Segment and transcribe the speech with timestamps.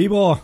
[0.00, 0.38] Vivo.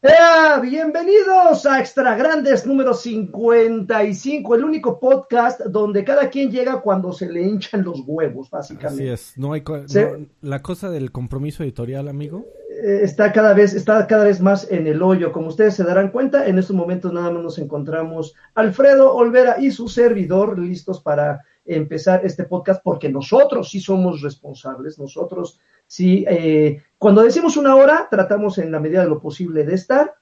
[0.00, 0.60] ¡Ea!
[0.60, 7.28] Bienvenidos a Extra Grandes número 55, el único podcast donde cada quien llega cuando se
[7.28, 9.02] le hinchan los huevos, básicamente.
[9.02, 9.36] Así es.
[9.36, 9.98] No hay co- Sí.
[9.98, 12.46] no- la cosa del compromiso editorial, amigo.
[12.80, 15.32] Eh, Está cada vez, está cada vez más en el hoyo.
[15.32, 19.72] Como ustedes se darán cuenta, en estos momentos nada más nos encontramos Alfredo Olvera y
[19.72, 26.82] su servidor listos para empezar este podcast, porque nosotros sí somos responsables, nosotros sí, eh,
[26.98, 30.14] cuando decimos una hora, tratamos en la medida de lo posible de estar,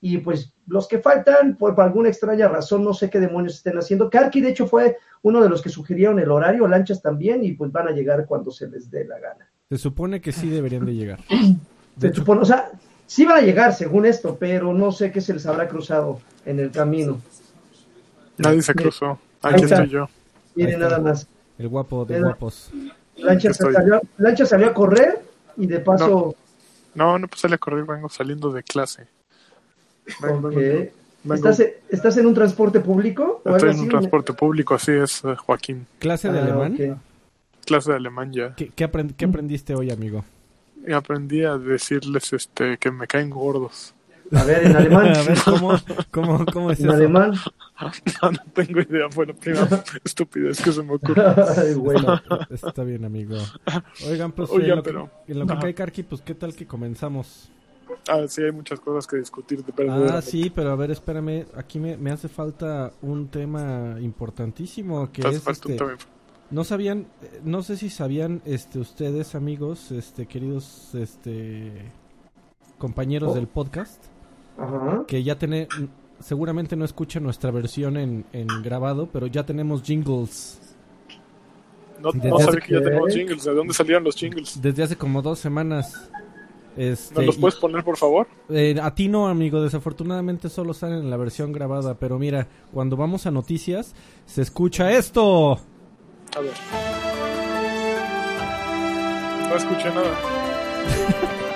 [0.00, 3.76] y pues los que faltan, por, por alguna extraña razón, no sé qué demonios estén
[3.78, 4.08] haciendo.
[4.08, 7.72] Karki, de hecho, fue uno de los que sugirieron el horario, Lanchas también, y pues
[7.72, 9.50] van a llegar cuando se les dé la gana.
[9.68, 11.20] Se supone que sí deberían de llegar.
[11.98, 12.70] Se supone, o sea,
[13.06, 16.60] sí van a llegar según esto, pero no sé qué se les habrá cruzado en
[16.60, 17.20] el camino.
[18.36, 19.18] Nadie se cruzó.
[19.42, 19.82] ahí Aquí está.
[19.82, 20.08] estoy yo.
[20.64, 21.26] Miren nada más.
[21.58, 22.70] El guapo de guapos.
[23.16, 23.72] Lancha, Estoy.
[23.74, 25.20] salió, Lancha salió a correr
[25.56, 26.34] y de paso,
[26.94, 29.06] No, no pues salí a correr, vengo saliendo de clase.
[30.22, 33.42] Vengo, vengo- ¿Estás, ¿estás en un transporte público?
[33.44, 33.84] o algo estoy en así?
[33.84, 35.86] un transporte público, así es, eh, Joaquín.
[35.98, 37.00] ¿Clase de Ah, alemán?
[37.66, 38.54] Clase de alemán ya.
[38.54, 40.24] ¿Qué, qué aprend- qué aprendiste hoy, amigo?
[40.94, 43.94] Aprendí a decirles este que me caen gordos.
[44.32, 45.08] A ver, en alemán.
[45.16, 45.72] A ver, ¿cómo,
[46.10, 46.94] cómo, cómo es en eso?
[46.94, 47.32] alemán.
[48.20, 51.24] No, no tengo idea, la primera estupidez que se me ocurrió.
[51.56, 52.20] Ay, bueno.
[52.50, 53.36] Está bien, amigo.
[54.10, 56.56] Oigan, pues Oigan, en lo, pero- que, en lo que cae Karki, pues ¿qué tal
[56.56, 57.52] que comenzamos?
[58.08, 59.64] Ah, sí, hay muchas cosas que discutir.
[59.64, 59.88] de.
[59.88, 61.46] Ah, sí, pero a ver, espérame.
[61.54, 65.96] Aquí me, me hace falta un tema importantísimo que es falta un este, tema.
[66.50, 67.06] No sabían,
[67.44, 71.70] no sé si sabían, este, ustedes amigos, este, queridos, este,
[72.78, 73.34] compañeros Oh.
[73.34, 74.02] del podcast,
[74.58, 75.04] Ajá.
[75.06, 75.68] que ya tiene,
[76.20, 80.60] seguramente no escuchan nuestra versión en, en grabado, pero ya tenemos jingles.
[82.00, 83.44] No, Desde no hace sabía que ya tenemos jingles.
[83.44, 84.60] ¿De dónde salieron los jingles?
[84.62, 86.10] Desde hace como dos semanas.
[86.76, 88.28] Este, ¿Nos los y- puedes poner, por favor?
[88.50, 92.96] eh, a ti no, amigo, desafortunadamente solo salen en la versión grabada, pero mira, cuando
[92.96, 93.94] vamos a noticias,
[94.26, 95.54] se escucha esto.
[96.36, 96.52] A ver.
[99.48, 100.18] No escuché nada.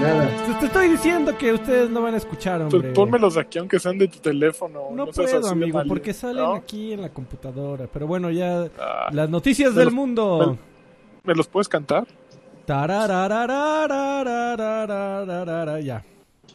[0.00, 0.58] nada.
[0.60, 2.80] Te, estoy diciendo que ustedes no van a escuchar, hombre.
[2.80, 4.90] Pues pónmelos aquí, aunque sean de tu teléfono.
[4.92, 7.88] No, puedo, amigo, porque salen aquí en la computadora.
[7.92, 8.68] Pero bueno, ya.
[8.78, 10.58] Ah, las noticias del mundo.
[11.22, 12.06] Me, los puedes cantar?
[15.80, 16.04] Ya.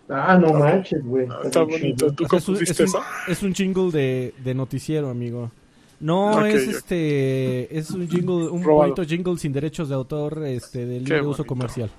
[0.10, 1.28] Ah, no ah, manches, güey.
[1.44, 2.12] Está bonito.
[2.14, 5.52] ¿Tú o sea, es un, jingle de, noticiero, amigo.
[6.00, 7.78] No, es este.
[7.78, 11.92] Es un jingle, un bonito jingle sin derechos de autor este, de libre uso comercial.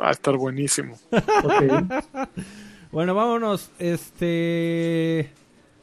[0.00, 0.94] Va a estar buenísimo.
[2.90, 5.30] Bueno, vámonos, este,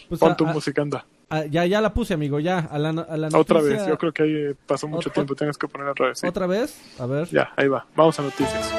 [0.09, 1.05] pues Pon a- tu a- música, anda.
[1.29, 3.87] a- ya, ya la puse, amigo, ya a la, no- a la Otra noticia- vez.
[3.87, 5.35] Yo creo que ahí pasó mucho tiempo.
[5.35, 6.17] Tienes que poner otra vez.
[6.19, 6.25] sí.
[6.25, 7.27] otra vez, a ver.
[7.29, 7.85] Ya, ahí va.
[7.95, 8.71] Vamos a noticias.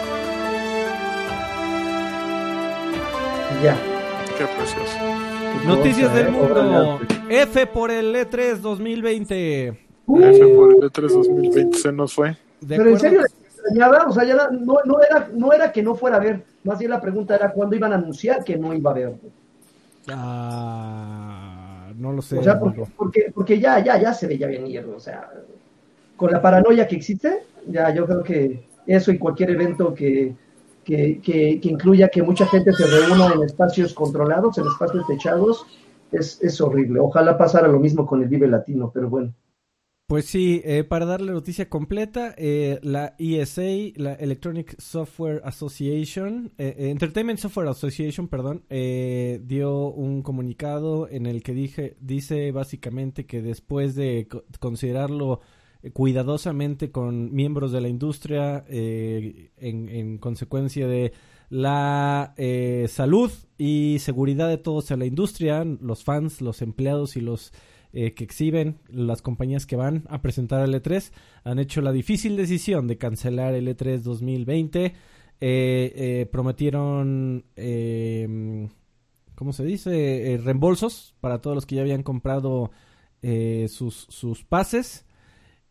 [3.62, 3.76] Ya.
[4.36, 4.98] Qué precioso.
[5.60, 7.00] Qué Noticias cosa, del eh, mundo.
[7.30, 9.68] F por el E3 2020.
[9.68, 12.36] F por el E3 2020 se nos fue.
[12.60, 14.06] ¿De Pero en serio, ¿les extrañaba?
[14.08, 16.44] O sea, ya no, no, era, no era que no fuera a ver.
[16.64, 19.14] Más bien la pregunta era cuándo iban a anunciar que no iba a haber.
[20.08, 22.38] Ah, no lo sé.
[22.38, 24.84] O sea, porque, porque, porque ya, ya, ya se veía venir.
[24.86, 25.30] O sea,
[26.16, 30.34] con la paranoia que existe, ya yo creo que eso y cualquier evento que,
[30.84, 35.66] que, que, que incluya que mucha gente se reúna en espacios controlados, en espacios techados,
[36.12, 37.00] es, es horrible.
[37.00, 39.32] Ojalá pasara lo mismo con el Vive Latino, pero bueno.
[40.08, 43.62] Pues sí, eh, para darle noticia completa, eh, la ESA,
[43.96, 51.26] la Electronic Software Association, eh, eh, Entertainment Software Association, perdón, eh, dio un comunicado en
[51.26, 55.40] el que dije, dice básicamente que después de co- considerarlo
[55.82, 59.50] eh, cuidadosamente con miembros de la industria en,
[59.88, 61.14] en consecuencia de
[61.48, 62.32] la
[62.88, 67.52] salud y seguridad de todos en la industria, los fans, los empleados y los
[67.96, 71.12] eh, que exhiben, las compañías que van a presentar el E3,
[71.44, 74.84] han hecho la difícil decisión de cancelar el E E3 2020.
[74.84, 74.92] Eh,
[75.40, 78.68] eh, prometieron, eh,
[79.34, 80.38] ¿cómo se dice?
[80.42, 82.70] Reembolsos para todos los que ya habían comprado
[83.68, 85.06] sus, sus pases.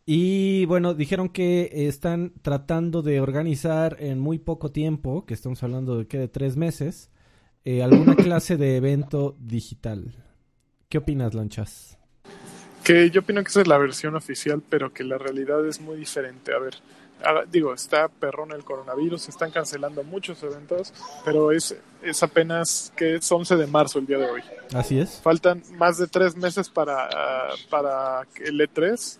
[0.08, 5.98] Y bueno, dijeron que están tratando de organizar en muy poco tiempo, que estamos hablando
[5.98, 7.10] de que de tres meses,
[7.64, 10.14] eh, alguna clase de evento digital.
[10.88, 11.98] ¿Qué opinas, Lanchas?
[12.86, 15.96] Que yo opino que esa es la versión oficial, pero que la realidad es muy
[15.96, 16.54] diferente.
[16.54, 16.76] A ver,
[17.24, 20.94] ah, digo, está perrón el coronavirus, se están cancelando muchos eventos,
[21.24, 24.42] pero es, es apenas que es 11 de marzo el día de hoy.
[24.72, 25.20] Así es.
[25.20, 29.18] Faltan más de tres meses para, ah, para el E3,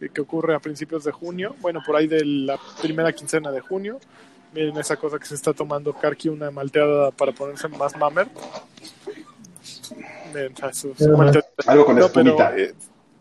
[0.00, 3.60] que, que ocurre a principios de junio, bueno, por ahí de la primera quincena de
[3.62, 3.98] junio.
[4.52, 8.28] Miren esa cosa que se está tomando Karki, una malteada para ponerse más mamer.
[10.34, 11.46] Miren, su- su malteada.
[11.66, 12.50] Algo con No, espumita.
[12.50, 12.74] pero, eh,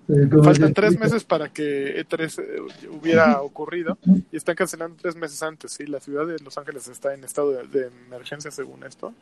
[0.08, 3.98] Faltan dice- tres meses para que E3 eh, hubiera ocurrido
[4.32, 5.72] y están cancelando tres meses antes.
[5.74, 9.14] Sí, la ciudad de Los Ángeles está en estado de, de emergencia según esto,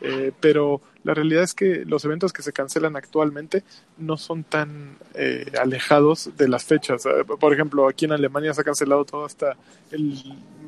[0.00, 3.64] Eh, pero la realidad es que los eventos que se cancelan actualmente
[3.98, 7.04] no son tan eh, alejados de las fechas.
[7.04, 9.56] Eh, Por ejemplo, aquí en Alemania se ha cancelado todo hasta
[9.90, 10.14] el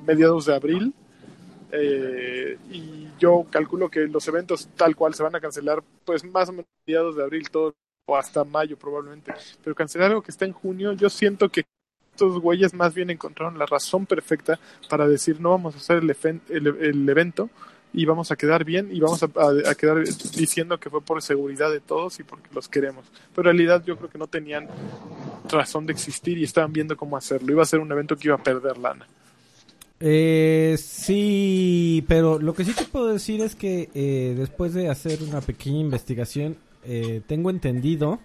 [0.06, 0.92] mediados de abril.
[1.74, 6.50] Eh, y yo calculo que los eventos tal cual se van a cancelar, pues más
[6.50, 7.72] o menos mediados de abril, todo
[8.06, 9.32] o hasta mayo probablemente.
[9.62, 11.64] Pero cancelar algo que está en junio, yo siento que
[12.12, 14.58] estos güeyes más bien encontraron la razón perfecta
[14.88, 17.48] para decir no vamos a hacer el, evento
[17.94, 21.22] y vamos a quedar bien y vamos a, a- a quedar diciendo que fue por
[21.22, 23.04] seguridad de todos y porque los queremos.
[23.34, 24.68] Pero en realidad yo creo que no tenían
[25.50, 27.52] razón de existir y estaban viendo cómo hacerlo.
[27.52, 29.06] Iba a ser un evento que iba a perder lana.
[30.00, 35.22] Eh, sí, pero lo que sí te puedo decir es que eh, después de hacer
[35.22, 38.18] una pequeña investigación, eh, tengo entendido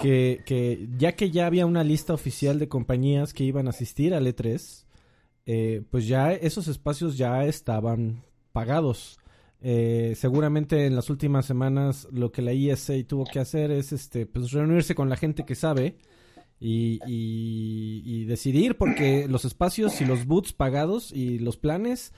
[0.00, 4.14] que, que ya que ya había una lista oficial de compañías que iban a asistir
[4.14, 4.84] al E3,
[5.46, 8.22] eh, pues ya esos espacios ya estaban
[8.52, 9.18] pagados.
[9.60, 14.26] Eh, seguramente en las últimas semanas lo que la ESA tuvo que hacer es este
[14.26, 15.96] pues reunirse con la gente que sabe
[16.60, 22.12] y, y- y decidir porque los espacios y los boots pagados y los planes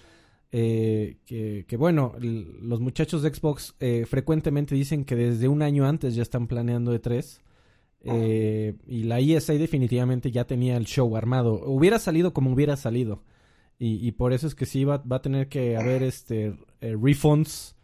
[0.59, 5.87] eh, que, que, bueno los muchachos de Xbox eh, frecuentemente dicen que desde un año
[5.87, 7.41] antes ya están planeando E3
[8.05, 11.63] eh, y la ESA definitivamente ya tenía el show armado.
[11.67, 13.23] Hubiera salido como hubiera salido
[13.79, 16.97] y, y por eso es que sí va, va a tener que haber este eh,
[16.99, 17.76] refunds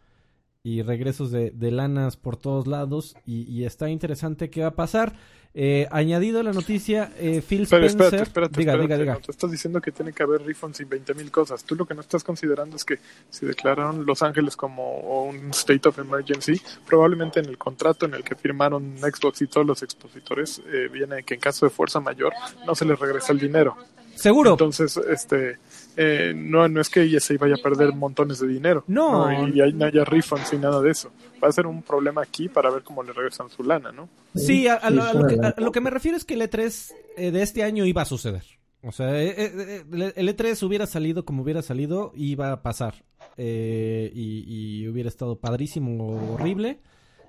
[0.63, 4.75] y regresos de, de lanas por todos lados y, y está interesante qué va a
[4.75, 5.13] pasar.
[5.55, 8.21] Eh, añadido a la noticia, eh, Phil Pero Spencer...
[8.23, 9.13] espérate, espérate, diga, espérate, diga, diga.
[9.13, 11.63] no, tú estás diciendo que tiene que haber refunds y 20 mil cosas.
[11.63, 12.97] Tú lo que no estás considerando es que
[13.29, 18.23] si declararon Los Ángeles como un state of emergency, probablemente en el contrato en el
[18.23, 22.33] que firmaron Xbox y todos los expositores eh, viene que en caso de fuerza mayor
[22.65, 23.77] no se les regresa el dinero.
[24.15, 24.51] Seguro.
[24.51, 25.57] Entonces, este,
[25.97, 28.83] eh, no, no es que ESA vaya a perder montones de dinero.
[28.87, 29.31] No.
[29.47, 31.11] y ahí no haya refunds ni nada de eso.
[31.43, 34.09] Va a ser un problema aquí para ver cómo le regresan su lana, ¿no?
[34.35, 36.41] Sí, a, a lo, a lo que, a lo que me refiero es que el
[36.41, 38.43] E3 eh, de este año iba a suceder.
[38.81, 39.83] O sea, eh, eh,
[40.15, 43.05] el E3 hubiera salido como hubiera salido, iba a pasar.
[43.37, 44.43] Eh, y,
[44.83, 46.79] y hubiera estado padrísimo o horrible.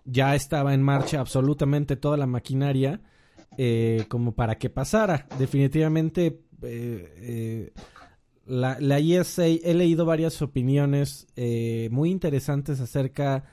[0.05, 3.01] Ya estaba en marcha absolutamente toda la maquinaria
[3.57, 5.27] eh, como para que pasara.
[5.39, 7.73] Definitivamente, eh, eh,
[8.47, 13.45] la, la ESA, he leído varias opiniones eh, muy interesantes acerca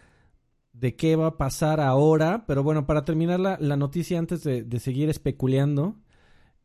[0.73, 2.45] de qué va a pasar ahora.
[2.47, 5.95] Pero bueno, para terminar la, la noticia, antes de, de seguir especulando,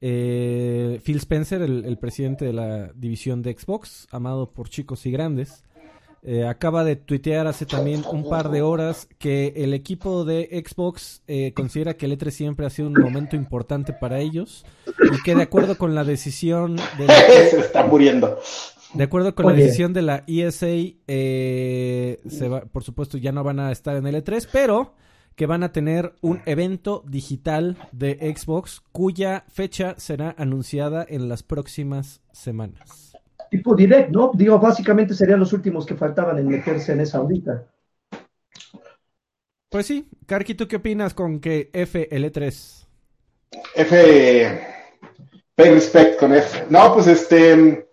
[0.01, 5.11] eh, Phil Spencer, el, el presidente de la división de Xbox, amado por chicos y
[5.11, 5.65] grandes,
[6.29, 11.23] eh, acaba de tuitear hace también un par de horas que el equipo de Xbox
[11.29, 14.67] eh, considera que el E3 siempre ha sido un momento importante para ellos
[15.17, 17.15] y que de acuerdo con la decisión de la,
[17.51, 18.39] Se está muriendo.
[18.95, 20.67] de acuerdo con la decisión de la ESA,
[21.07, 24.95] eh, se va- por supuesto ya no van a estar en el E3, pero
[25.37, 31.43] que van a tener un evento digital de Xbox cuya fecha será anunciada en las
[31.43, 33.06] próximas semanas.
[33.51, 34.33] Tipo direct, ¿no?
[34.35, 37.65] Digo, básicamente serían los últimos que faltaban en meterse en esa ahorita.
[39.69, 42.87] Pues sí, Karki, ¿tú qué opinas con que F el E3?
[43.75, 44.61] F.
[45.55, 46.67] Pay respect con F.
[46.71, 47.87] No, pues este.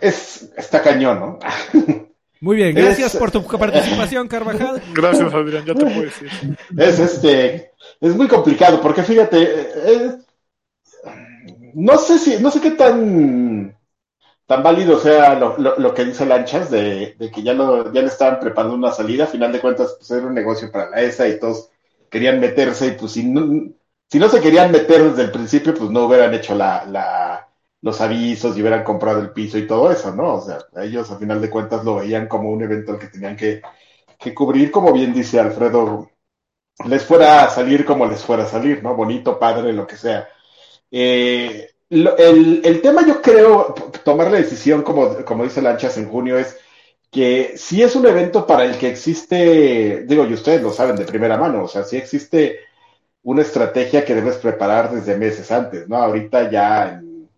[0.00, 1.38] Es, está cañón, ¿no?
[2.40, 4.82] Muy bien, gracias Es- por tu participación, Carvajal.
[4.94, 6.30] Gracias, Adrián, ya te puedo decir.
[6.78, 7.72] Es este.
[8.00, 9.42] Es muy complicado porque fíjate.
[9.42, 10.16] eh,
[11.74, 12.38] no sé si.
[12.42, 13.76] No sé qué tan.
[14.50, 18.00] Tan válido sea lo, lo, lo que dice Lanchas de, de que ya, lo, ya
[18.02, 19.24] le estaban preparando una salida.
[19.24, 21.70] A final de cuentas, pues era un negocio para la ESA y todos
[22.10, 22.88] querían meterse.
[22.88, 23.70] Y pues si no,
[24.10, 27.48] si no se querían meter desde el principio, pues no hubieran hecho la, la,
[27.80, 30.34] los avisos y hubieran comprado el piso y todo eso, ¿no?
[30.34, 33.36] O sea, ellos a final de cuentas lo veían como un evento al que tenían
[33.36, 33.62] que,
[34.18, 36.10] que cubrir, como bien dice Alfredo,
[36.86, 38.96] les fuera a salir como les fuera a salir, ¿no?
[38.96, 40.28] Bonito, padre, lo que sea.
[40.90, 46.08] Eh, lo- el, el tema yo creo, tomar la decisión, como, como dice Lanchas en
[46.08, 46.58] junio, es
[47.10, 51.04] que si es un evento para el que existe, digo, y ustedes lo saben de
[51.04, 52.60] primera mano, o sea, si existe
[53.24, 55.96] una estrategia que debes preparar desde meses antes, ¿no?
[55.98, 57.28] Ahorita ya en,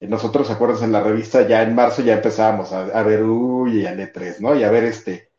[0.00, 3.86] en nosotros, acuerdos en la revista, ya en marzo ya empezábamos a, a ver, uy,
[3.86, 4.56] al E3, ¿no?
[4.56, 5.30] Y a ver este,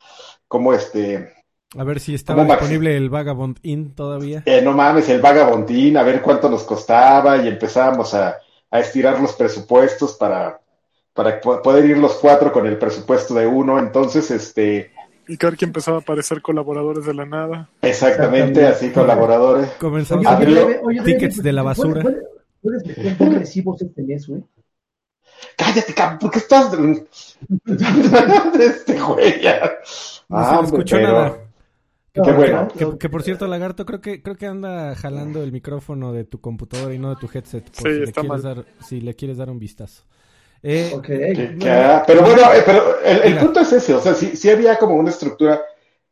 [0.47, 1.33] cómo este,
[1.77, 4.43] A ver si estaba disponible el Vagabond Inn todavía.
[4.45, 8.37] eh, no mames, el vagabondín, a ver cuánto nos costaba y empezábamos a,
[8.71, 10.61] a estirar los presupuestos para,
[11.13, 13.79] para poder ir los cuatro con el presupuesto de uno.
[13.79, 14.91] Entonces, este.
[15.27, 17.69] Y que empezaba a aparecer colaboradores de la nada.
[17.81, 19.69] Exactamente, así colaboradores.
[19.79, 22.03] Comenzamos a ver tickets de la basura.
[22.61, 24.43] ¿Puedes, meter recibos este mes, güey?
[25.55, 26.73] Cállate, cabrón, ¿por qué estás
[28.59, 29.41] este güey?
[30.29, 31.46] No se escuchó nada.
[32.23, 32.67] Que, bueno.
[32.99, 36.93] que, por cierto, Lagarto, creo que creo que anda jalando el micrófono de tu computadora
[36.93, 37.67] y no de tu headset.
[37.71, 38.41] sí, si, está le mal.
[38.41, 40.03] Dar, si le quieres dar un vistazo.
[40.63, 40.91] Eh,
[42.07, 45.61] pero bueno, eh, pero el, punto es ese, o sea, sí, había como una estructura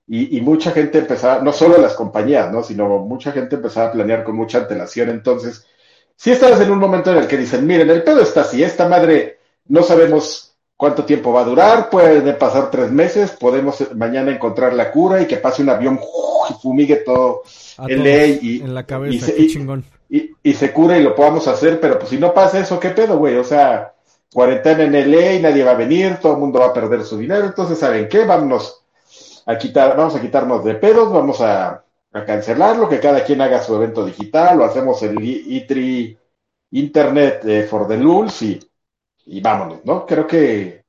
[0.08, 2.62] y, y, mucha gente empezaba, no solo las compañías, ¿no?
[2.62, 5.10] Sino mucha gente empezaba a planear con mucha antelación.
[5.10, 5.66] Entonces,
[6.16, 8.88] si estabas en un momento en el que dicen, miren, el pedo está así, esta
[8.88, 14.74] madre no sabemos cuánto tiempo va a durar, puede pasar tres meses, podemos mañana encontrar
[14.74, 16.00] la cura y que pase un avión
[16.50, 17.44] y fumigue todo
[17.88, 19.84] el ley y, en la cabeza, y, chingón.
[20.10, 22.90] Y, y, se cura y lo podamos hacer, pero pues si no pasa eso, ¿qué
[22.90, 23.36] pedo, güey?
[23.38, 23.94] O sea,
[24.32, 27.18] cuarentena en LA y nadie va a venir, todo el mundo va a perder su
[27.18, 28.26] dinero, entonces, ¿saben qué?
[28.26, 28.84] Vámonos
[29.46, 33.64] a quitar, vamos a quitarnos de pedos, vamos a, a cancelarlo, que cada quien haga
[33.64, 36.18] su evento digital, lo hacemos en E3
[36.72, 38.60] Internet eh, for the Lulz y,
[39.26, 40.06] y vámonos, ¿no?
[40.06, 40.84] Creo que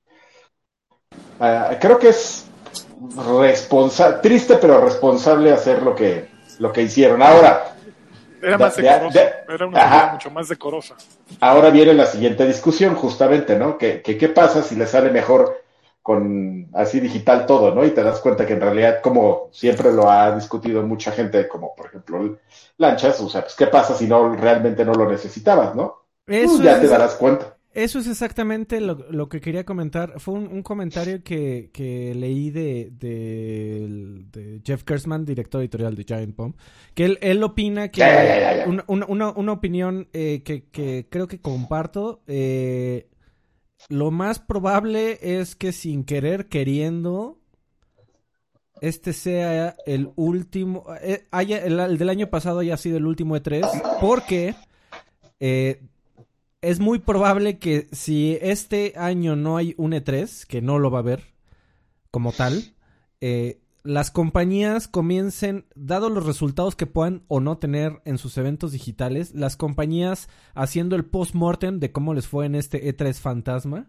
[1.41, 2.47] uh, creo que es
[3.41, 6.29] responsable, triste pero responsable hacer lo que
[6.59, 7.23] lo que hicieron.
[7.23, 7.77] Ahora,
[8.43, 10.95] era más decorosa, era una mucho más decorosa.
[11.41, 13.79] Ahora viene la siguiente discusión, justamente, ¿no?
[13.79, 15.63] ¿Qué, qué, pasa si le sale mejor
[16.03, 17.85] con así digital todo, ¿no?
[17.85, 21.75] Y te das cuenta que en realidad, como siempre lo ha discutido mucha gente, como
[21.75, 22.39] por ejemplo
[22.79, 26.03] Lanchas, o sea, pues qué pasa si no realmente no lo necesitabas, ¿no?
[26.27, 27.56] Eso pues ya te darás cuenta.
[27.77, 30.19] Eso es exactamente lo, que quería comentar.
[30.19, 36.55] Fue un, comentario que, que leí de, de, Jeff Kersman, director editorial de Giant Bomb,
[36.95, 42.23] que él, él opina que una, una, opinión eh, que, que, creo que comparto.
[42.27, 43.11] Eh,
[43.91, 47.43] lo más probable es que sin querer, queriendo,
[48.81, 53.99] este sea el último, eh, haya, el, del año pasado haya sido el último E3,
[54.01, 54.55] porque
[56.63, 60.99] es muy probable que si este año no hay un E3, que no lo va
[60.99, 61.35] a haber
[62.11, 62.75] como tal,
[63.21, 68.73] eh, las compañías comiencen, dado los resultados que puedan o no tener en sus eventos
[68.73, 73.89] digitales, las compañías haciendo el post-mortem de cómo les fue en este E3 fantasma,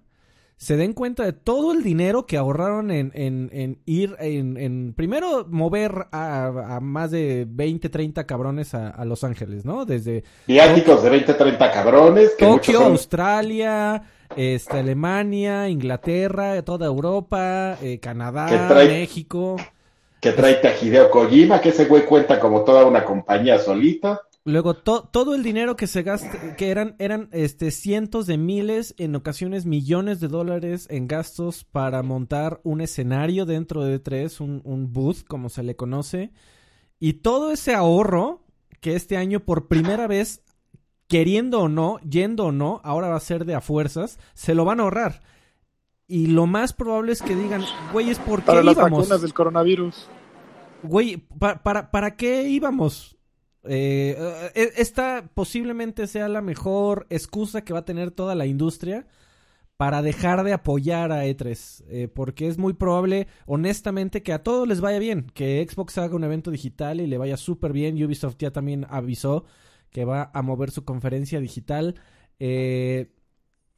[0.57, 6.07] se den cuenta de todo el dinero que ahorraron en, en, ir, en, primero mover
[6.11, 9.85] a, más de 20, 30 cabrones a, Los Ángeles, ¿no?
[9.85, 10.23] Desde...
[10.47, 12.31] Viáticos de 20, 30 cabrones.
[12.35, 14.01] Que Tokio, Australia,
[14.35, 19.57] este, Alemania, Inglaterra, toda Europa, eh, Canadá, México.
[20.19, 24.21] Que trae a Hideo Kojima, que ese güey cuenta como toda una compañía solita.
[24.47, 29.13] Luego todo el dinero que se gasta, que eran, eran este, cientos de miles, en
[29.13, 34.93] ocasiones millones de dólares en gastos para montar un escenario dentro de E3, un, un
[34.93, 36.31] booth, como se le conoce.
[36.97, 38.45] Y todo ese ahorro
[38.79, 40.45] que este año por primera vez,
[41.09, 44.63] queriendo o no, yendo o no, ahora va a ser de a fuerzas, se lo
[44.63, 45.23] van a ahorrar.
[46.07, 48.75] Y lo más probable es que digan, güey, es por qué para íbamos.
[48.77, 50.07] Para las vacunas del coronavirus.
[50.83, 53.16] Güey, para, ¿para qué íbamos?
[53.67, 54.15] Eh,
[54.55, 59.07] eh, esta posiblemente sea la mejor excusa que va a tener toda la industria
[59.77, 64.67] para dejar de apoyar a E3, eh, porque es muy probable, honestamente, que a todos
[64.67, 68.03] les vaya bien, que Xbox haga un evento digital y le vaya súper bien.
[68.03, 69.45] Ubisoft ya también avisó
[69.91, 71.95] que va a mover su conferencia digital.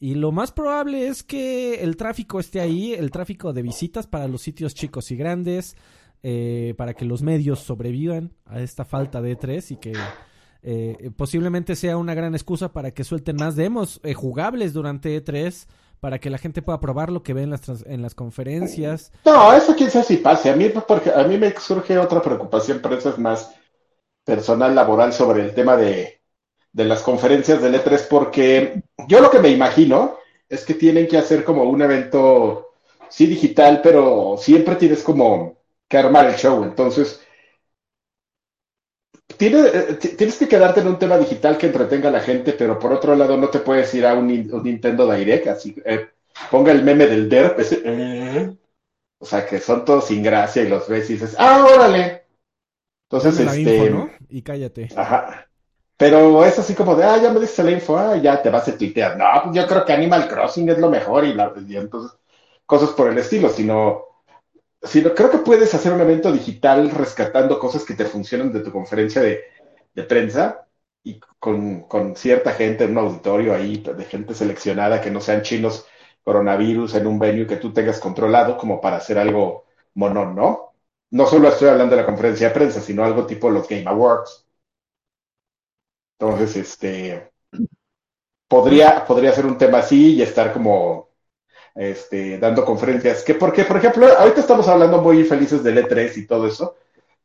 [0.01, 4.27] y lo más probable es que el tráfico esté ahí, el tráfico de visitas para
[4.29, 5.75] los sitios chicos y grandes,
[6.22, 9.94] eh, para que los medios sobrevivan a esta falta de E3 y que
[10.62, 15.68] eh, posiblemente sea una gran excusa para que suelten más demos eh, jugables durante E3
[16.02, 19.12] para que la gente pueda probar lo que ve en las, en las conferencias.
[19.26, 20.50] No, eso quién sabe si pase.
[20.50, 23.54] A mí, porque a mí me surge otra preocupación, pero eso es más
[24.24, 26.22] personal, laboral, sobre el tema de,
[26.72, 31.18] de las conferencias del E3, porque yo lo que me imagino es que tienen que
[31.18, 32.72] hacer como un evento,
[33.10, 35.59] sí digital, pero siempre tienes como
[35.89, 36.63] que armar el show.
[36.63, 37.19] Entonces,
[39.39, 42.93] eh, tienes que quedarte en un tema digital que entretenga a la gente, pero por
[42.93, 46.10] otro lado no te puedes ir a un, Nintendo Direct, así eh,
[46.51, 48.55] ponga el meme del derp, eh,
[49.17, 52.24] o sea, que son todos sin gracia y los ves y dices, ¡ah, órale!
[53.10, 53.93] Entonces, este...
[54.29, 54.89] Y cállate.
[54.96, 55.48] Ajá.
[55.98, 58.67] Pero es así como de, ah, ya me dices la info, ah, ya te vas
[58.67, 59.17] a tuitear.
[59.17, 62.17] No, pues yo creo que Animal Crossing es lo mejor y, la, y entonces,
[62.65, 64.09] cosas por el estilo, sino
[64.81, 68.71] sino creo que puedes hacer un evento digital rescatando cosas que te funcionan de tu
[68.71, 69.43] conferencia de,
[70.07, 70.65] prensa
[71.03, 75.86] y con, cierta gente en un auditorio ahí, de gente seleccionada que no sean chinos
[76.24, 80.74] coronavirus en un venue que tú tengas controlado como para hacer algo monón, ¿no?
[81.12, 84.45] No solo estoy hablando de la conferencia de prensa, sino algo tipo los Game Awards.
[86.17, 87.31] Entonces, este,
[88.48, 91.09] podría, podría ser un tema así y estar como,
[91.79, 93.24] este, dando conferencias.
[93.24, 96.75] Que porque, por ejemplo, ahorita estamos hablando muy felices del E3 y todo eso,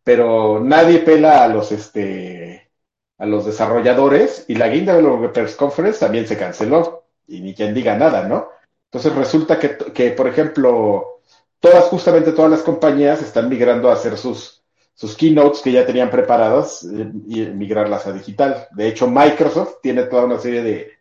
[0.05, 2.71] pero nadie pela a los, este,
[3.19, 7.97] a los desarrolladores y la Game Developers Conference también se canceló y ni quien diga
[7.97, 8.49] nada, ¿no?
[8.85, 11.21] Entonces resulta que, que, por ejemplo,
[11.59, 14.63] todas, justamente todas las compañías están migrando a hacer sus,
[14.95, 18.69] sus keynotes que ya tenían preparadas eh, y migrarlas a digital.
[18.71, 20.93] De hecho, Microsoft tiene toda una serie de,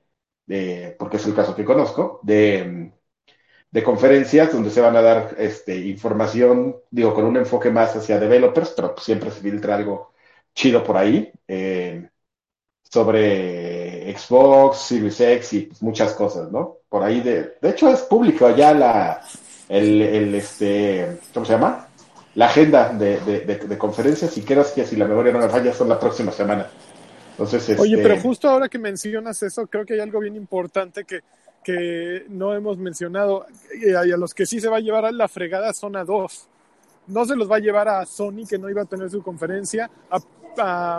[0.48, 2.93] de porque es el caso que conozco, de,
[3.74, 8.20] de conferencias donde se van a dar este, información, digo, con un enfoque más hacia
[8.20, 10.13] developers, pero siempre se filtra algo
[10.53, 12.08] chido por ahí, eh,
[12.84, 16.77] sobre Xbox, Series X y muchas cosas, ¿no?
[16.88, 19.22] Por ahí de, de hecho es público ya la,
[19.68, 21.88] el, el este, ¿cómo se llama?
[22.36, 25.50] La agenda de, de, de, de conferencias y creo que si la memoria no me
[25.50, 26.68] falla son la próxima semana.
[27.32, 27.82] Entonces, este...
[27.82, 31.22] Oye, pero justo ahora que mencionas eso, creo que hay algo bien importante que,
[31.63, 35.27] que no hemos mencionado y a los que sí se va a llevar a la
[35.27, 36.48] fregada son a dos.
[37.08, 39.89] No se los va a llevar a Sony, que no iba a tener su conferencia,
[40.10, 40.22] a,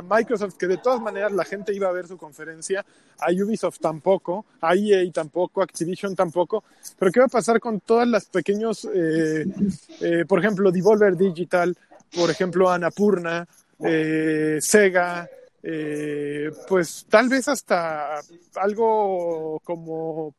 [0.02, 2.84] Microsoft, que de todas maneras la gente iba a ver su conferencia,
[3.20, 6.64] a Ubisoft tampoco, a EA tampoco, a Activision tampoco.
[6.98, 9.46] Pero ¿qué va a pasar con todas las pequeños, eh,
[10.00, 11.76] eh, por ejemplo, Devolver Digital,
[12.16, 13.46] por ejemplo, Anapurna,
[13.78, 15.28] eh, Sega,
[15.66, 18.20] eh, pues tal vez hasta
[18.56, 20.34] algo como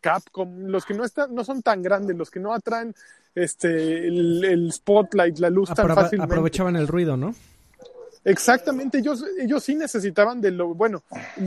[0.00, 2.94] Capcom, los que no están, no son tan grandes, los que no atraen
[3.34, 6.32] este el, el spotlight, la luz tan fácilmente.
[6.32, 7.34] Aprovechaban el ruido, ¿no?
[8.22, 11.02] Exactamente, ellos, ellos sí necesitaban de lo, bueno,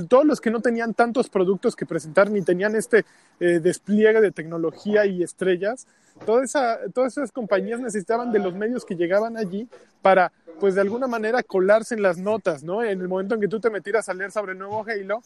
[0.09, 3.05] todos los que no tenían tantos productos que presentar ni tenían este
[3.39, 5.85] eh, despliegue de tecnología y estrellas,
[6.25, 9.67] toda esa, todas esas compañías necesitaban de los medios que llegaban allí
[10.01, 12.83] para, pues de alguna manera, colarse en las notas, ¿no?
[12.83, 15.21] En el momento en que tú te metieras a leer sobre el nuevo Halo,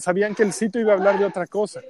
[0.00, 1.80] sabían que el sitio iba a hablar de otra cosa.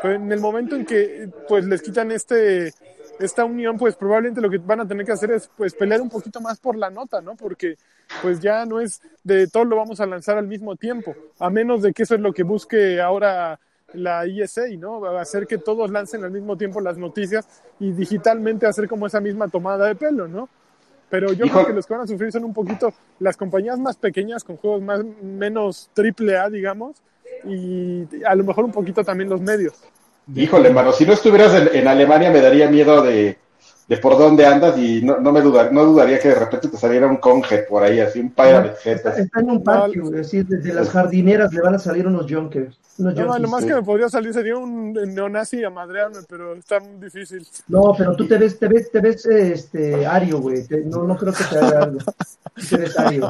[0.00, 2.72] Pero en el momento en que, pues les quitan este,
[3.20, 6.08] esta unión, pues probablemente lo que van a tener que hacer es pues pelear un
[6.08, 7.36] poquito más por la nota, ¿no?
[7.36, 7.76] Porque
[8.20, 11.82] pues ya no es de todo lo vamos a lanzar al mismo tiempo, a menos
[11.82, 13.58] de que eso es lo que busque ahora
[13.94, 15.04] la ISA, ¿no?
[15.18, 17.46] Hacer que todos lancen al mismo tiempo las noticias
[17.78, 20.48] y digitalmente hacer como esa misma tomada de pelo, ¿no?
[21.10, 21.56] Pero yo Hijo.
[21.56, 24.56] creo que los que van a sufrir son un poquito las compañías más pequeñas con
[24.56, 27.02] juegos más menos triple A, digamos,
[27.44, 29.74] y a lo mejor un poquito también los medios.
[30.34, 33.38] Híjole, hermano, si no estuvieras en, en, Alemania me daría miedo de,
[33.92, 36.78] de por dónde andas y no, no me dudar, no dudaría que de repente te
[36.78, 40.42] saliera un conje por ahí, así un Pirate está, está, en un patio, no, así
[40.44, 42.74] desde las jardineras le van a salir unos junkers.
[42.96, 43.68] Unos no, lo más sí.
[43.68, 47.46] que me podría salir sería un neonazi a madrearme, pero está muy difícil.
[47.68, 50.64] No, pero tú te ves, te ves, te ves este ario, güey.
[50.86, 51.98] No, no creo que te haga algo.
[52.70, 53.28] Te ves ario.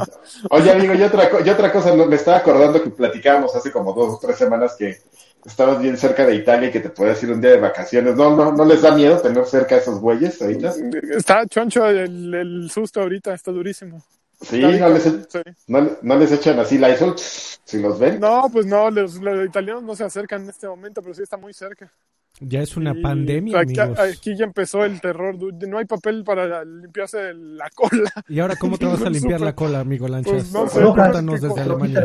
[0.51, 4.14] Oye, amigo, y otra, y otra cosa, me estaba acordando que platicábamos hace como dos
[4.14, 4.96] o tres semanas que
[5.44, 8.14] estabas bien cerca de Italia y que te podías ir un día de vacaciones.
[8.16, 10.74] ¿No, no, no les da miedo tener cerca a esos güeyes ahorita?
[11.16, 14.02] Está choncho el, el susto ahorita, está durísimo.
[14.40, 15.40] Sí, no les, sí.
[15.68, 18.18] no, no, les echan así la ISO si los ven.
[18.18, 21.37] No, pues no, los, los, italianos no se acercan en este momento, pero sí está
[21.37, 21.92] muy cerca.
[22.40, 23.98] Ya es una y pandemia, aquí, amigos.
[24.00, 25.37] aquí, ya empezó el terror.
[25.68, 28.11] No hay papel para limpiarse la cola.
[28.28, 30.33] ¿Y ahora cómo te vas a limpiar la cola, amigo Lanchas?
[30.33, 30.83] Pues no sé.
[30.83, 32.05] Cuéntanos desde Alemania.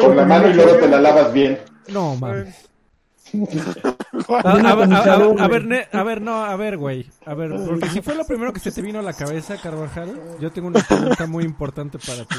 [0.00, 1.58] Con la mano y luego te la lavas bien.
[1.88, 2.68] No, mames.
[4.28, 7.06] A, a, a, a, ver, ne, a ver, no, a ver, güey.
[7.26, 10.18] A ver, porque si fue lo primero que se te vino a la cabeza, Carvajal,
[10.40, 12.36] yo tengo una pregunta muy importante para ti.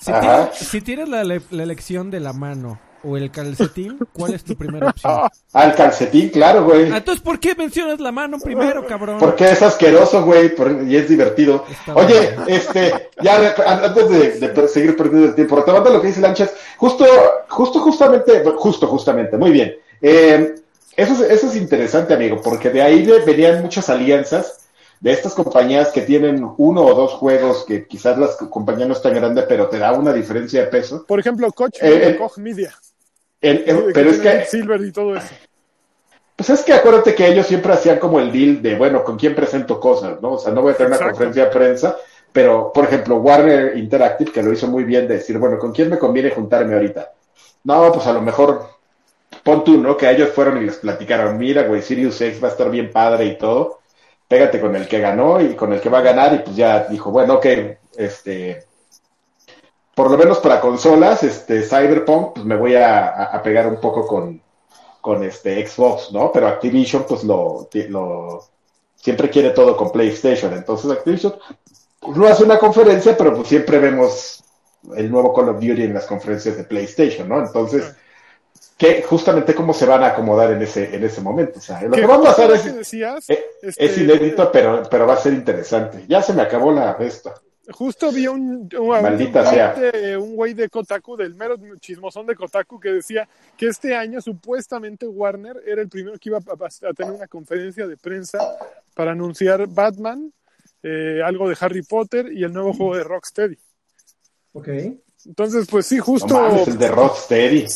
[0.00, 4.44] Si, tienes, si tienes la, la, elección de la mano o el calcetín, ¿cuál es
[4.44, 5.28] tu primera opción?
[5.52, 6.92] Al calcetín, claro, güey.
[6.92, 9.18] Entonces, ¿por qué mencionas la mano primero, cabrón?
[9.18, 10.52] Porque es asqueroso, güey,
[10.86, 11.64] y es divertido.
[11.70, 12.34] Está Oye, bien.
[12.46, 17.04] este, ya antes de, de, seguir perdiendo el tiempo, retomando lo que dice Lanchas, justo,
[17.48, 19.76] justo, justamente, justo, justamente, muy bien.
[20.00, 20.54] Eh,
[20.96, 24.58] eso, es, eso es interesante, amigo, porque de ahí venían muchas alianzas
[25.00, 29.14] de estas compañías que tienen uno o dos juegos que quizás las compañías no están
[29.14, 31.04] grandes, pero te da una diferencia de peso.
[31.06, 32.74] Por ejemplo, Koch, eh, Koch Media.
[33.40, 34.44] El, el, pero es que...
[34.44, 35.34] Silver y todo eso.
[36.36, 39.34] Pues es que acuérdate que ellos siempre hacían como el deal de, bueno, ¿con quién
[39.34, 40.22] presento cosas?
[40.22, 40.34] ¿no?
[40.34, 41.96] O sea, no voy a tener una conferencia de prensa,
[42.32, 45.90] pero, por ejemplo, Warner Interactive, que lo hizo muy bien, de decir, bueno, ¿con quién
[45.90, 47.12] me conviene juntarme ahorita?
[47.64, 48.68] No, pues a lo mejor
[49.42, 49.96] pon tú, ¿no?
[49.96, 53.24] Que ellos fueron y les platicaron, mira, güey, Sirius X va a estar bien padre
[53.24, 53.80] y todo,
[54.28, 56.84] pégate con el que ganó y con el que va a ganar, y pues ya
[56.84, 57.46] dijo, bueno, ok,
[57.96, 58.64] este,
[59.98, 64.06] por lo menos para consolas, este, Cyberpunk, pues me voy a, a pegar un poco
[64.06, 64.40] con,
[65.00, 66.30] con este Xbox, ¿no?
[66.30, 68.44] Pero Activision, pues lo, lo
[68.94, 70.52] siempre quiere todo con PlayStation.
[70.52, 71.34] Entonces Activision
[71.98, 74.44] pues, no hace una conferencia, pero pues siempre vemos
[74.94, 77.40] el nuevo Call of Duty en las conferencias de PlayStation, ¿no?
[77.40, 77.92] Entonces,
[78.76, 81.58] que justamente cómo se van a acomodar en ese, en ese momento.
[81.58, 85.08] O sea, lo que va a pasar es, decías, eh, es, este, inédito, pero, pero
[85.08, 86.04] va a ser interesante.
[86.06, 87.34] Ya se me acabó la esta.
[87.70, 89.74] Justo vi un, un, Maldita un, sea.
[89.74, 94.20] De, un güey de Kotaku, del mero chismosón de Kotaku, que decía que este año
[94.20, 98.38] supuestamente Warner era el primero que iba a, a tener una conferencia de prensa
[98.94, 100.32] para anunciar Batman,
[100.82, 103.58] eh, algo de Harry Potter y el nuevo juego de Rocksteady.
[104.52, 104.68] Ok.
[105.26, 106.28] Entonces, pues sí, justo.
[106.28, 107.66] No mames, el de Rocksteady.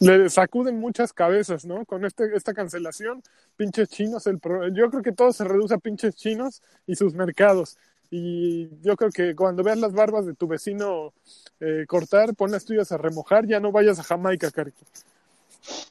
[0.00, 1.84] Le sacuden muchas cabezas, ¿no?
[1.84, 3.22] Con este, esta cancelación,
[3.56, 4.68] pinches chinos, el pro...
[4.68, 7.76] yo creo que todo se reduce a pinches chinos y sus mercados.
[8.10, 11.12] Y yo creo que cuando veas las barbas de tu vecino
[11.60, 14.72] eh, cortar, pon las tuyas a remojar, ya no vayas a Jamaica, Cari.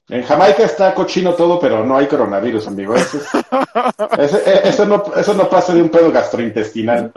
[0.10, 2.95] En Jamaica está cochino todo, pero no hay coronavirus, amigo.
[2.95, 7.12] Eso, eh, eso, no, eso no pasa de un pedo gastrointestinal.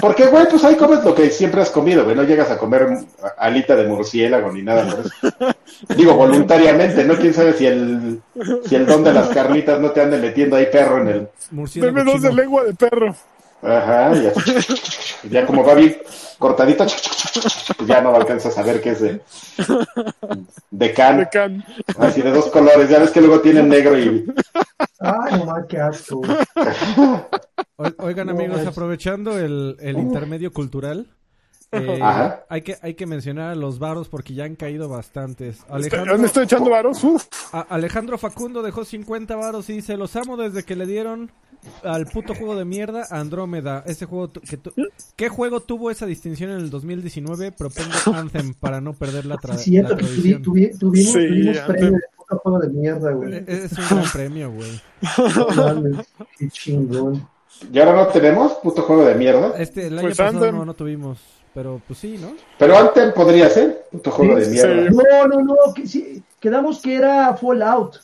[0.00, 2.16] Porque, güey, pues ahí comes lo que siempre has comido, güey.
[2.16, 2.88] No llegas a comer
[3.36, 5.02] alita de murciélago ni nada
[5.96, 7.16] Digo, voluntariamente, ¿no?
[7.16, 8.20] Quién sabe si el,
[8.64, 11.28] si el don de las carnitas no te ande metiendo ahí perro en el.
[11.74, 13.14] Deme dos de lengua de perro.
[13.62, 14.32] Ajá, ya,
[15.28, 15.96] ya como va bien
[16.38, 16.86] cortadito,
[17.84, 19.20] ya no alcanzas a ver qué es de,
[20.70, 21.18] de can.
[21.18, 21.64] De can.
[21.98, 24.24] Así de dos colores, ya ves que luego tienen negro y.
[25.00, 26.22] Ay, no qué asco.
[27.98, 31.06] Oigan, amigos, aprovechando el, el intermedio cultural.
[31.70, 32.00] Eh,
[32.48, 35.64] hay que hay que mencionar a los varos porque ya han caído bastantes.
[35.68, 37.02] Alejandro, ¿Dónde estoy echando varos?
[37.68, 41.30] Alejandro Facundo dejó 50 varos y dice, los amo desde que le dieron
[41.82, 43.82] al puto juego de mierda Andrómeda.
[43.86, 44.58] Ese juego que
[45.16, 47.52] ¿Qué juego tuvo esa distinción en el 2019?
[47.52, 51.12] Propongo Anthem para no perder la, tra Siento que tuvimos, tuvimos
[51.66, 53.34] premio de puto juego de mierda, güey.
[53.34, 54.80] E-, es un gran premio, güey.
[56.38, 57.28] Qué chingón.
[57.72, 59.54] ¿Y ahora no tenemos puto juego de mierda?
[59.58, 61.18] Este, el año pues pasado no, no tuvimos.
[61.54, 62.34] Pero pues sí, ¿no?
[62.58, 64.90] Pero antes podría ser puto juego de mierda.
[64.90, 65.74] No, no, no.
[65.74, 67.96] Que, sí, quedamos que era Fallout.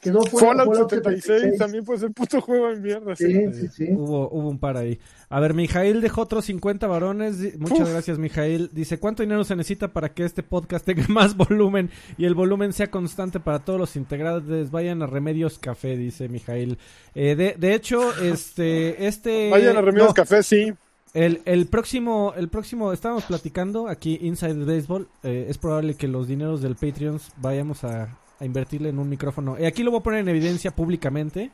[0.00, 3.14] Quedó Fallout, Fallout 76, también puede ser puto juego de mierda.
[3.14, 3.88] Sí, sí, sí.
[3.92, 4.98] Hubo, hubo un par ahí.
[5.28, 7.58] A ver, Mijail dejó otros 50 varones.
[7.58, 8.70] Muchas gracias, Mijail.
[8.72, 12.72] Dice, ¿cuánto dinero se necesita para que este podcast tenga más volumen y el volumen
[12.72, 14.70] sea constante para todos los integrantes?
[14.70, 16.78] Vayan a Remedios Café, dice Mijail.
[17.14, 19.06] Eh, de, de hecho, este...
[19.06, 20.72] este Vayan a Remedios Café, sí.
[21.12, 25.08] El, el próximo, el próximo, estábamos platicando aquí Inside Baseball.
[25.24, 29.56] Eh, es probable que los dineros del Patreons vayamos a, a invertirle en un micrófono.
[29.58, 31.50] Y aquí lo voy a poner en evidencia públicamente.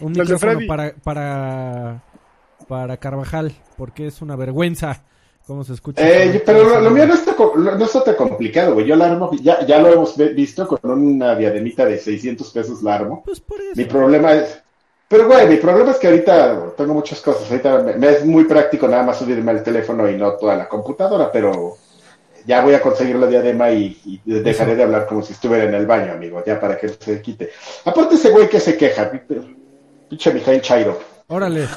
[0.00, 2.02] Un micrófono para, para,
[2.66, 5.04] para Carvajal, porque es una vergüenza
[5.46, 6.02] cómo se escucha.
[6.02, 8.86] Eh, pero lo, mío no está, no está tan complicado, güey.
[8.86, 12.94] Yo la armo, ya, ya lo hemos visto con una diademita de 600 pesos la
[12.94, 13.22] armo.
[13.24, 13.72] Pues por eso.
[13.74, 14.62] Mi problema es
[15.10, 17.50] pero, güey, mi problema es que ahorita tengo muchas cosas.
[17.50, 21.32] Ahorita me, es muy práctico nada más subirme al teléfono y no toda la computadora,
[21.32, 21.76] pero
[22.46, 25.86] ya voy a conseguir la diadema y, dejaré de hablar como si estuviera en el
[25.86, 27.50] baño, amigo, ya para que se quite.
[27.84, 29.10] Aparte ese güey que se queja,
[30.08, 30.98] pinche Mijail Chairo.
[31.28, 31.68] Órale.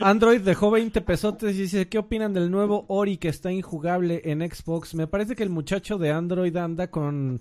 [0.00, 4.40] Android dejó 20 pesotes y dice, ¿qué opinan del nuevo Ori que está injugable en
[4.40, 4.94] Xbox?
[4.94, 7.40] Me parece que el muchacho de Android anda con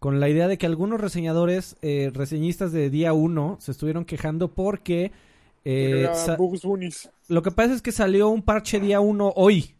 [0.00, 4.48] con la idea de que algunos reseñadores, eh, reseñistas de día 1, se estuvieron quejando
[4.48, 5.12] porque...
[5.62, 6.08] Eh,
[7.28, 9.74] lo que pasa es que salió un parche día 1 hoy.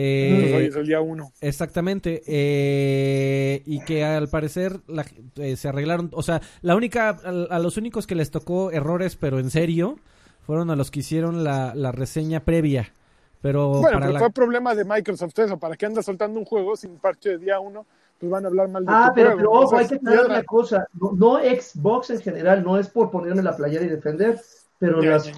[0.00, 1.32] Eh, hoy es el día 1.
[1.40, 2.22] Exactamente.
[2.28, 5.04] Eh, y que al parecer la,
[5.36, 6.10] eh, se arreglaron.
[6.12, 9.98] O sea, la única, a, los únicos que les tocó errores, pero en serio,
[10.46, 12.92] fueron a los que hicieron la, la reseña previa.
[13.40, 15.58] Pero bueno, pero fue problema de Microsoft eso.
[15.58, 17.84] ¿Para qué anda soltando un juego sin parche de día 1?
[18.18, 20.88] pues van a hablar mal de Ah, pero, pero ojo, hay que tener una cosa.
[20.92, 24.40] No, Xbox en general, no es por ponerme la playera y defender,
[24.78, 25.32] pero las,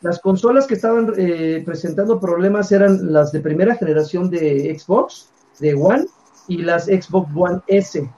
[0.00, 5.74] las, consolas que estaban eh, presentando problemas eran las de primera generación de Xbox, de
[5.74, 6.06] One,
[6.48, 8.08] y las Xbox One S.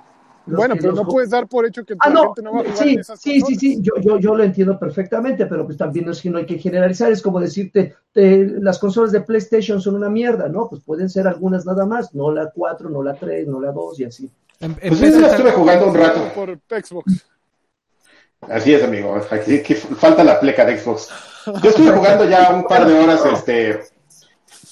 [0.47, 2.93] Bueno, pero no puedes dar por hecho que ah, gente no va a jugar sí,
[2.95, 6.23] en esas Sí, sí, sí, yo, yo, yo lo entiendo perfectamente, pero pues también es
[6.23, 10.49] que no hay que generalizar, es como decirte, las consolas de PlayStation son una mierda,
[10.49, 10.69] ¿no?
[10.69, 14.01] Pues pueden ser algunas nada más, no la 4, no la 3, no la 2
[14.01, 14.31] y así.
[14.61, 16.21] Em, pues yo estuve jugando un rato.
[16.35, 17.27] Por Xbox.
[18.43, 21.09] Así es, amigo, aquí, falta la pleca de Xbox.
[21.63, 23.81] Yo estuve jugando ya un par de horas, este...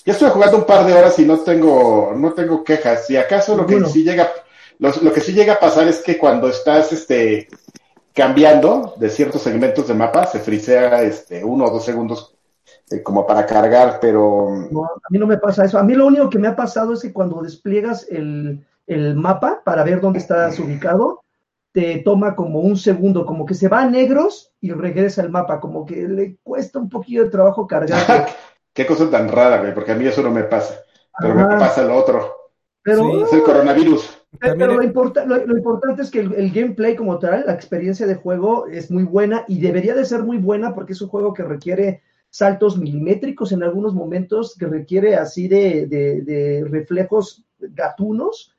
[0.07, 3.07] Ya estuve jugando un par de horas y no tengo, no tengo quejas.
[3.07, 4.31] Si acaso lo que sí llega
[4.79, 7.49] lo, que sí llega a pasar es que cuando estás este,
[8.13, 12.35] cambiando de ciertos segmentos de mapa, se frisea este, uno o dos segundos
[12.91, 14.49] eh, como para cargar, pero...
[14.71, 15.79] No, a mí no me pasa eso.
[15.79, 19.63] A mí lo único que me ha pasado es que cuando despliegas el, el mapa
[19.65, 21.24] para ver dónde estás ubicado,
[21.75, 25.59] te toma como un segundo, como que se va a negros y regresa el mapa,
[25.59, 28.29] como que le cuesta un poquito de trabajo cargar.
[28.73, 30.77] Qué cosa tan rara, güey, porque a mí eso no me pasa,
[31.19, 32.33] pero me pasa lo otro.
[32.81, 34.23] Pero, es el coronavirus.
[34.39, 38.89] Pero lo, lo, importante es que el, gameplay como tal, la experiencia de juego es
[38.93, 42.79] muy buena y debería de ser muy buena porque es un juego que requiere saltos
[42.79, 48.54] milimétricos en algunos momentos, que requiere así de, de reflejos gatunos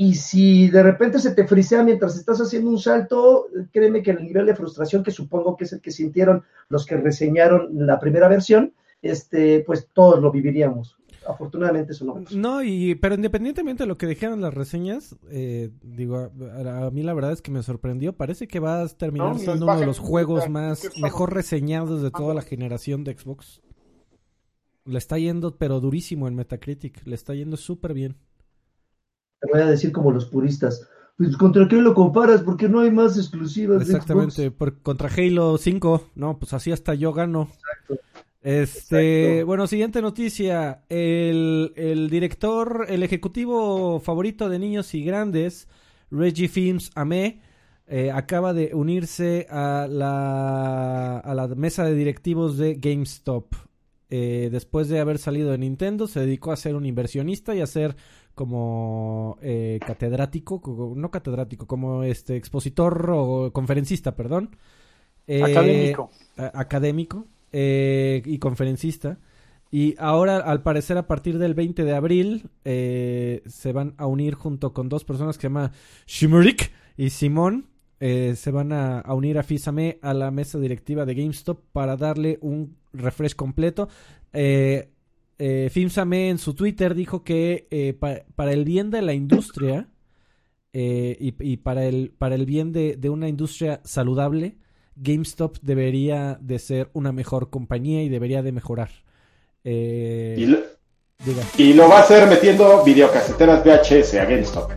[0.00, 4.22] y si de repente se te frisea mientras estás haciendo un salto, créeme que el
[4.22, 8.28] nivel de frustración que supongo que es el que sintieron los que reseñaron la primera
[8.28, 10.96] versión, este, pues todos lo viviríamos.
[11.26, 12.22] Afortunadamente eso no.
[12.30, 17.12] No, y, pero independientemente de lo que dijeron las reseñas, eh, digo, a, mí la
[17.12, 18.12] verdad es que me sorprendió.
[18.12, 22.34] Parece que va a terminar siendo uno de los juegos más mejor reseñados de toda
[22.34, 23.62] la generación de Xbox.
[24.84, 27.04] Le está yendo, pero durísimo en Metacritic.
[27.04, 28.16] Le está yendo súper bien
[29.40, 30.88] te voy a decir como los puristas.
[31.16, 33.82] Pues contra qué lo comparas, porque no hay más exclusivas.
[33.82, 37.48] Exactamente, por, contra Halo 5, no, pues así hasta yo gano.
[37.50, 38.04] Exacto.
[38.40, 40.84] Este, bueno, siguiente noticia.
[40.88, 45.66] El, el, director, el ejecutivo favorito de niños y grandes,
[46.10, 47.40] Reggie Films Ame,
[47.88, 53.54] eh, acaba de unirse a la, a la mesa de directivos de GameStop.
[54.10, 57.66] Eh, después de haber salido de Nintendo, se dedicó a ser un inversionista y a
[57.66, 57.96] ser
[58.38, 64.56] como eh, catedrático, no catedrático, como este expositor o conferencista, perdón.
[65.26, 66.10] Eh, académico.
[66.36, 69.18] académico eh, y conferencista.
[69.72, 74.72] Y ahora, al parecer, a partir del 20 de abril, se van a unir junto
[74.72, 75.72] con dos personas que se llaman
[76.06, 77.66] Shimurik y Simón.
[77.98, 82.76] se van a, unir a Fisame a la mesa directiva de GameStop para darle un
[82.92, 83.88] refresh completo.
[84.32, 84.90] Eh,
[85.38, 87.94] eh, Filmsame en su Twitter dijo que eh,
[88.34, 89.88] para el bien de la industria
[90.72, 94.58] eh, y, para, el, para el bien de, una industria saludable,
[94.96, 98.90] GameStop debería de ser una mejor compañía y debería de mejorar.
[99.64, 100.58] Eh, y, lo,
[101.56, 104.70] y, lo, va a hacer metiendo videocaseteras VHS a GameStop.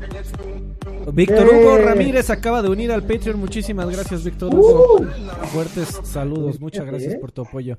[1.14, 3.40] Víctor Hugo Ramírez acaba de unir al Patreon.
[3.40, 5.02] Muchísimas gracias, Víctor Hugo.
[5.02, 5.06] Uh.
[5.48, 6.60] Fuertes saludos.
[6.60, 7.78] Muchas gracias por tu apoyo.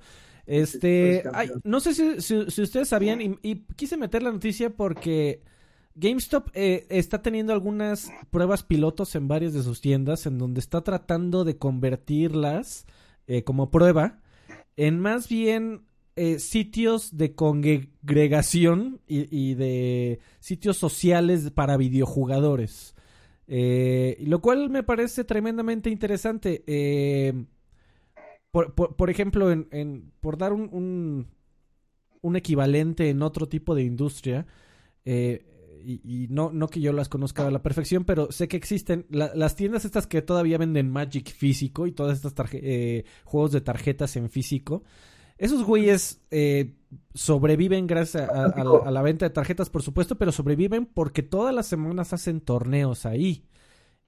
[0.53, 1.25] Este,
[1.65, 5.41] no sé si, ustedes sabían, y, quise meter la noticia porque
[5.95, 10.83] GameStop eh, está teniendo algunas pruebas pilotos en varias de sus tiendas en donde está
[10.83, 12.85] tratando de convertirlas
[13.29, 14.21] eh, como prueba
[14.77, 15.87] en más bien
[16.17, 22.95] eh, sitios de congregación y, de sitios sociales para videojugadores.
[23.47, 26.63] lo cual me parece tremendamente interesante.
[28.53, 31.27] Por, por, ejemplo, en, por dar un,
[32.21, 34.47] un, equivalente en otro tipo de industria,
[35.07, 35.47] eh,
[35.85, 39.57] y, no, no que yo las conozca a la perfección, pero sé que existen las
[39.57, 44.29] tiendas estas que todavía venden Magic físico y todas estas eh, juegos de tarjetas en
[44.29, 44.83] físico.
[45.39, 46.75] Esos güeyes eh,
[47.15, 52.13] sobreviven gracias a, la, venta de tarjetas, por supuesto, pero sobreviven porque todas las semanas
[52.13, 53.47] hacen torneos ahí.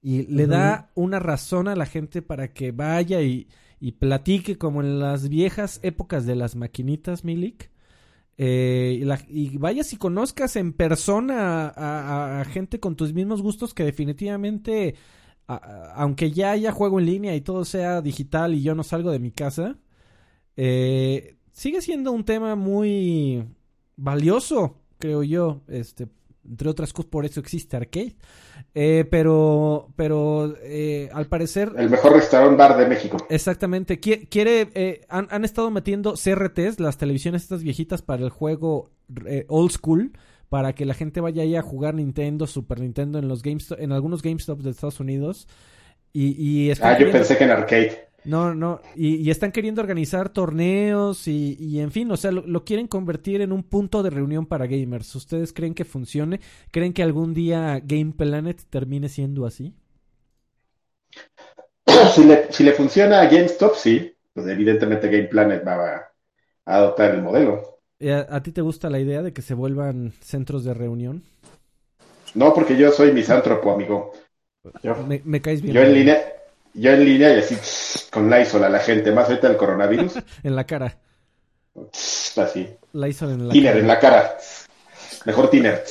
[0.03, 3.47] Y le da una razón a la gente para que vaya y,
[3.79, 7.71] y platique como en las viejas épocas de las maquinitas, Milik.
[8.37, 14.95] Eh, y, vayas y conozcas en persona a, gente con tus mismos gustos que definitivamente,
[15.47, 19.19] aunque ya haya juego en línea y todo sea digital y yo no salgo de
[19.19, 19.77] mi casa,
[20.57, 23.45] eh, sigue siendo un tema muy
[23.95, 26.07] valioso, creo yo, este,
[26.49, 28.15] entre otras cosas, por eso existe Arcade.
[28.73, 31.71] Eh, pero, pero eh, al parecer.
[31.77, 33.17] El mejor restaurante bar de México.
[33.29, 33.99] Exactamente.
[33.99, 38.91] Quiere, eh, han, estado metiendo CRTs, las televisiones estas viejitas para el juego
[39.47, 40.13] old school,
[40.49, 43.91] para que la gente vaya ahí a jugar Nintendo, Super Nintendo en los GameStop, en
[43.91, 45.47] algunos GameStops de Estados Unidos.
[46.13, 48.04] Y, y ah, yo pensé que en arcade.
[48.25, 53.41] No, no, y, están queriendo organizar torneos y, en fin, o sea, lo, quieren convertir
[53.41, 55.13] en un punto de reunión para gamers.
[55.15, 56.39] ¿Ustedes creen que funcione?
[56.71, 59.73] ¿Creen que algún día Game Planet termine siendo así?
[62.13, 64.13] Si le, si le funciona a GameStop, sí.
[64.33, 66.11] Pues evidentemente Game Planet va a,
[66.65, 67.79] adoptar el modelo.
[68.29, 71.23] ¿A, ti te gusta la idea de que se vuelvan centros de reunión?
[72.33, 74.11] No, porque yo soy misántropo, amigo.
[75.07, 75.73] me, me, caes bien.
[75.73, 76.34] Yo en línea,
[76.75, 77.57] yo en línea y así
[78.11, 80.13] con Lysol a la gente, más ahorita el coronavirus.
[80.43, 80.97] en la cara.
[82.37, 82.69] Así.
[82.93, 83.79] Lysol en la tiner, cara.
[83.79, 84.37] en la cara.
[85.25, 85.83] Mejor tiner.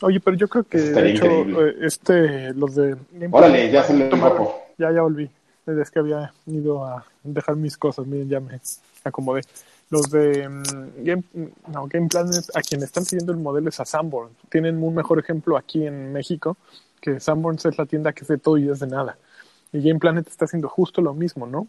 [0.00, 2.96] Oye, pero yo creo que de hecho, eh, este, los de...
[3.30, 4.62] Órale, ya se le guapo.
[4.78, 5.30] Ya, ya volví.
[5.64, 8.60] Desde que había ido a dejar mis cosas, miren, ya me
[9.02, 9.42] acomodé.
[9.90, 10.64] los de mm,
[10.98, 11.22] Game,
[11.72, 14.30] no, Game Planet, a quien están pidiendo el modelo es a Sanborn.
[14.50, 16.56] Tienen un mejor ejemplo aquí en México,
[17.00, 19.16] que Sanborns es la tienda que es de todo y es de nada.
[19.76, 21.66] Y Game Planet está haciendo justo lo mismo, ¿no?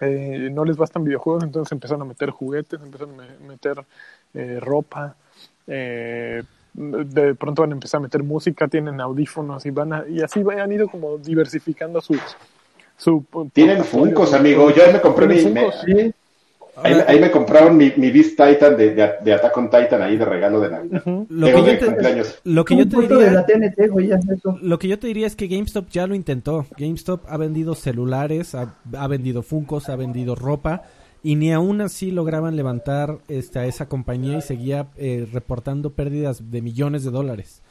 [0.00, 3.84] Eh, no les bastan videojuegos, entonces empezaron a meter juguetes, empezaron a meter
[4.34, 5.14] eh, ropa,
[5.66, 10.22] eh, de pronto van a empezar a meter música, tienen audífonos y van a, y
[10.22, 12.20] así han ido como diversificando sus
[12.96, 14.70] su tienen Funcos, amigo.
[14.70, 16.14] Yo me compré mi, me,
[16.76, 20.60] ahí, me compraron mi, mi Beast Titan de, de, Attack on Titan ahí de regalo
[20.60, 21.02] de Navidad.
[21.28, 21.86] lo, que yo te,
[22.44, 23.44] lo, que yo te, diría,
[24.62, 26.66] lo que yo te diría es que GameStop ya lo intentó.
[26.76, 30.82] GameStop ha vendido celulares, ha, ha vendido Funcos, ha vendido ropa
[31.22, 36.50] y ni aún así lograban levantar este, a esa compañía y seguía eh, reportando pérdidas
[36.50, 37.62] de millones de dólares.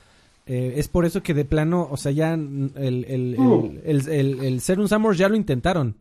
[0.45, 3.05] Eh, es por eso que de plano, o sea, ya el, el,
[3.85, 5.95] el, el, Serum Summers ya lo intentaron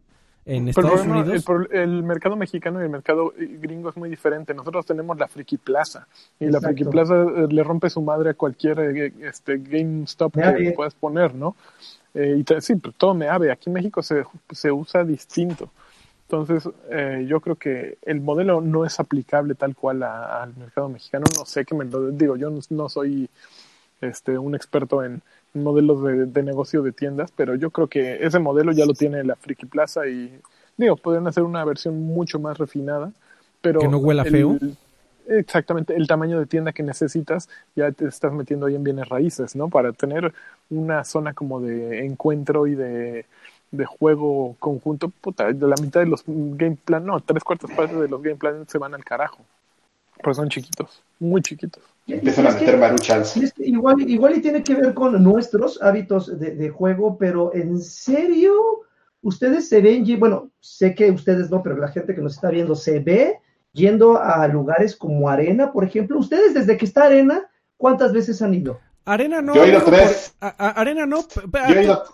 [0.48, 1.44] en Estados Unidos.
[1.70, 4.54] El, mercado mexicano y el mercado gringo es muy diferente.
[4.54, 6.08] Nosotros tenemos la Friki Plaza
[6.40, 8.80] y la Friki Plaza eh, le rompe su madre a cualquier
[9.20, 11.54] este, GameStop que puedas poner, ¿no?
[12.14, 13.52] y sí, pues, todo me ave.
[13.52, 15.70] Aquí en México se, se usa distinto.
[16.30, 21.24] Entonces, eh, yo creo que el modelo no es aplicable tal cual al mercado mexicano.
[21.34, 23.30] No sé qué me lo digo, yo no, soy
[24.02, 25.22] este, un experto en
[25.62, 29.36] modelos de, negocio de tiendas, pero yo creo que ese modelo ya lo tiene la
[29.36, 30.40] Friki Plaza y,
[30.76, 33.12] digo, podrían hacer una versión mucho más refinada,
[33.60, 33.80] pero...
[33.80, 34.58] Que no huela feo.
[35.26, 39.54] Exactamente, el tamaño de tienda que necesitas ya te estás metiendo ahí en bienes raíces,
[39.54, 39.68] ¿no?
[39.68, 40.32] Para tener
[40.70, 43.26] una zona como de encuentro y de
[43.70, 47.98] de juego conjunto, puta, de la mitad de los game plan, no, tres cuartas partes
[47.98, 49.38] de los game plans se van al carajo.
[50.22, 51.82] Pues son chiquitos, muy chiquitos.
[52.14, 53.36] Empiezan a meter maruchas.
[53.58, 58.82] igual, igual y tiene que ver con nuestros hábitos de, juego, pero en serio,
[59.22, 62.74] ustedes se ven, bueno, sé que ustedes no, pero la gente que nos está viendo
[62.74, 63.40] se ve
[63.72, 66.18] yendo a lugares como Arena, por ejemplo.
[66.18, 68.80] Ustedes desde que está Arena, ¿cuántas veces han ido?
[69.04, 69.54] Arena no.
[69.54, 70.34] Yo he ido tres.
[70.40, 71.24] arena no.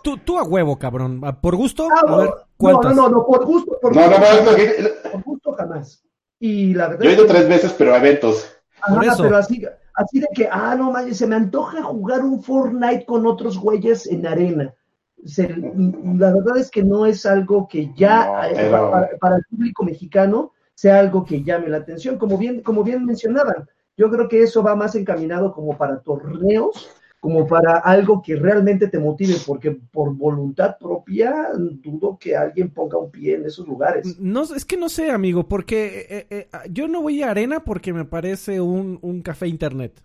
[0.03, 1.21] Tú, tú, a huevo, cabrón.
[1.41, 1.89] ¿Por gusto?
[1.91, 2.95] Ah, a ver, ¿cuántas?
[2.95, 3.77] No, no, no, por gusto.
[3.81, 6.03] Por, no, gusto, no, no, por gusto jamás.
[6.39, 8.49] Y la verdad Yo he ido tres veces, pero a eventos.
[8.81, 13.05] Ajá, pero así, así de que, ah, no manches, se me antoja jugar un Fortnite
[13.05, 14.73] con otros güeyes en arena.
[15.17, 18.71] la verdad es que no es algo que ya eh,
[19.19, 23.67] para, el público mexicano sea algo que llame la atención, como bien, como bien mencionaban
[23.97, 26.89] yo creo que eso va más encaminado como para torneos,
[27.25, 32.99] como para algo que realmente te motive, porque por voluntad propia dudo que alguien ponga
[32.99, 34.19] un pie en esos lugares.
[34.19, 37.63] No, es que no sé, amigo, porque eh, eh, eh, yo no voy a Arena
[37.63, 40.03] porque me parece un, un café internet.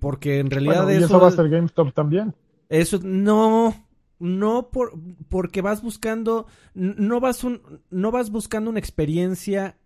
[0.00, 2.34] porque en realidad eso, eso va a ser GameStop también.
[2.68, 3.74] Eso no,
[4.18, 4.92] no por,
[5.30, 6.44] porque vas buscando,
[6.74, 9.78] no vas un, no vas buscando una experiencia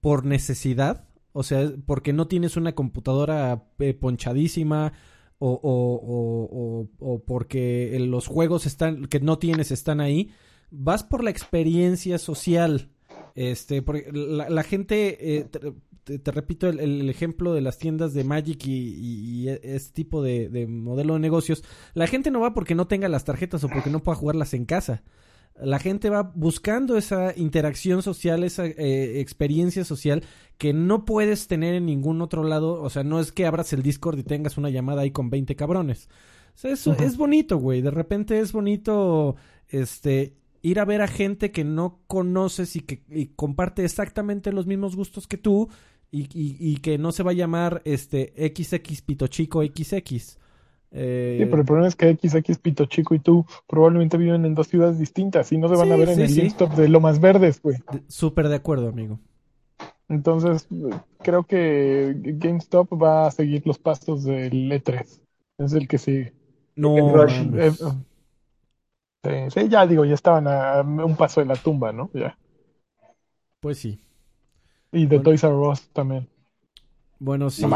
[0.00, 4.92] por necesidad o sea, porque no tienes una computadora eh, ponchadísima
[5.42, 10.30] o, o, o, porque los juegos están, que no tienes están ahí.
[10.70, 12.90] Vas por la experiencia social.
[13.34, 15.48] Este, porque la, gente, eh,
[16.04, 21.20] te, repito el, ejemplo de las tiendas de Magic y, este tipo de, modelo de
[21.20, 21.64] negocios.
[21.94, 24.66] La gente no va porque no tenga las tarjetas o porque no pueda jugarlas en
[24.66, 25.02] casa
[25.62, 30.22] la gente va buscando esa interacción social, esa eh, experiencia social
[30.58, 32.82] que no puedes tener en ningún otro lado.
[32.82, 35.56] O sea, no es que abras el Discord y tengas una llamada ahí con 20
[35.56, 36.08] cabrones.
[36.54, 37.80] O sea, eso es bonito, güey.
[37.80, 39.36] De repente es bonito,
[39.68, 43.02] este, ir a ver a gente que no conoces y que
[43.36, 45.68] comparte exactamente los mismos gustos que tú
[46.10, 50.38] y, y, que no se va a llamar, este, XX Pito Chico XX.
[50.92, 51.36] Eh...
[51.38, 54.68] Sí, pero el problema es que XX Pito Chico y tú probablemente viven en dos
[54.68, 56.38] ciudades distintas y no se van a ver en el sí.
[56.38, 57.76] GameStop de Lomas Verdes, güey.
[58.08, 59.18] Súper de acuerdo, amigo.
[60.08, 60.66] Entonces,
[61.22, 65.20] creo que GameStop va a seguir los pasos del E3.
[65.58, 66.32] Es el que sigue.
[66.74, 67.24] No.
[67.26, 67.70] Eh,
[69.22, 72.10] sí, sí, ya digo, ya estaban a un paso de la tumba, ¿no?
[72.12, 72.36] Ya.
[73.60, 74.02] Pues sí.
[74.90, 76.29] Y de Toys R Us también.
[77.20, 77.60] Bueno, sí.
[77.62, 77.68] yo,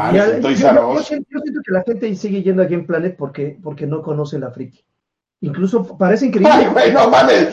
[1.02, 1.28] siento,
[1.62, 4.82] que la gente sigue yendo a Game Planet porque, porque no conoce la friki.
[5.42, 6.50] Incluso parece increíble.
[6.50, 7.48] Ay, güey, no mames.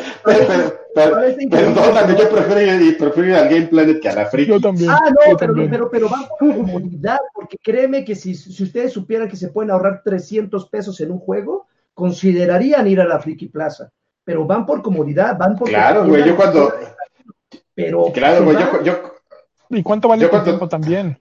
[0.96, 4.52] Perdóname, yo prefiero, prefiero ir al Game Planet que a la friki.
[4.52, 4.89] Yo también.
[4.89, 9.28] Ah, no, pero, pero, pero van por comodidad, porque créeme que si, si ustedes supieran
[9.28, 13.92] que se pueden ahorrar 300 pesos en un juego, considerarían ir a la Friki Plaza.
[14.24, 15.68] Pero van por comodidad, van por.
[15.68, 16.72] Claro, güey, yo cuando.
[17.76, 18.06] Pero.
[18.14, 18.94] Claro, güey, yo, yo.
[19.70, 21.18] ¿Y cuánto vale el tiempo también?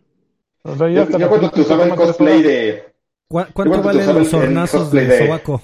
[0.65, 2.93] Yo, cuando te usaba el cosplay de...
[3.29, 5.63] ¿Cuánto valen los hornazos de, de sobaco?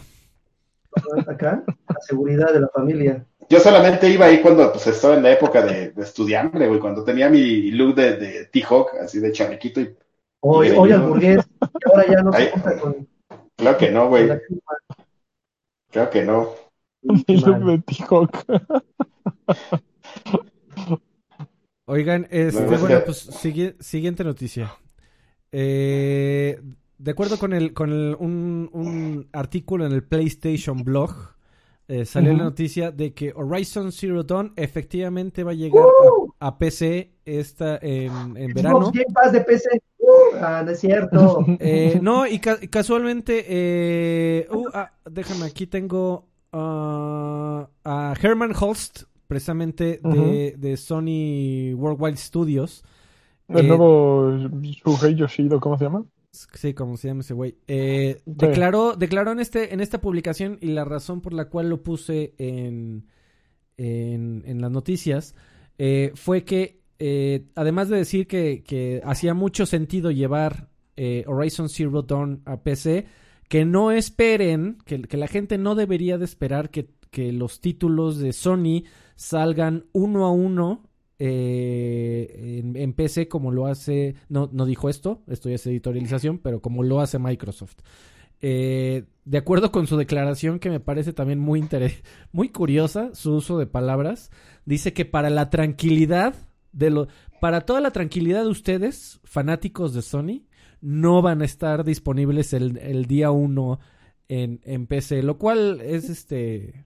[1.27, 3.27] Acá, la seguridad de la familia.
[3.51, 7.05] yo solamente iba ahí cuando pues, estaba en la época de, de estudiante, güey, cuando
[7.05, 9.95] tenía mi look de, de T-Hawk, así de chalequito y
[10.41, 13.09] Hoy, Y hoy hamburgués, ahora ya no se compra con,
[13.57, 14.29] Claro que no, güey.
[15.91, 16.51] Claro que no.
[17.03, 18.45] Mi look de T-Hawk.
[21.87, 24.75] Oigan, este, No, es bueno, pues sigui- siguiente noticia.
[25.59, 26.61] Eh,
[26.99, 31.15] de acuerdo con el con el- un, un artículo en el PlayStation Blog,
[31.89, 36.31] eh, salió la noticia de que Horizon Zero Dawn efectivamente va a llegar ¡Uh!
[36.41, 38.91] a, a PC esta en, en verano.
[38.93, 39.69] Game Pass de PC.
[39.99, 41.45] Uh, ah, no es cierto.
[41.59, 49.05] Eh, no, y ca- casualmente, eh, uh, ah, déjame, aquí tengo ah, a Herman Holst,
[49.27, 52.85] precisamente de, de Sony Worldwide Studios.
[53.49, 56.05] El Eh, nuevo Shuhei Yoshido, ¿cómo se llama?
[56.33, 57.57] Sí, como se llama ese güey.
[57.67, 58.23] Eh, Sí.
[58.27, 62.35] declaró, declaró en este, en esta publicación y la razón por la cual lo puse
[62.39, 63.07] en,
[63.77, 65.35] en, en las noticias
[65.79, 70.69] eh, fue que eh, además de decir que, que hacía mucho sentido llevar
[71.27, 73.05] Horizon Zero Dawn a PC,
[73.49, 78.19] que no esperen, que, que la gente no debería de esperar que, que los títulos
[78.19, 78.85] de Sony
[79.15, 80.85] salgan uno a uno
[81.19, 86.61] eh, en, PC como lo hace, no, no dijo esto, esto ya es editorialización, pero
[86.61, 87.77] como lo hace Microsoft.
[88.41, 91.67] Eh, de acuerdo con su declaración, que me parece también muy,
[92.33, 94.31] muy curiosa, su uso de palabras,
[94.67, 96.35] dice que para la tranquilidad
[96.73, 97.09] de lo,
[97.41, 100.43] para toda la tranquilidad de ustedes, fanáticos de Sony,
[100.83, 103.81] no van a estar disponibles el, el día 1
[104.29, 106.85] en, en PC, lo cual es este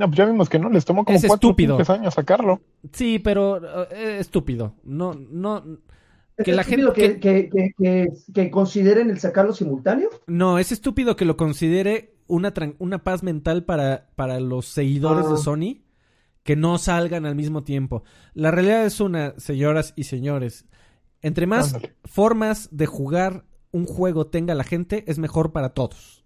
[0.00, 1.76] No, pues ya vimos que no, les tomó como Es cuatro o estúpido.
[1.78, 2.60] cinco años sacarlo.
[2.92, 3.60] Sí, pero
[3.92, 4.74] eh, estúpido.
[4.82, 5.62] No, no,
[6.36, 10.08] ¿Es que la estúpido gente que, que, que, que, que consideren el sacarlo simultáneo?
[10.26, 15.26] no es estúpido que lo considere una tran- una paz mental para para los seguidores
[15.26, 15.32] Ah.
[15.32, 15.82] de Sony
[16.42, 18.02] que no salgan al mismo tiempo.
[18.32, 20.64] La realidad es una, señoras y señores.
[21.20, 21.94] Entre más Ándale.
[22.06, 26.24] formas de jugar un juego tenga la gente, es mejor para todos.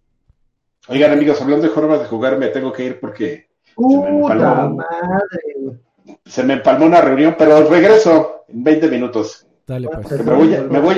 [0.86, 4.34] Oigan, amigos, hablando de formas de jugar, me tengo que ir porque ¡Puta
[4.68, 5.78] madre!
[6.24, 9.46] se me empalmó una reunión, pero regreso en 20 minutos.
[9.66, 10.24] Dale pues.
[10.24, 10.96] Me voy, a- me voy,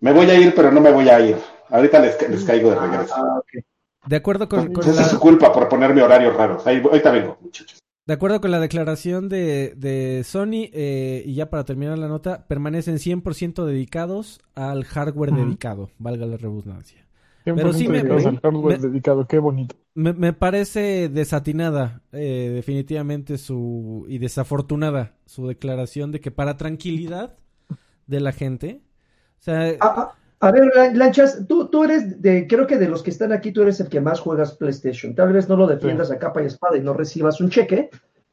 [0.00, 1.36] me voy a ir, pero no me voy a ir.
[1.70, 3.14] Ahorita les, les caigo de regreso.
[3.16, 3.64] Ah, ok.
[4.06, 6.66] De acuerdo con, con Esa es su culpa por ponerme horarios raros.
[6.66, 7.78] Ahí, ahorita vengo, muchachos.
[8.06, 12.46] de acuerdo con la declaración de, de Sony, eh, y ya para terminar la nota,
[12.46, 17.06] permanecen 100% dedicados al hardware dedicado, valga la redundancia.
[17.46, 19.74] 100% Pero sí me- dedicados al hardware me- dedicado, qué bonito.
[19.96, 27.38] Me, me parece desatinada, eh, definitivamente, su y desafortunada su declaración de que para tranquilidad
[28.06, 28.82] de la gente,
[29.40, 32.88] o sea, A, a- a ver, Lan- Lanchas, tú, tú eres de, creo que de
[32.88, 35.14] los que están aquí, tú eres el que más juegas PlayStation.
[35.14, 37.88] Tal vez no lo defiendas a capa y espada y no recibas un cheque,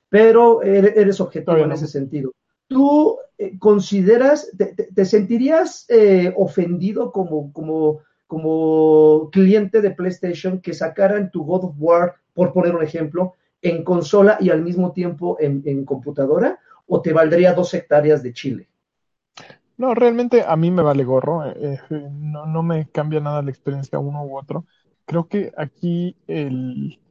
[0.09, 2.31] pero eres, eres objetivo en ese sentido.
[2.67, 8.01] ¿Tú eh, consideras, te, te- te sentirías eh, ofendido como, como,
[8.31, 13.83] como cliente de PlayStation que sacaran tu God of War, por poner un ejemplo, en
[13.83, 16.57] consola y al mismo tiempo en, computadora?
[16.87, 18.69] ¿O te valdría dos hectáreas de Chile?
[19.75, 21.45] No, realmente a mí me vale gorro.
[21.45, 24.63] eh, eh, no, no me cambia nada la experiencia uno u otro.
[25.03, 27.01] Creo que aquí el,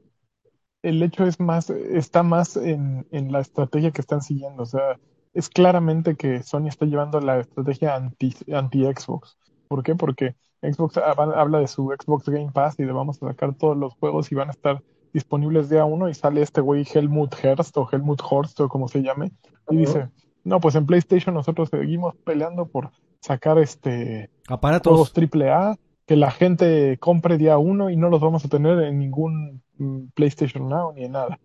[0.83, 4.62] el hecho es más, está más en, en la estrategia que están siguiendo.
[4.62, 4.99] O sea,
[5.35, 9.37] es claramente que Sony está llevando la estrategia anti, anti-Xbox.
[9.68, 9.95] ¿Por qué?
[9.95, 13.76] Porque Xbox hab- habla de su Xbox Game Pass y de vamos a sacar todos
[13.76, 14.82] los juegos y van a estar
[15.12, 19.02] disponibles día uno y sale este güey Helmut Herst o Helmut Horst o como se
[19.02, 19.32] llame
[19.70, 20.08] y dice,
[20.44, 22.90] no, pues en PlayStation nosotros seguimos peleando por
[23.20, 24.90] sacar este aparatos.
[24.90, 28.80] juegos triple A que la gente compre día uno y no los vamos a tener
[28.80, 31.38] en ningún mm, PlayStation Now ni en nada.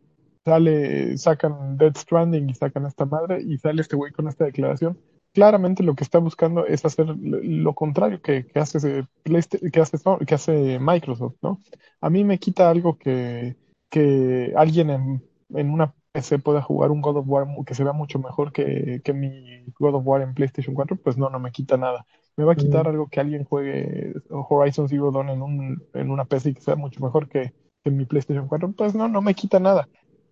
[0.44, 4.98] Sale, sacan Dead Stranding y sacan esta madre y sale este güey con esta declaración.
[5.36, 8.80] Claramente lo que está buscando es hacer lo, contrario que, que hace
[9.26, 11.62] que hace, Sony- que hace Microsoft, ¿no?
[12.02, 13.58] A mí me quita algo que,
[13.90, 17.92] que alguien en, en una PC pueda jugar un God of War que se vea
[17.94, 21.52] mucho mejor que, que mi God of War en PlayStation 4, pues no, no me
[21.52, 22.06] quita nada.
[22.38, 22.90] Me va a quitar Mm.
[22.90, 26.76] algo que alguien juegue Horizon Zero Dawn en, un, en una PC y que sea
[26.78, 29.90] mucho mejor que, que mi PlayStation 4, pues no, no me quita nada.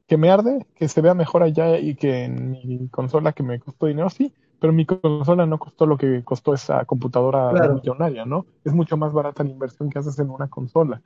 [0.08, 3.60] Que me arde, que se vea mejor allá y que en mi consola que me
[3.60, 4.34] costó dinero, sí,
[4.64, 7.76] pero mi consola no costó lo que costó esa computadora Claro.
[7.76, 8.48] millonaria, ¿no?
[8.66, 11.04] Es mucho más barata la inversión que haces en una consola.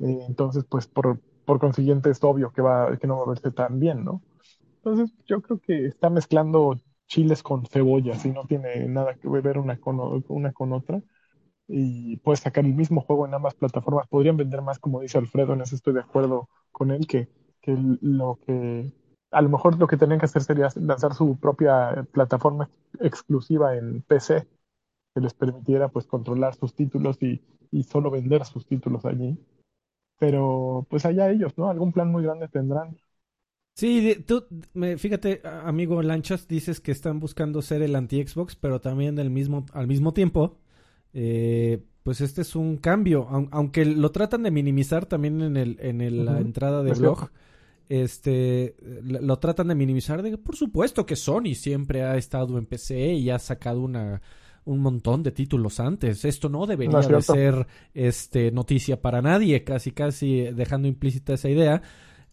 [0.00, 3.52] Eh, entonces, pues por, por consiguiente es obvio que va, que no va a verse
[3.52, 4.22] tan bien, ¿no?
[4.84, 6.76] Entonces, yo creo que está mezclando
[7.08, 11.02] chiles con cebollas y no tiene nada que ver una con, una con otra.
[11.68, 14.08] Y puedes sacar el mismo juego en ambas plataformas.
[14.08, 17.28] Podrían vender más, como dice Alfredo, en eso estoy de acuerdo con él, que,
[17.62, 18.92] que lo que
[19.32, 22.68] a lo mejor lo que tenían que hacer sería lanzar su propia plataforma
[23.00, 24.46] exclusiva en PC
[25.14, 29.38] que les permitiera pues controlar sus títulos y, y solo vender sus títulos allí.
[30.18, 31.68] Pero pues allá ellos, ¿no?
[31.68, 32.96] Algún plan muy grande tendrán.
[33.74, 39.16] Sí, tú, me, fíjate, amigo Lanchas, dices que están buscando ser el anti-Xbox, pero también
[39.16, 40.58] del mismo, al mismo tiempo,
[41.14, 46.24] eh, pues este es un cambio, aunque lo tratan de minimizar también en, el, en
[46.24, 47.30] la entrada de blog.
[47.92, 50.22] Este, lo tratan de minimizar.
[50.22, 54.22] De, por supuesto que Sony siempre ha estado en PC y ha sacado una,
[54.64, 56.24] un montón de títulos antes.
[56.24, 61.82] Esto no debería de ser este, noticia para nadie, casi casi dejando implícita esa idea.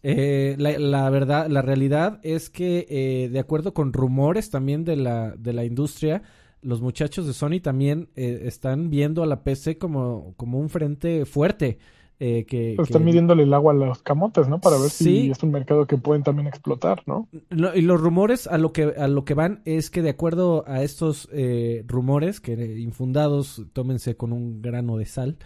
[0.01, 5.35] Eh, la, verdad, la realidad es que eh, de acuerdo con rumores también de la,
[5.37, 6.21] de la industria,
[6.61, 11.25] los muchachos de Sony también eh, están viendo a la PC como, como un frente
[11.25, 11.79] fuerte.
[12.21, 14.59] Eh, que, pues están midiéndole el agua a los camotes, ¿no?
[14.59, 17.29] Para ver si es un mercado que pueden también explotar, ¿no?
[17.49, 20.83] y los rumores a lo que a lo que van es que de acuerdo a
[20.83, 25.37] estos eh, rumores que infundados, tómense con un grano de sal,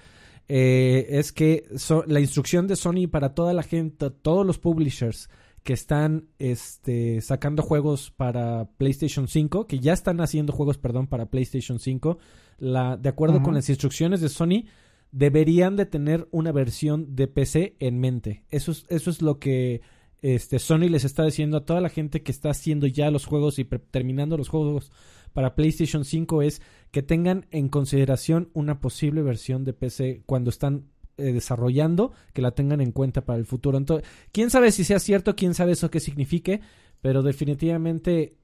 [0.47, 1.63] eh, es que
[2.07, 5.29] la instrucción de Sony para toda la gente, todos los publishers
[5.63, 11.27] que están este, sacando juegos para PlayStation 5, que ya están haciendo juegos, perdón, para
[11.27, 12.17] PlayStation 5,
[12.57, 14.65] la, de acuerdo con las instrucciones de Sony,
[15.13, 18.43] deberían de tener una versión de PC en mente.
[18.49, 19.81] Eso es, eso es lo que
[20.23, 23.59] este, Sony les está diciendo a toda la gente que está haciendo ya los juegos
[23.59, 24.91] y terminando los juegos
[25.31, 26.61] para PlayStation 5 es
[26.91, 30.85] que tengan en consideración una posible versión de PC cuando están
[31.17, 33.77] eh, desarrollando, que la tengan en cuenta para el futuro.
[33.77, 36.61] Entonces, quién sabe si sea cierto, quién sabe eso qué signifique,
[37.01, 38.35] pero definitivamente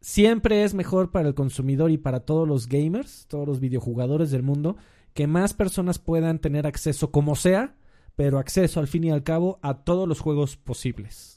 [0.00, 4.42] siempre es mejor para el consumidor y para todos los gamers, todos los videojugadores del
[4.42, 4.76] mundo,
[5.18, 7.74] que más personas puedan tener acceso como sea,
[8.14, 11.36] pero acceso al fin y al cabo a todos los juegos posibles.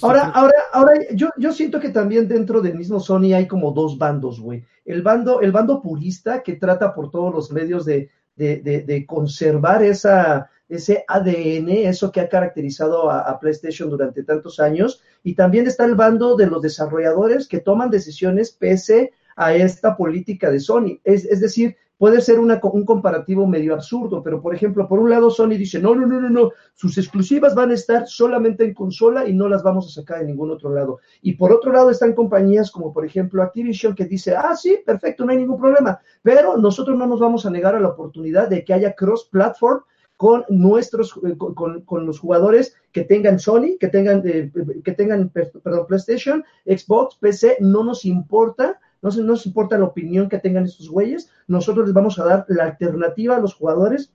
[0.00, 3.98] ahora, ahora, ahora yo, yo siento que también dentro del mismo Sony hay como dos
[3.98, 4.64] bandos, güey.
[4.86, 10.48] El bando, el bando purista que trata por todos los medios de, de, conservar esa,
[10.66, 15.94] ese ADN, eso que ha caracterizado a, PlayStation durante tantos años, y también está el
[15.94, 21.00] bando de los desarrolladores que toman decisiones pese a esta política de Sony.
[21.04, 25.10] Es, es decir, puede ser una, un comparativo medio absurdo, pero por ejemplo, por un
[25.10, 28.72] lado Sony dice, no, no, no, no, no, sus exclusivas van a estar solamente en
[28.72, 31.00] consola y no las vamos a sacar de ningún otro lado.
[31.20, 35.24] Y por otro lado están compañías como por ejemplo Activision que dice, ah, sí, perfecto,
[35.24, 38.64] no hay ningún problema, pero nosotros no nos vamos a negar a la oportunidad de
[38.64, 39.82] que haya cross-platform
[40.16, 44.50] con nuestros, eh, con, con, los jugadores que tengan Sony, que tengan, eh,
[44.84, 50.28] que tengan, perdón, PlayStation, Xbox, PC, no nos importa no, se, nos importa la opinión
[50.28, 54.12] que tengan estos güeyes, nosotros les vamos a dar la alternativa a los jugadores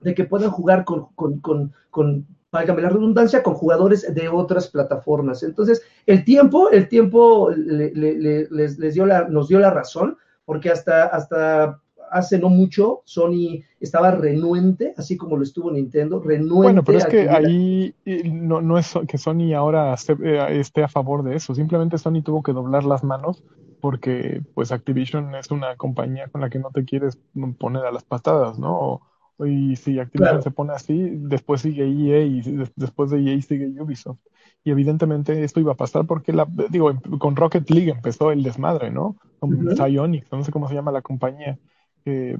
[0.00, 5.42] de que puedan jugar con, con, con, con la redundancia, con jugadores de otras plataformas.
[5.42, 11.80] Entonces, el tiempo, el tiempo les, dio la, nos dio la razón, porque hasta, hasta
[12.10, 16.54] hace no mucho Sony estaba renuente, así como lo estuvo Nintendo, renuente.
[16.54, 17.94] Bueno, pero es que ahí
[18.32, 22.42] no, no es que Sony ahora eh, esté a favor de eso, simplemente Sony tuvo
[22.42, 23.42] que doblar las manos
[23.80, 27.18] porque pues Activision es una compañía con la que no te quieres
[27.58, 29.02] poner a las patadas, ¿no?
[29.40, 32.40] Y si Activision se pone así, después sigue EA y
[32.74, 34.18] después de EA sigue Ubisoft.
[34.64, 38.42] Y evidentemente esto iba a pasar porque, la, digo, em, con Rocket League empezó el
[38.42, 39.16] desmadre, ¿no?
[39.38, 41.58] Con Psyonix, no sé cómo se llama la compañía.
[42.04, 42.36] Eh,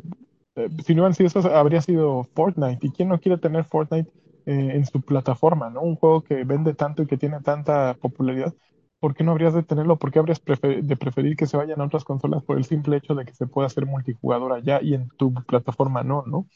[0.84, 2.84] si no hubieran sido eso, habría sido Fortnite.
[2.84, 4.10] ¿Y quién no quiere tener Fortnite
[4.46, 5.82] eh, en su plataforma, ¿no?
[5.82, 8.54] Un juego que vende tanto y que tiene tanta popularidad
[9.00, 9.96] ¿por qué no habrías de tenerlo?
[9.98, 13.14] ¿Por qué habrías de preferir que se vayan a otras consolas por el simple hecho
[13.14, 16.46] de que se pueda hacer multijugador allá y en tu plataforma no, ¿no?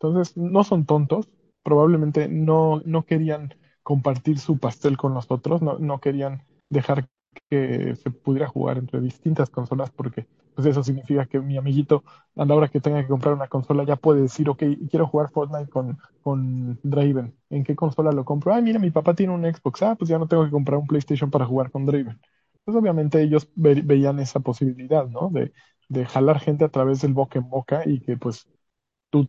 [0.00, 1.28] Entonces, no son tontos,
[1.62, 7.08] probablemente no, no querían compartir su pastel con los otros, no, no querían dejar
[7.48, 12.04] que se pudiera jugar entre distintas consolas porque pues eso significa que mi amiguito
[12.36, 15.30] a la hora que tenga que comprar una consola ya puede decir, ok, quiero jugar
[15.30, 17.34] Fortnite con, con Draven.
[17.50, 18.54] ¿En qué consola lo compro?
[18.54, 19.82] Ah, mira, mi papá tiene un Xbox.
[19.82, 22.20] Ah, pues ya no tengo que comprar un PlayStation para jugar con Draven.
[22.64, 25.28] Pues obviamente ellos veían esa posibilidad, ¿no?
[25.30, 25.52] De,
[25.88, 28.46] de jalar gente a través del boca en boca y que pues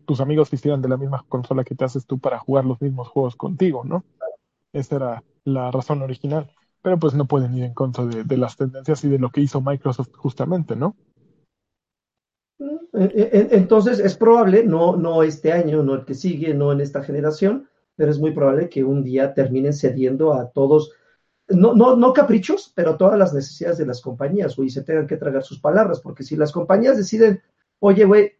[0.06, 3.10] tus amigos hicieran de la misma consola que te haces tú para jugar los mismos
[3.10, 4.06] juegos contigo, ¿no?
[4.74, 6.52] Esa era la razón original.
[6.82, 9.42] Pero pues no pueden ir en contra de, de las tendencias y de lo que
[9.42, 10.96] hizo Microsoft justamente, ¿no?
[12.94, 16.82] Eh, eh, entonces es probable, no, no este año, no el que sigue, no en
[16.82, 20.92] esta generación, pero es muy probable que un día terminen cediendo a todos,
[21.50, 25.18] no, no, no caprichos, pero todas las necesidades de las compañías, güey, se tengan que
[25.18, 27.42] tragar sus palabras, porque si las compañías deciden,
[27.80, 28.34] oye, güey,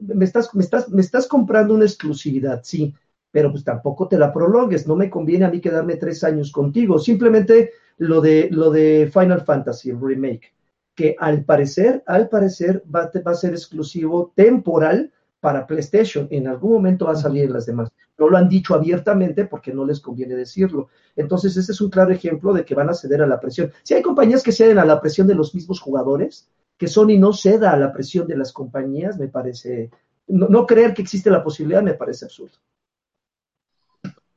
[0.00, 2.94] me estás, me, estás, me estás comprando una exclusividad, sí,
[3.30, 6.98] pero pues tampoco te la prolongues, no me conviene a mí quedarme tres años contigo,
[6.98, 10.52] simplemente lo de, lo de Final Fantasy Remake,
[10.94, 16.28] que al parecer, al parecer va, a ser exclusivo temporal para PlayStation.
[16.30, 17.90] En algún momento va a salir las demás.
[18.16, 20.88] No lo han dicho abiertamente porque no les conviene decirlo.
[21.16, 23.72] Entonces, ese es un claro ejemplo de que van a ceder a la presión.
[23.82, 27.32] Si hay compañías que ceden a la presión de los mismos jugadores, que Sony no
[27.32, 29.90] ceda a la presión de las compañías, me parece,
[30.28, 32.56] no, no creer que existe la posibilidad me parece absurdo.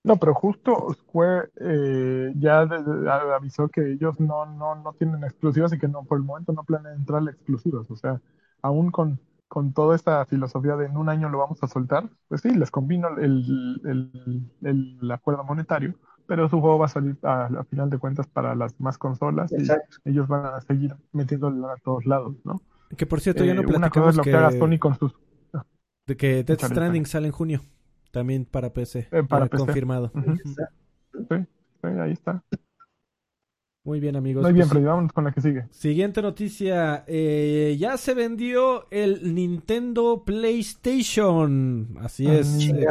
[0.07, 5.21] No, pero justo Square eh, ya de, de, avisó que ellos no, no, no tienen
[5.25, 7.91] exclusivas y que no por el momento no planean entrar a exclusivas.
[7.91, 8.21] O sea,
[8.61, 12.39] aún con, con toda esta filosofía de en un año lo vamos a soltar, pues
[12.39, 15.95] sí, les combino el, el, el, el acuerdo monetario,
[16.25, 19.51] pero su juego va a salir a, a, final de cuentas para las más consolas
[19.51, 19.97] Exacto.
[20.05, 22.61] y ellos van a seguir metiéndolo a todos lados, ¿no?
[22.95, 24.79] Que por cierto, ya no eh, platicamos una cosa es lo que, que haga Sony
[24.79, 25.13] con sus...
[26.05, 27.61] de que Death Stranding sale en junio,
[28.11, 29.65] también para PC, Eh, para PC.
[29.65, 30.11] confirmado.
[30.15, 31.35] Sí,
[31.81, 32.43] sí, ahí está.
[33.83, 34.43] Muy bien, amigos.
[34.43, 35.65] Muy bien, pues, Freddy, vámonos con la que sigue.
[35.71, 37.05] Siguiente noticia.
[37.07, 41.95] eh, ya se vendió el Nintendo PlayStation.
[42.01, 42.67] Así es.
[42.69, 42.85] Eh,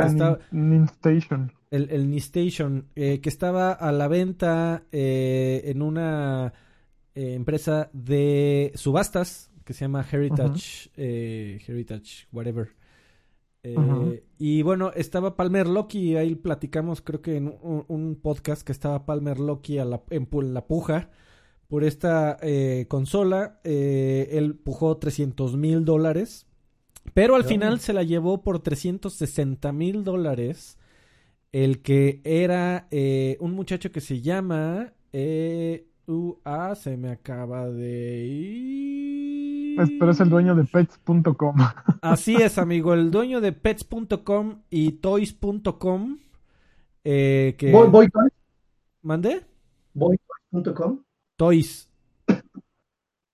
[0.94, 1.52] Station.
[1.70, 6.52] el, el Nistation, eh, que estaba a la venta eh, en una
[7.14, 12.68] eh, empresa de subastas que se llama Heritage, eh, Heritage, whatever.
[13.66, 14.24] Eh.
[14.38, 19.06] Y bueno, estaba Palmer Loki, ahí platicamos, creo que en un, un podcast que estaba
[19.06, 21.10] Palmer Loki a la, en, la puja
[21.68, 23.60] por esta eh, consola.
[23.64, 26.46] Eh, él pujó 300 mil dólares,
[27.14, 30.78] pero al final se la llevó por 360 mil dólares.
[31.52, 32.88] El que era
[33.40, 34.92] un muchacho que se llama.
[35.12, 39.15] Eh, UA, se me acaba de ir.
[39.78, 41.56] Es- pero es el dueño de pets.com.
[42.02, 42.94] Así es, amigo.
[42.94, 46.18] El dueño de pets.com y toys.com.
[47.04, 47.70] Eh, que...
[47.72, 48.32] Boy, Boy Toys,
[49.02, 49.42] ¿Mandé?
[49.94, 51.02] boytoys.com.
[51.36, 51.88] Toys.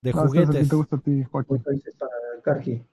[0.01, 0.69] De No, que juguetes.
[0.69, 1.63] te gusta a ti, Joaquín.
[1.63, 2.11] Toys es para
[2.43, 2.83] Karki.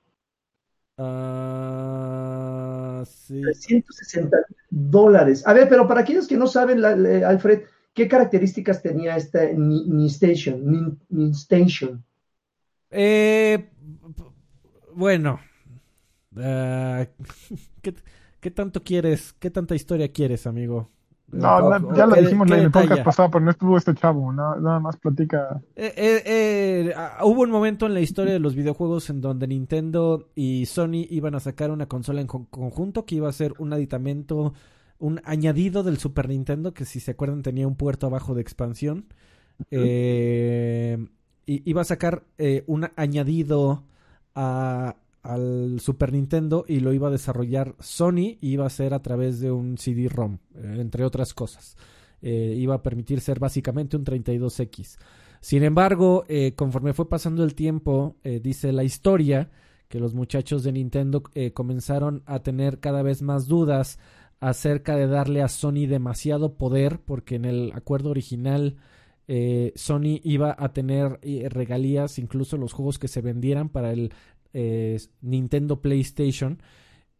[1.72, 3.40] Ah, sí.
[3.42, 4.36] 360
[4.70, 5.46] dólares.
[5.46, 7.62] A ver, pero para aquellos que no saben, la- la- Alfred,
[7.94, 10.60] ¿qué características tenía esta Ni, Ni Station?
[10.70, 12.04] Ni, Ni Station.
[12.90, 13.70] Eh,
[14.94, 15.40] bueno.
[16.36, 17.06] Ah,
[17.82, 17.94] ¿qué,
[18.40, 19.32] qué tanto quieres?
[19.34, 20.90] ¿Qué tanta historia quieres, amigo?
[21.32, 23.76] No, O- na- o- ya lo ¿qué- dijimos en el podcast pasado, pero no estuvo
[23.76, 24.32] este chavo.
[24.32, 25.60] na- nada más platica.
[25.76, 29.46] Eh, eh, eh, ah, hubo un momento en la historia de los videojuegos en donde
[29.46, 33.54] Nintendo y Sony iban a sacar una consola en con- conjunto que iba a ser
[33.58, 34.54] un aditamento,
[34.98, 39.06] un añadido del Super Nintendo que si se acuerdan tenía un puerto abajo de expansión.
[39.70, 41.19] Eh, y
[41.64, 43.84] iba a sacar eh, un añadido
[44.34, 49.02] a- al Super Nintendo y lo iba a desarrollar Sony y iba a ser a
[49.02, 51.76] través de un CD-ROM, eh, entre otras cosas.
[52.22, 54.98] Eh, iba a permitir ser básicamente un 32X.
[55.40, 59.50] Sin embargo, eh, conforme fue pasando el tiempo, eh, dice la historia
[59.88, 61.22] que los muchachos de Nintendo
[61.52, 63.98] comenzaron a tener cada vez más dudas
[64.38, 68.76] acerca de darle a Sony demasiado poder, porque en el acuerdo original
[69.32, 74.12] eh, Sony iba a tener eh, regalías, incluso los juegos que se vendieran para el
[74.52, 76.60] eh, Nintendo PlayStation.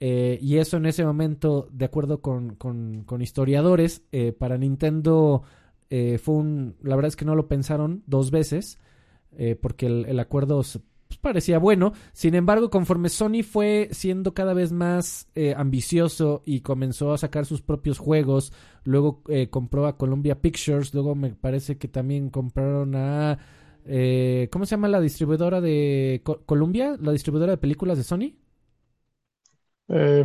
[0.01, 4.03] Y eso en ese momento, de acuerdo con, con- historiadores,
[4.39, 5.43] para Nintendo
[5.91, 6.75] fue un...
[6.83, 8.79] La verdad es que no lo pensaron dos veces,
[9.61, 10.63] porque el, el acuerdo
[11.21, 11.93] parecía bueno.
[12.13, 17.47] Sin embargo, conforme Sony fue siendo cada vez más eh, ambicioso y comenzó a sacar
[17.47, 18.53] sus propios juegos,
[18.85, 23.39] luego eh, compró a Columbia Pictures, luego me parece que también compraron a...
[23.85, 26.97] eh, ¿Cómo se llama la distribuidora de Co- Columbia?
[27.01, 28.35] ¿La distribuidora de películas de Sony?
[29.89, 30.25] Eh,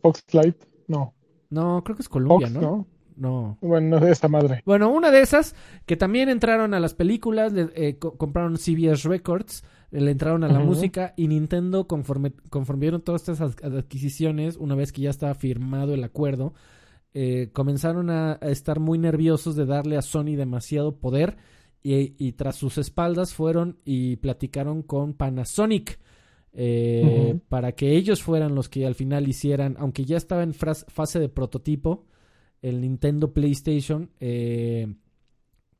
[0.00, 0.56] Fox Light,
[0.86, 1.12] no.
[1.50, 2.60] No, creo que es Columbia, Fox, ¿no?
[2.60, 2.86] ¿no?
[3.16, 3.58] No.
[3.60, 4.64] Bueno, de esa madre.
[4.64, 5.54] Bueno, una de esas
[5.86, 10.58] que también entraron a las películas, eh, co- compraron CBS Records, le entraron a la
[10.66, 15.34] música y Nintendo, conforme, conforme vieron todas estas ad- adquisiciones, una vez que ya estaba
[15.34, 16.54] firmado el acuerdo,
[17.12, 21.36] eh, comenzaron a, a estar muy nerviosos de darle a Sony demasiado poder
[21.82, 25.98] y, y tras sus espaldas fueron y platicaron con Panasonic.
[26.52, 31.18] eh, para que ellos fueran los que al final hicieran, aunque ya estaba en fase
[31.20, 32.06] de prototipo,
[32.62, 34.94] el Nintendo PlayStation, eh,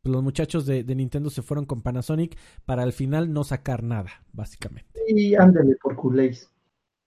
[0.05, 4.11] los muchachos de, de Nintendo se fueron con Panasonic para al final no sacar nada,
[4.33, 4.89] básicamente.
[5.09, 6.51] Y ándale por culéis.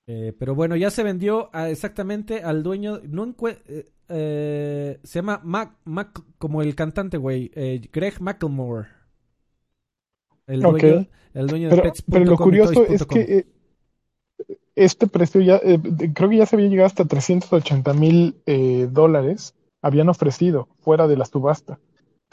[0.05, 5.19] Eh, pero bueno, ya se vendió a- exactamente al dueño, no encue- eh, eh, se
[5.19, 8.89] llama Mac, Mac- como el cantante, güey, eh, Greg McElmore.
[10.45, 13.45] El dueño, el dueño de Pero, Pets.com pero lo curioso es que eh,
[14.75, 15.79] este precio ya, eh,
[16.13, 21.15] creo que ya se había llegado hasta 380 mil eh, dólares, habían ofrecido fuera de
[21.15, 21.79] la subasta.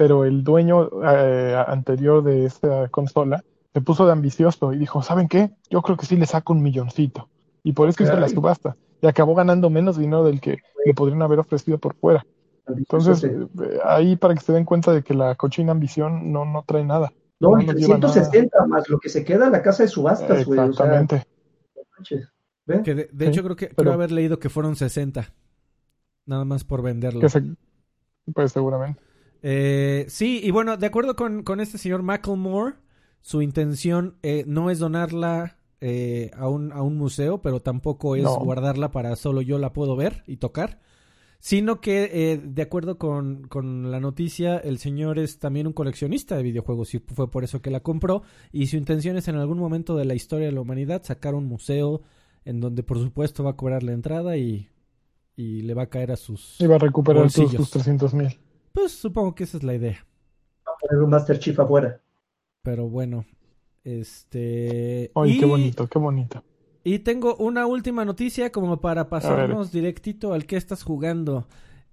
[0.01, 3.45] Pero el dueño eh, anterior de esta consola
[3.75, 5.51] se puso de ambicioso y dijo, ¿saben qué?
[5.69, 7.29] Yo creo que sí le saco un milloncito.
[7.63, 8.79] Y por eso hizo la subasta.
[9.03, 12.25] Y acabó ganando menos dinero del que le podrían haber ofrecido por fuera.
[12.67, 13.47] Entonces, eh,
[13.85, 17.13] ahí para que se den cuenta de que la cochina ambición no, no trae nada.
[17.39, 20.61] No, no 360 más lo que se queda en la casa de subastas, güey.
[20.61, 21.27] Exactamente.
[22.65, 25.31] de, hecho, creo que creo haber leído que fueron 60.
[26.25, 27.21] Nada más por venderlo.
[28.33, 29.10] pues seguramente.
[29.43, 32.75] Eh, sí, y bueno, de acuerdo con, con este señor Macklemore,
[33.21, 38.25] su intención eh, no es donarla eh, a, un, a un museo, pero tampoco es
[38.25, 40.79] guardarla para solo yo la puedo ver y tocar
[41.41, 46.37] sino que eh, de acuerdo con, con, la noticia, el señor es también un coleccionista
[46.37, 48.23] de videojuegos y fue por eso que la compró
[48.53, 51.47] y su intención es en algún momento de la historia de la humanidad sacar un
[51.47, 52.03] museo
[52.45, 54.69] en donde por supuesto va a cobrar la entrada y,
[55.35, 56.61] y le va a caer a sus...
[56.61, 58.39] Y va a recuperar sus 300 mil.
[58.73, 60.07] Pues supongo que esa es la idea.
[60.67, 62.01] Va a poner un Master Chief afuera.
[62.63, 63.25] Pero bueno,
[63.85, 65.11] este...
[65.15, 66.45] Ay, qué bonito, qué bonito.
[66.83, 71.47] Y tengo una última noticia como para pasarnos directito al que estás jugando.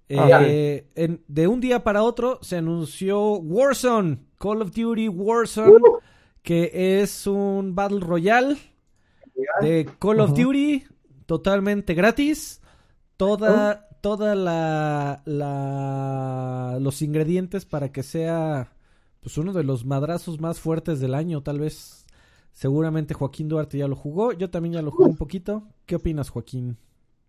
[0.08, 0.86] Eh,
[1.26, 5.98] de un día para otro se anunció Warzone, Call of Duty Warzone, uh.
[6.42, 8.56] que es un Battle Royale
[9.60, 10.84] de Call of Duty
[11.26, 12.62] totalmente gratis.
[13.18, 18.72] Toda, toda la, la, los ingredientes para que sea
[19.20, 22.06] pues uno de los madrazos más fuertes del año, tal vez
[22.58, 25.62] Seguramente Joaquín Duarte ya lo jugó, yo también ya lo jugué un poquito.
[25.86, 26.76] ¿Qué opinas, Joaquín?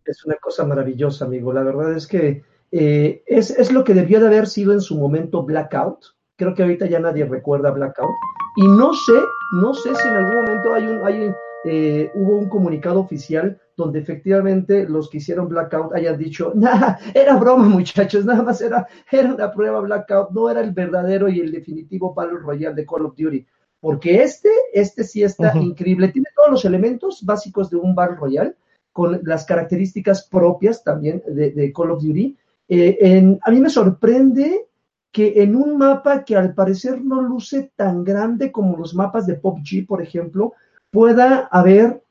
[0.03, 1.53] Es una cosa maravillosa, amigo.
[1.53, 2.41] La verdad es que
[2.71, 5.99] eh, es, es, lo que debió de haber sido en su momento Blackout.
[6.35, 8.09] Creo que ahorita ya nadie recuerda Blackout.
[8.55, 11.31] Y no sé, no sé si en algún momento hay un, hay
[11.65, 17.37] eh, hubo un comunicado oficial donde efectivamente los que hicieron Blackout hayan dicho, nada, era
[17.37, 21.51] broma muchachos, nada más era, era una prueba Blackout, no era el verdadero y el
[21.51, 23.45] definitivo Battle Royale de Call of Duty
[23.79, 26.09] porque este, este sí está increíble.
[26.09, 28.55] Tiene todos los elementos básicos de un Battle Royale,
[28.91, 32.35] con las características propias también de, Call of Duty.
[32.67, 34.65] Eh, a mí me sorprende
[35.11, 39.35] que en un mapa que al parecer no luce tan grande como los mapas de
[39.35, 40.53] PUBG, por ejemplo,
[40.91, 42.03] pueda haber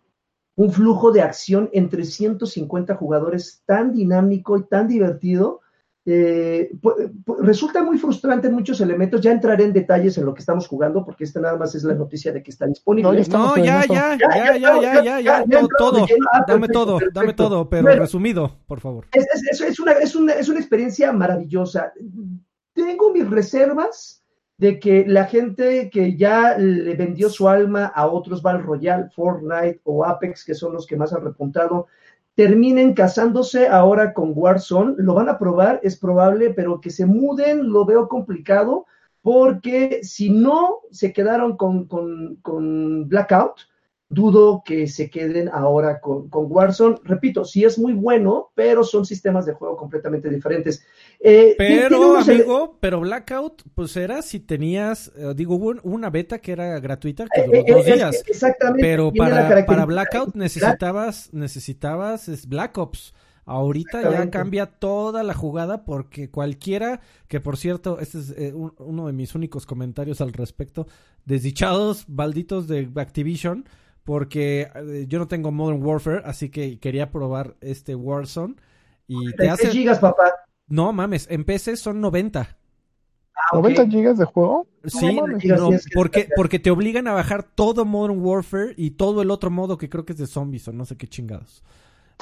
[0.57, 5.61] un flujo de acción entre 150 jugadores tan dinámico y tan divertido
[6.11, 6.70] eh,
[7.41, 9.20] resulta muy frustrante en muchos elementos.
[9.20, 11.93] Ya entraré en detalles en lo que estamos jugando, porque esta nada más es la
[11.93, 13.24] noticia de que está disponible.
[13.29, 17.95] No, ya, ya, ya, ya, ya, ya, ya, todo, ah, dame todo, dame todo, pero
[17.95, 19.07] resumido, por favor.
[19.12, 19.26] Es,
[19.61, 21.93] es, una, es, una, es una experiencia maravillosa.
[22.72, 24.17] Tengo mis reservas
[24.59, 29.80] de que la gente que ya le vendió su alma a otros Battle Royale, Fortnite
[29.84, 31.86] o Apex, que son los que más han repuntado,
[32.34, 34.96] terminen casándose ahora con Warzone.
[34.98, 38.86] Lo van a probar, es probable, pero que se muden lo veo complicado
[39.22, 43.67] porque si no se quedaron con, con Blackout,
[44.11, 46.96] dudo que se queden ahora con, con, Warzone.
[47.04, 50.84] Repito, sí es muy bueno, pero son sistemas de juego completamente diferentes.
[51.20, 56.52] Eh, pero, amigo, pero Blackout, pues era si tenías, eh, digo, hubo una beta que
[56.52, 58.24] era gratuita, que duró eh, dos días.
[58.26, 58.82] Exactamente.
[58.82, 63.14] Pero para, para Blackout necesitabas, necesitabas es Black Ops.
[63.44, 69.14] Ahorita ya cambia toda la jugada porque cualquiera, que por cierto, este es uno de
[69.14, 70.86] mis únicos comentarios al respecto,
[71.24, 73.64] desdichados, balditos de Activision,
[74.09, 78.54] porque eh, yo no tengo Modern Warfare, así que quería probar este Warzone.
[79.06, 79.68] Y te hace...
[79.68, 80.32] gigas, papá?
[80.66, 82.56] No mames, en PC son 90.
[83.52, 84.66] ¿90 ah, gigas de juego?
[84.86, 85.20] Sí,
[85.94, 89.90] porque, porque te obligan a bajar todo Modern Warfare y todo el otro modo que
[89.90, 91.62] creo que es de zombies o no sé qué chingados.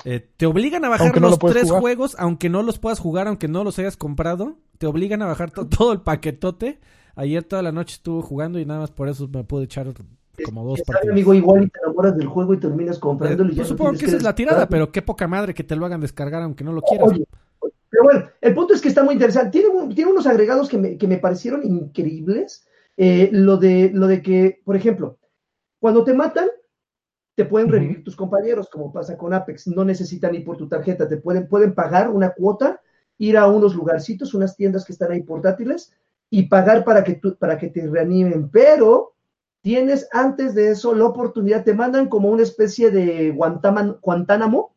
[0.05, 3.63] Eh, te obligan a bajar los tres juegos, aunque no los puedas jugar, aunque no
[3.63, 4.57] los hayas comprado.
[4.79, 6.81] Te obligan a bajar todo el paquetote.
[7.15, 9.87] Ayer toda la noche estuve jugando y nada más por eso me pude echar
[10.45, 11.13] como dos partidos.
[11.13, 13.53] amigo, igual y te enamoras del juego y terminas comprándolo.
[13.53, 16.01] Eh, supongo que esa es la tirada, pero qué poca madre que te lo hagan
[16.01, 17.09] descargar aunque no lo quieras.
[17.89, 19.51] pero bueno, el punto es que está muy interesante.
[19.51, 22.67] Tiene, tiene unos agregados que me, que me parecieron increíbles.
[22.97, 25.19] Eh, lo, de, lo de que, por ejemplo,
[25.79, 26.49] cuando te matan,
[27.35, 29.69] te pueden revivir tus compañeros, como pasa con Apex.
[29.69, 32.81] No necesitan ir por tu tarjeta, te pueden, pueden pagar una cuota,
[33.19, 35.93] ir a unos lugarcitos, unas tiendas que están ahí portátiles
[36.31, 38.49] y pagar para que, para que te reanimen.
[38.51, 39.16] Pero
[39.67, 44.77] tienes antes de eso la oportunidad, te mandan como una especie de Guantánamo,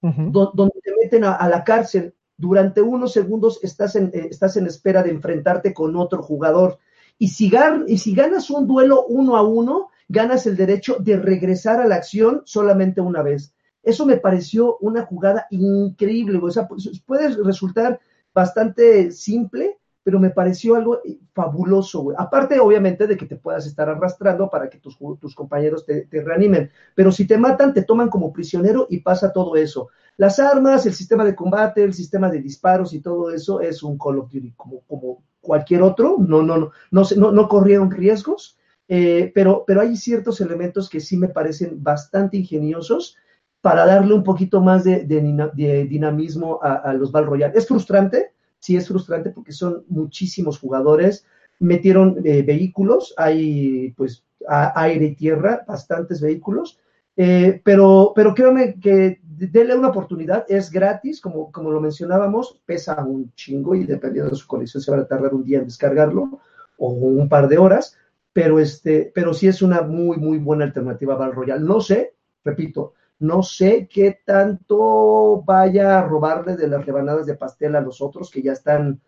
[0.00, 2.14] donde te meten a, la cárcel.
[2.38, 6.78] Durante unos segundos estás en, eh, estás en espera de enfrentarte con otro jugador.
[7.18, 7.52] Y si,
[7.86, 11.96] y si ganas un duelo uno a uno, ganas el derecho de regresar a la
[11.96, 13.52] acción solamente una vez.
[13.82, 16.40] Eso me pareció una jugada increíble.
[16.42, 18.00] O sea, pues, puede resultar
[18.32, 19.76] bastante simple,
[20.08, 21.02] pero me pareció algo
[21.34, 22.16] fabuloso, güey.
[22.18, 26.22] Aparte, obviamente, de que te puedas estar arrastrando para que tus, tus compañeros te, te,
[26.22, 26.70] reanimen.
[26.94, 29.90] Pero si te matan, te toman como prisionero y pasa todo eso.
[30.16, 33.98] Las armas, el sistema de combate, el sistema de disparos y todo eso es un
[33.98, 36.16] Call of Duty como, como cualquier otro.
[36.18, 38.56] No, no, no, no, no, no corrieron riesgos.
[38.88, 43.14] Eh, pero, pero hay ciertos elementos que sí me parecen bastante ingeniosos
[43.60, 47.58] para darle un poquito más de, de, dinamismo a, a, los Battle Royale.
[47.58, 51.24] Es frustrante, sí es frustrante porque son muchísimos jugadores,
[51.58, 56.78] metieron eh, vehículos, hay pues aire y tierra, bastantes vehículos,
[57.16, 63.04] eh, pero, pero créanme que denle una oportunidad, es gratis, como, como lo mencionábamos, pesa
[63.04, 66.40] un chingo y dependiendo de su colección se va a tardar un día en descargarlo
[66.78, 67.96] o un par de horas,
[68.32, 71.64] pero, este, pero sí es una muy, muy buena alternativa a Battle Royale.
[71.64, 77.74] No sé, repito, no sé qué tanto vaya a robarle de las rebanadas de pastel
[77.76, 79.00] a los otros que ya están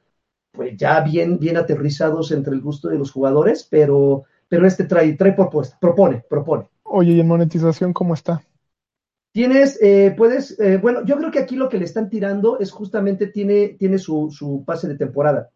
[0.52, 5.12] pues ya bien, bien aterrizados entre el gusto de los jugadores, pero, pero este trae,
[5.14, 6.68] trae propuesta, propone, propone.
[6.82, 8.42] Oye, ¿y en monetización cómo está?
[9.32, 12.72] Tienes, eh, puedes, eh, bueno, yo creo que aquí lo que le están tirando es
[12.72, 15.50] justamente tiene, tiene su, su pase de temporada.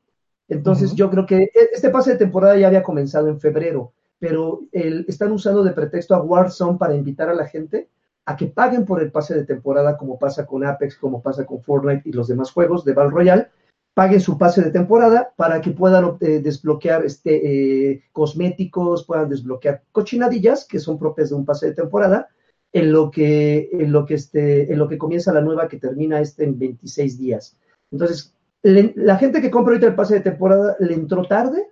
[0.46, 0.98] Entonces uh -huh.
[0.98, 5.32] yo creo que este pase de temporada ya había comenzado en febrero, pero el, están
[5.32, 7.88] usando de pretexto a Warzone para invitar a la gente
[8.26, 11.62] a que paguen por el pase de temporada, como pasa con Apex, como pasa con
[11.62, 13.48] Fortnite y los demás juegos de Battle Royale,
[13.92, 19.82] paguen su pase de temporada para que puedan eh, desbloquear este, eh, cosméticos, puedan desbloquear
[19.92, 22.28] cochinadillas que son propias de un pase de temporada,
[22.74, 26.20] en lo que, en lo que, este, en lo que comienza la nueva que termina
[26.20, 27.56] este en 26 días.
[27.92, 31.68] Entonces, la gente que compra ahorita el pase de temporada le entró tarde,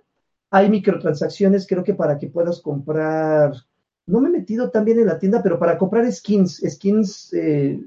[0.49, 3.51] hay microtransacciones, creo que para que puedas comprar
[4.05, 7.79] no me he metido también en la tienda, pero para comprar skins, skins, eh,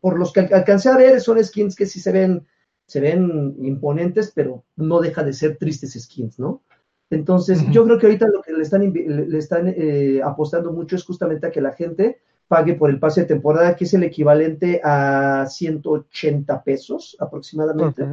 [0.00, 2.46] por los que alcancé a ver, son skins que sí se ven,
[2.86, 6.62] se ven imponentes, pero no deja de ser tristes skins, ¿no?
[7.10, 7.70] Entonces, uh -huh.
[7.70, 11.46] yo creo que ahorita lo que le están, le están eh, apostando mucho es justamente
[11.46, 12.18] a que la gente
[12.48, 18.06] pague por el pase de temporada, que es el equivalente a 180 pesos aproximadamente.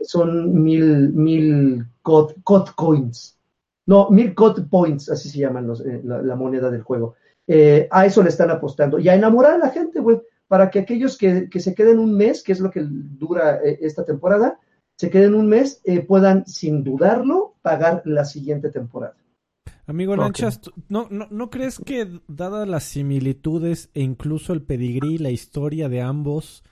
[0.00, 3.37] Son mil, mil COD, COD coins.
[3.88, 7.14] No, mil COD Points, así se llaman los, eh, la, la, moneda del juego.
[7.46, 10.80] Eh, a eso le están apostando y a enamorar a la gente, güey, para que
[10.80, 14.58] aquellos que, que, se queden un mes, que es lo que dura eh, esta temporada,
[14.98, 19.16] se queden un mes, eh, puedan sin dudarlo pagar la siguiente temporada.
[19.86, 20.22] Amigo okay.
[20.22, 20.60] Lanchas,
[20.90, 26.02] ¿no, no, ¿no crees que dadas las similitudes e incluso el pedigrí, la historia de
[26.02, 26.62] ambos,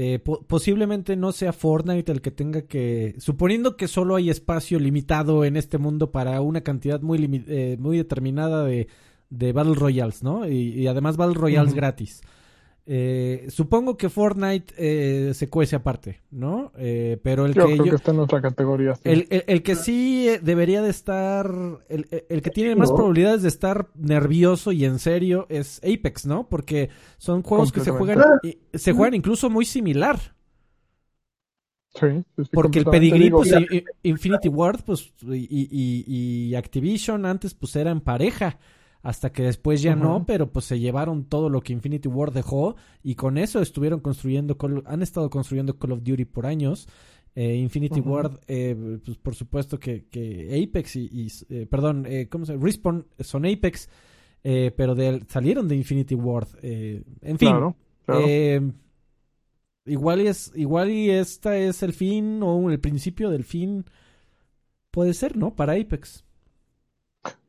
[0.00, 4.78] eh, po posiblemente no sea Fortnite el que tenga que, suponiendo que solo hay espacio
[4.78, 8.86] limitado en este mundo para una cantidad muy, eh, muy determinada de,
[9.28, 10.48] de, Battle Royales, ¿no?
[10.48, 11.78] Y, y además Battle Royales uh -huh.
[11.78, 12.20] gratis.
[12.90, 16.72] Eh, supongo que Fortnite eh, se cuece aparte, ¿no?
[16.78, 18.94] Eh, pero el yo que, creo yo, que está en otra categoría.
[18.94, 19.02] Sí.
[19.04, 21.52] El, el, el, que sí debería de estar,
[21.90, 26.48] el, el que tiene más probabilidades de estar nervioso y en serio es Apex, ¿no?
[26.48, 28.24] Porque son juegos que se juegan,
[28.72, 30.18] se juegan incluso muy similar.
[31.94, 32.06] Sí,
[32.52, 33.52] Porque el pedigrí, pues,
[34.02, 38.58] Infinity Ward, pues, y, y, y Activision antes, pues, era en pareja
[39.02, 40.02] hasta que después ya uh -huh.
[40.02, 44.00] no, pero pues se llevaron todo lo que Infinity War dejó y con eso estuvieron
[44.00, 46.88] construyendo, han estado construyendo Call of Duty por años.
[47.34, 48.10] Eh, Infinity uh -huh.
[48.10, 52.52] Ward, eh, pues por supuesto que, que Apex y, y eh, perdón, eh, ¿cómo se
[52.52, 52.64] llama?
[52.64, 53.88] Respawn son Apex,
[54.42, 56.48] eh, pero de, salieron de Infinity Ward.
[56.62, 58.26] en fin, claro, claro.
[59.84, 63.84] igual, y es, igual y esta es el fin o el principio del fin,
[64.90, 65.54] puede ser, ¿no?
[65.54, 66.24] Para Apex.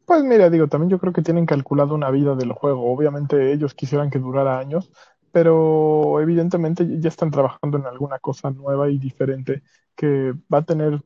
[0.10, 2.91] Pues mira, digo, también yo creo que tienen calculado una vida del juego.
[2.91, 4.91] Obviamente ellos quisieran que durara años,
[5.32, 9.62] pero evidentemente ya están trabajando en alguna cosa nueva y diferente
[9.95, 11.03] que va a tener,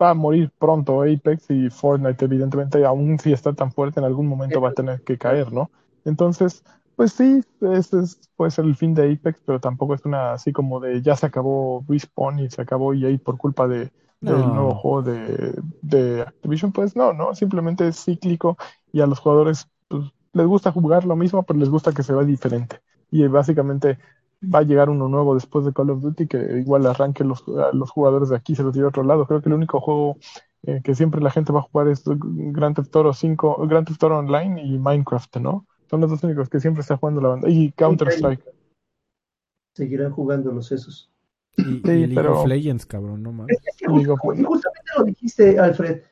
[0.00, 4.26] va a morir pronto Apex y Fortnite, evidentemente, aún si está tan fuerte, en algún
[4.26, 5.70] momento va a tener que caer, ¿no?
[6.06, 6.64] Entonces,
[6.96, 10.52] pues sí, este es, puede ser el fin de Apex, pero tampoco es una así
[10.52, 14.54] como de ya se acabó Respawn y se acabó EA por culpa de del no.
[14.54, 18.56] nuevo juego de, de, Activision, pues no, no, simplemente es cíclico
[18.92, 22.12] y a los jugadores pues, les gusta jugar lo mismo, pero les gusta que se
[22.12, 22.80] vea diferente.
[23.10, 23.98] Y básicamente
[24.42, 27.90] va a llegar uno nuevo después de Call of Duty que igual arranque los, los
[27.90, 29.26] jugadores de aquí se los tire a otro lado.
[29.26, 30.16] Creo que el único juego
[30.64, 34.02] eh, que siempre la gente va a jugar es Grand Theft Auto 5, Grand Theft
[34.02, 35.66] Auto Online y Minecraft, ¿no?
[35.88, 37.48] Son los dos únicos que siempre está jugando la banda.
[37.48, 38.44] Y Counter Strike.
[39.74, 41.10] Seguirán jugando los esos.
[41.58, 42.40] Y, sí, y League pero...
[42.40, 43.58] of Legends, cabrón, no mames.
[43.86, 46.02] Justamente lo dijiste, Alfred.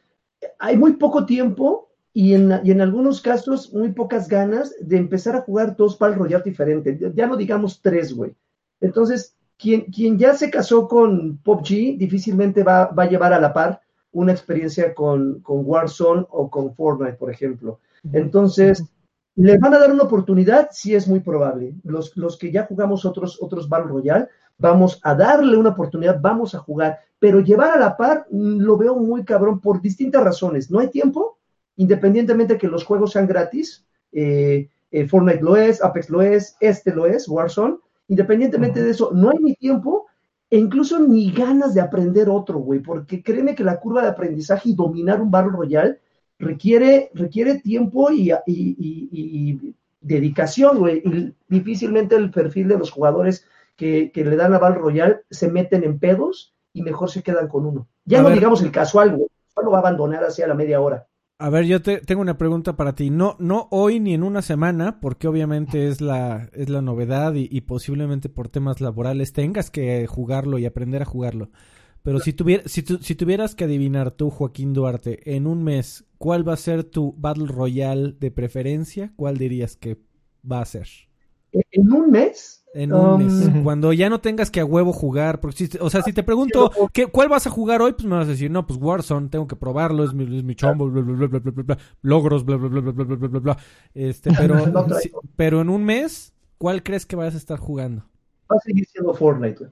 [0.59, 5.36] Hay muy poco tiempo y en, y en algunos casos muy pocas ganas de empezar
[5.36, 6.99] a jugar dos Battle Royale diferentes.
[7.14, 8.34] Ya no digamos tres, güey.
[8.80, 13.53] Entonces, quien, quien ya se casó con PUBG difícilmente va, va a llevar a la
[13.53, 13.80] par
[14.12, 17.80] una experiencia con, con Warzone o con Fortnite, por ejemplo.
[18.12, 18.82] Entonces,
[19.34, 20.70] ¿le van a dar una oportunidad?
[20.72, 21.74] Sí, es muy probable.
[21.84, 24.28] Los, los que ya jugamos otros, otros Battle Royale,
[24.59, 28.76] vamos a darle una oportunidad, vamos a jugar, pero llevar a la par mm, lo
[28.76, 30.70] veo muy cabrón por distintas razones.
[30.70, 31.38] No hay tiempo,
[31.76, 33.84] independientemente de que los juegos sean gratis.
[34.12, 37.76] Eh, eh, Fortnite lo es, Apex lo es, este lo es, Warzone.
[38.09, 40.07] Independientemente de eso, no hay ni tiempo
[40.48, 44.70] e incluso ni ganas de aprender otro, güey, porque créeme que la curva de aprendizaje
[44.70, 45.98] y dominar un Battle Royale
[46.38, 52.92] requiere, requiere tiempo y, y, y, y dedicación, güey, y difícilmente el perfil de los
[52.92, 53.44] jugadores
[53.77, 57.49] que, que, le dan a Battle Royale se meten en pedos y mejor se quedan
[57.49, 57.89] con uno.
[58.05, 58.39] Ya a no ver.
[58.39, 59.29] digamos el casual, güey,
[59.62, 61.07] lo va a abandonar hacia la media hora.
[61.39, 63.11] A ver, yo te, tengo una pregunta para ti.
[63.11, 67.47] No, no hoy ni en una semana, porque obviamente es la, es la novedad y,
[67.51, 71.51] y posiblemente por temas laborales tengas que jugarlo y aprender a jugarlo.
[72.07, 76.05] Pero si, tuviera, si, tu, si tuvieras que adivinar tú, Joaquín Duarte, en un mes,
[76.18, 79.12] ¿cuál va a ser tu Battle Royale de preferencia?
[79.16, 79.99] ¿Cuál dirías que
[80.49, 80.87] va a ser?
[81.53, 82.64] ¿En un mes?
[82.74, 83.62] En un um, mes.
[83.64, 85.40] Cuando ya no tengas que a huevo jugar.
[85.40, 87.92] Porque si, o sea, si te pregunto, ¿qué, ¿cuál vas a jugar hoy?
[87.92, 90.55] Pues me vas a decir, no, pues Warzone, tengo que probarlo, es mi, es mi
[90.55, 93.40] chombo, bla, bla, bla, bla, bla, bla, logros, bla, bla, bla, bla, bla, bla, bla,
[93.40, 93.57] bla.
[93.94, 94.59] Este, pero,
[95.01, 98.05] si, pero en un mes, ¿cuál crees que vayas a estar jugando?
[98.51, 99.68] Va a seguir siendo Fortnite.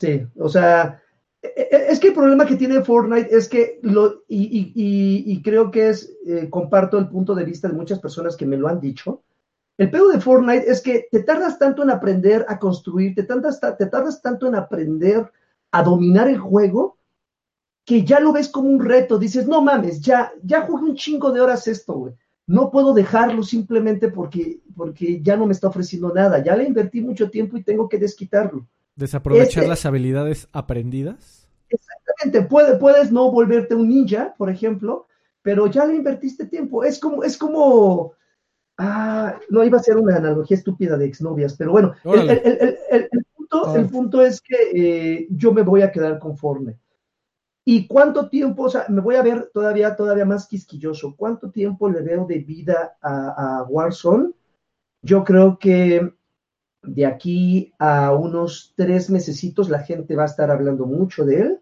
[0.00, 1.02] Sí, o sea,
[1.42, 5.70] es que el problema que tiene Fortnite es que, lo, y, y, y, y creo
[5.70, 8.80] que es, eh, comparto el punto de vista de muchas personas que me lo han
[8.80, 9.22] dicho,
[9.78, 13.60] el pedo de Fortnite es que te tardas tanto en aprender a construir, te tardas,
[13.60, 15.30] te tardas tanto en aprender
[15.70, 16.96] a dominar el juego,
[17.84, 19.18] que ya lo ves como un reto.
[19.18, 22.14] Dices, no mames, ya, ya jugué un chingo de horas esto, güey.
[22.46, 26.42] No puedo dejarlo simplemente porque, porque ya no me está ofreciendo nada.
[26.42, 28.66] Ya le invertí mucho tiempo y tengo que desquitarlo.
[28.94, 31.48] ¿Desaprovechar este, las habilidades aprendidas?
[31.68, 32.42] Exactamente.
[32.48, 35.06] Puede, puedes no volverte un ninja, por ejemplo,
[35.42, 36.82] pero ya le invertiste tiempo.
[36.82, 38.12] Es como, es como,
[38.78, 43.08] Ah, no iba a ser una analogía estúpida de exnovias, pero bueno, el, el, el,
[43.10, 46.78] el, punto, el punto es que eh, yo me voy a quedar conforme.
[47.64, 51.88] ¿Y cuánto tiempo, o sea, me voy a ver todavía, todavía más quisquilloso, cuánto tiempo
[51.88, 54.32] le veo de vida a, a Warzone?
[55.02, 56.12] Yo creo que
[56.82, 61.60] de aquí a unos tres mesecitos la gente va a estar hablando mucho de él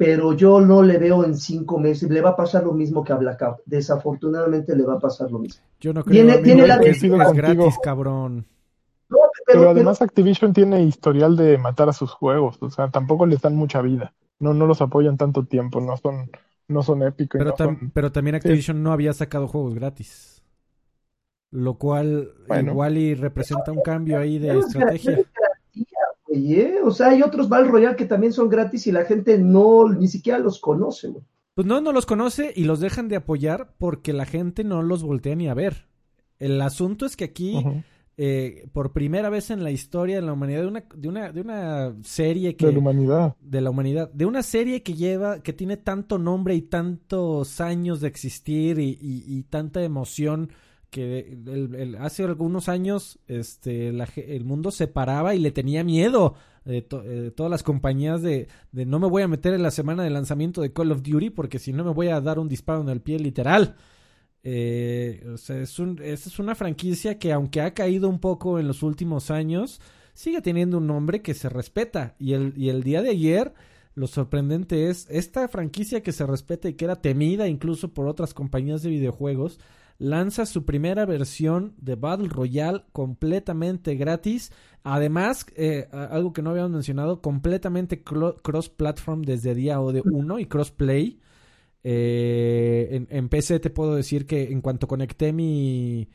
[0.00, 2.08] pero yo no le veo en cinco meses.
[2.08, 3.58] Le va a pasar lo mismo que a Blackout.
[3.66, 5.62] Desafortunadamente le va a pasar lo mismo.
[5.78, 8.46] Yo no creo tiene, tiene la que es gratis, cabrón.
[9.10, 10.06] No, pero, pero, además pero...
[10.06, 12.56] Activision tiene historial de matar a sus juegos.
[12.62, 14.14] O sea, tampoco les dan mucha vida.
[14.38, 15.82] No, no los apoyan tanto tiempo.
[15.82, 16.30] No son,
[16.68, 17.38] no son épicos.
[17.38, 17.90] Pero, no tam son...
[17.90, 18.82] pero también Activision sí.
[18.82, 20.42] no había sacado juegos gratis.
[21.50, 22.72] Lo cual bueno.
[22.72, 25.18] igual y representa un cambio ahí de estrategia.
[26.32, 29.88] Oye, o sea, hay otros Battle Royale que también son gratis y la gente no
[29.88, 31.24] ni siquiera los conoce, güey.
[31.54, 35.02] Pues no, no los conoce y los dejan de apoyar porque la gente no los
[35.02, 35.88] voltea ni a ver.
[36.38, 37.84] El asunto es que aquí, uh -huh.
[38.16, 41.40] eh, por primera vez en la historia de la humanidad, de una, de una, de
[41.40, 42.66] una serie que.
[42.66, 43.36] De la humanidad.
[43.40, 44.12] De la humanidad.
[44.12, 48.96] De una serie que lleva, que tiene tanto nombre y tantos años de existir y,
[49.00, 50.50] y, y tanta emoción
[50.90, 51.38] que
[52.00, 56.34] hace algunos años este el mundo se paraba y le tenía miedo
[56.66, 59.70] eh, to, eh, todas las compañías de, de, no me voy a meter en la
[59.70, 62.48] semana de lanzamiento de Call of Duty porque si no me voy a dar un
[62.48, 63.76] disparo en el pie literal.
[64.42, 68.66] Eh, o sea, es, un, es una franquicia que aunque ha caído un poco en
[68.66, 69.80] los últimos años
[70.14, 72.14] sigue teniendo un nombre que se respeta.
[72.18, 73.54] Y el, y el día de ayer
[73.94, 78.34] lo sorprendente es esta franquicia que se respeta y que era temida incluso por otras
[78.34, 79.58] compañías de videojuegos
[80.00, 84.50] lanza su primera versión de Battle Royale completamente gratis.
[84.82, 91.20] Además, eh, algo que no habíamos mencionado, completamente cross-platform desde día de uno y cross-play.
[91.84, 96.08] Eh, en, en, PC te puedo decir que en cuanto conecté mi,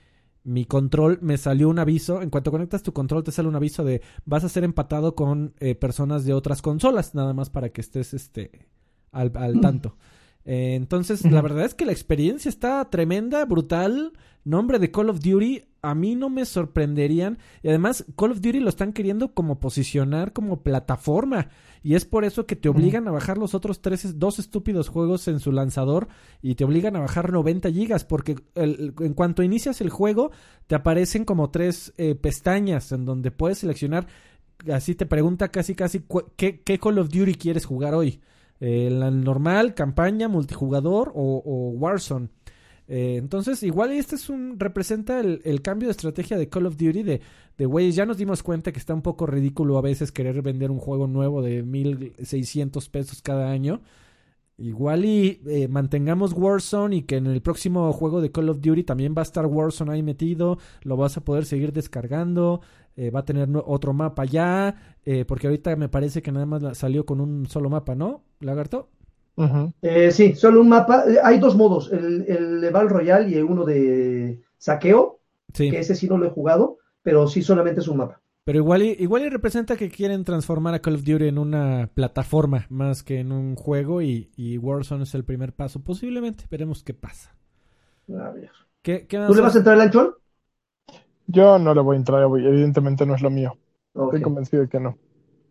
[0.43, 2.23] mi control, me salió un aviso.
[2.23, 5.53] En cuanto conectas tu control, te sale un aviso de vas a ser empatado con
[5.59, 8.67] eh, personas de otras consolas, nada más para que estés este,
[9.11, 9.95] al, al tanto.
[10.45, 14.13] Eh, entonces, la verdad es que la experiencia está tremenda, brutal.
[14.43, 17.39] Nombre de Call of Duty, a mí no me sorprenderían.
[17.63, 21.49] Y además, Call of Duty lo están queriendo como posicionar como plataforma.
[21.81, 25.27] Y es por eso que te obligan a bajar los otros tres, dos estúpidos juegos
[25.27, 26.07] en su lanzador.
[26.43, 28.05] Y te obligan a bajar 90 gigas.
[28.05, 30.31] Porque el, en cuanto inicias el juego,
[30.67, 34.05] te aparecen como tres eh, pestañas en donde puedes seleccionar.
[34.71, 36.03] Así te pregunta casi, casi,
[36.35, 38.21] ¿qué, qué Call of Duty quieres jugar hoy?
[38.59, 42.29] Eh, la normal, campaña, multijugador o, o Warzone.
[42.87, 46.77] Eh, entonces, igual este es un representa el, el cambio de estrategia de Call of
[46.77, 47.21] Duty de,
[47.57, 50.71] de güeyes, ya nos dimos cuenta que está un poco ridículo a veces querer vender
[50.71, 53.81] un juego nuevo de 1600 pesos cada año.
[54.57, 58.83] Igual y eh, mantengamos Warzone y que en el próximo juego de Call of Duty
[58.83, 62.61] también va a estar Warzone ahí metido, lo vas a poder seguir descargando,
[62.95, 66.77] eh, va a tener otro mapa ya, eh, porque ahorita me parece que nada más
[66.77, 68.89] salió con un solo mapa, ¿no, Lagarto?
[69.81, 71.03] Eh, sí, solo un mapa.
[71.07, 75.19] Eh, Hay dos modos, el, el de Battle Royale y uno de saqueo,
[75.53, 78.21] Sí, que ese sí no lo he jugado, pero sí solamente es un mapa.
[78.43, 81.89] pero igual y, igual y representa que quieren transformar a Call of Duty en una
[81.93, 86.83] plataforma más que en un juego y, y Warzone es el primer paso, posiblemente, veremos
[86.83, 87.35] qué pasa.
[88.09, 88.51] A ver.
[88.81, 90.13] ¿Qué, qué ¿Tú le vas a entrar al anchón?
[91.27, 93.57] Yo no le voy a entrar, evidentemente no es lo mío.
[93.93, 94.97] Estoy convencido de que no.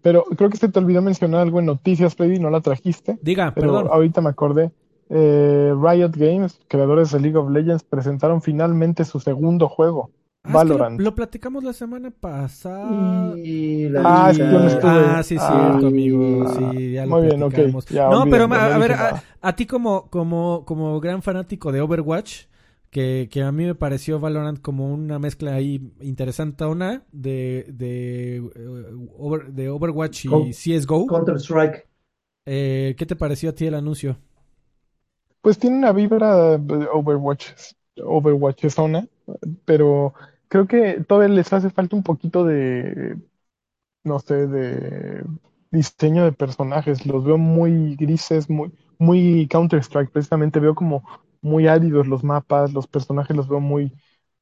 [0.03, 3.19] Pero creo que se te olvidó mencionar algo en noticias, Freddy, no la trajiste.
[3.23, 3.89] Diga, Pero perdón.
[3.91, 4.71] ahorita me acordé.
[5.09, 10.11] Eh, Riot Games, creadores de League of Legends, presentaron finalmente su segundo juego,
[10.47, 11.01] Ah, es que lo- Valorant.
[11.01, 12.91] lo, platicamos la semana pasada.
[12.93, 14.91] Y la Ah, es que yo no estuve.
[14.91, 16.43] Ah, sí, Ah, cierto, amigo.
[16.47, 17.55] ah, Sí, ya lo muy bien, ok,
[17.91, 21.73] ya, no, pero a, no a ver, a, a ti como, como, como gran fanático
[21.73, 22.45] de Overwatch,
[22.95, 26.65] que, que a mí me pareció Valorant como una mezcla ahí interesante
[27.13, 28.43] de, de, eh,
[29.53, 31.07] de Overwatch y Con- CSGO.
[31.07, 31.89] Counter Strike.
[32.47, 34.19] Eh, ¿Qué te pareció a ti el anuncio?
[35.41, 37.49] Pues tiene una vibra de Overwatch,
[38.03, 39.07] Overwatch zona,
[39.65, 40.15] pero
[40.49, 43.19] creo que todavía les hace falta un poquito de,
[44.05, 45.25] no sé, de
[45.73, 47.07] diseño de personajes.
[47.07, 50.11] Los veo muy grises, muy, muy Counter-Strike.
[50.13, 51.05] Precisamente veo como
[51.45, 53.93] muy áridos los mapas, los personajes los veo muy,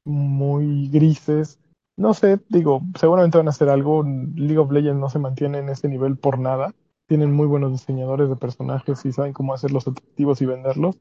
[0.05, 1.59] muy grises.
[1.97, 4.03] No sé, digo, seguramente van a hacer algo.
[4.35, 6.73] League of Legends no se mantiene en ese nivel por nada.
[7.07, 10.97] Tienen muy buenos diseñadores de personajes y saben cómo hacerlos atractivos y venderlos.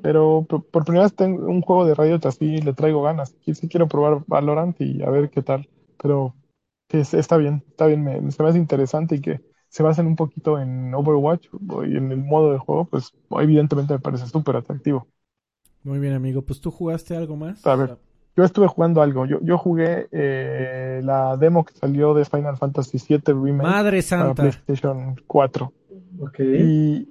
[0.00, 3.34] Pero por, por primera vez tengo un juego de Riot así, le traigo ganas.
[3.44, 5.68] Sí, sí quiero probar Valorant y a ver qué tal.
[6.00, 6.34] Pero
[6.90, 10.16] es- está bien, está bien, me, se me hace interesante y que se basen un
[10.16, 11.48] poquito en Overwatch
[11.88, 15.06] y en el modo de juego, pues evidentemente me parece súper atractivo.
[15.88, 16.42] Muy bien, amigo.
[16.42, 17.66] Pues tú jugaste algo más.
[17.66, 17.96] A ver.
[18.36, 22.98] Yo estuve jugando algo, yo, yo jugué eh, la demo que salió de Final Fantasy
[22.98, 24.42] VII Remake Madre para santa.
[24.42, 25.72] PlayStation 4.
[26.20, 26.38] Ok.
[26.38, 27.08] Y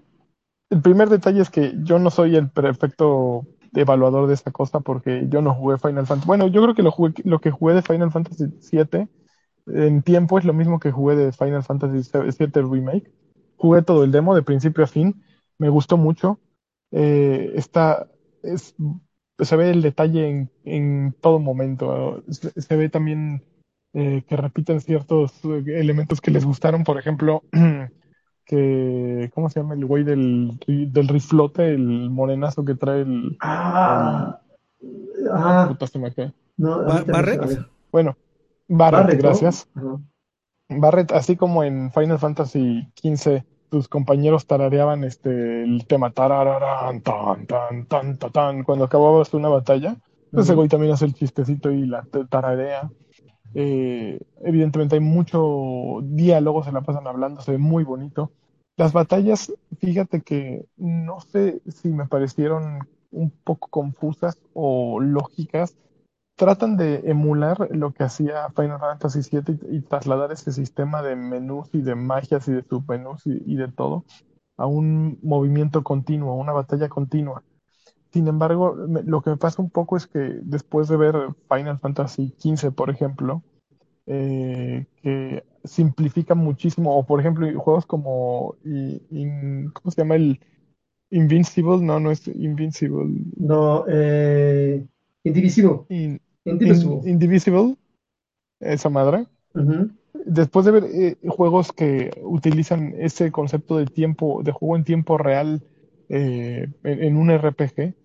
[0.69, 5.25] el primer detalle es que yo no soy el perfecto evaluador de esta cosa porque
[5.28, 6.28] yo no jugué Final Fantasy.
[6.28, 9.09] Bueno, yo creo que lo, jugué, lo que jugué de Final Fantasy VII
[9.67, 13.11] en tiempo es lo mismo que jugué de Final Fantasy VII Remake.
[13.57, 15.21] Jugué todo el demo de principio a fin.
[15.57, 16.39] Me gustó mucho.
[16.91, 18.07] Eh, está,
[18.53, 18.75] es,
[19.39, 22.23] se ve el detalle en, en todo momento.
[22.29, 23.43] Se, se ve también
[23.93, 26.83] eh, que repiten ciertos elementos que les gustaron.
[26.83, 27.43] Por ejemplo,
[28.45, 31.73] que, ¿cómo se llama el güey del, del riflote?
[31.73, 33.37] El morenazo que trae el...
[33.39, 34.39] Ah.
[35.31, 35.65] Ah.
[35.69, 36.31] Puta, se me fue.
[36.57, 37.67] No, Barret.
[37.91, 38.17] Bueno,
[38.67, 39.69] Barret, gracias.
[40.69, 47.45] Barret, así como en Final Fantasy XV, tus compañeros tarareaban este el tema tarararán, tan,
[47.45, 49.97] tan, tan, tan, tan, cuando acababas una batalla,
[50.32, 50.59] pues ese Ujú.
[50.61, 52.91] güey también hace el chistecito y la tararea.
[53.53, 58.32] Eh, evidentemente hay mucho diálogo, se la pasan hablando, se ve muy bonito.
[58.76, 62.80] Las batallas, fíjate que no sé si me parecieron
[63.11, 65.76] un poco confusas o lógicas.
[66.38, 71.15] Tratan de emular lo que hacía Final Fantasy VII y, y trasladar ese sistema de
[71.15, 74.05] menús y de magias y de submenús y, y de todo
[74.57, 77.43] a un movimiento continuo, a una batalla continua.
[78.14, 81.15] Sin embargo, me- lo que me pasa un poco es que después de ver
[81.49, 83.43] Final Fantasy XV, por ejemplo,
[84.07, 90.39] eh, que simplifica muchísimo, o por ejemplo, juegos como, in- ¿cómo se llama el
[91.11, 91.80] Invincible?
[91.81, 93.05] No, no es Invincible.
[93.38, 94.85] No, eh,
[95.23, 95.85] Indivisible.
[95.89, 96.19] In-
[96.52, 97.02] Indivisible.
[97.03, 97.78] In- Indivisible,
[98.60, 99.28] esa madre.
[100.14, 105.18] Después de ver eh, juegos que utilizan ese concepto de tiempo, de juego en tiempo
[105.18, 105.64] real
[106.10, 107.95] eh, en, en un RPG,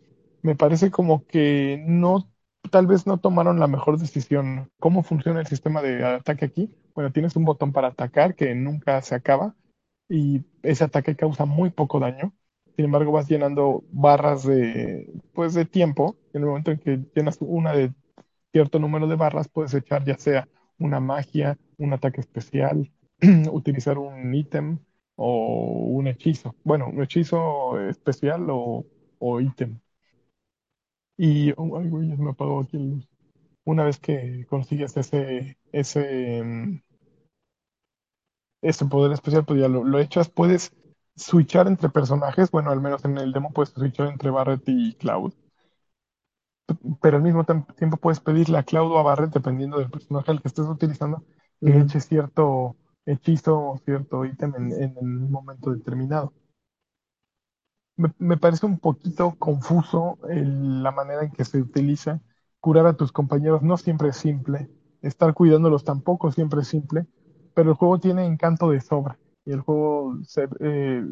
[0.43, 2.31] me parece como que no,
[2.71, 4.71] tal vez no tomaron la mejor decisión.
[4.81, 6.71] ¿Cómo funciona el sistema de ataque aquí?
[6.95, 9.57] Bueno, tienes un botón para atacar que nunca se acaba
[10.09, 12.35] y ese ataque causa muy poco daño.
[12.77, 16.17] Sin embargo, vas llenando barras de, pues, de tiempo.
[16.33, 17.93] En el momento en que llenas una de
[18.53, 20.49] cierto número de barras, puedes echar ya sea
[20.79, 22.91] una magia, un ataque especial,
[23.53, 24.79] utilizar un ítem
[25.17, 26.55] o un hechizo.
[26.65, 28.85] Bueno, un hechizo especial o,
[29.41, 29.81] ítem.
[31.17, 33.09] Y, oh, ay, me apagó aquí la luz.
[33.65, 36.81] Una vez que consigues ese, ese, mm,
[38.63, 40.73] ese poder especial, pues ya lo, lo echas, puedes
[41.17, 42.51] switchar entre personajes.
[42.51, 45.33] Bueno, al menos en el demo puedes switchar entre Barret y Cloud.
[47.01, 47.45] Pero al mismo
[47.77, 51.25] tiempo puedes pedirle a Cloud o a Barret, dependiendo del personaje al que estés utilizando,
[51.61, 52.77] que eche cierto
[53.07, 56.33] hechizo o cierto ítem en, en el momento determinado
[57.97, 62.21] me, parece un poquito confuso la manera en que se utiliza.
[62.61, 64.71] Curar a tus compañeros no siempre es simple,
[65.03, 67.07] estar cuidándolos tampoco siempre es simple,
[67.55, 69.19] pero el juego tiene encanto de sobra.
[69.45, 70.17] Y el juego
[70.61, 71.05] eh,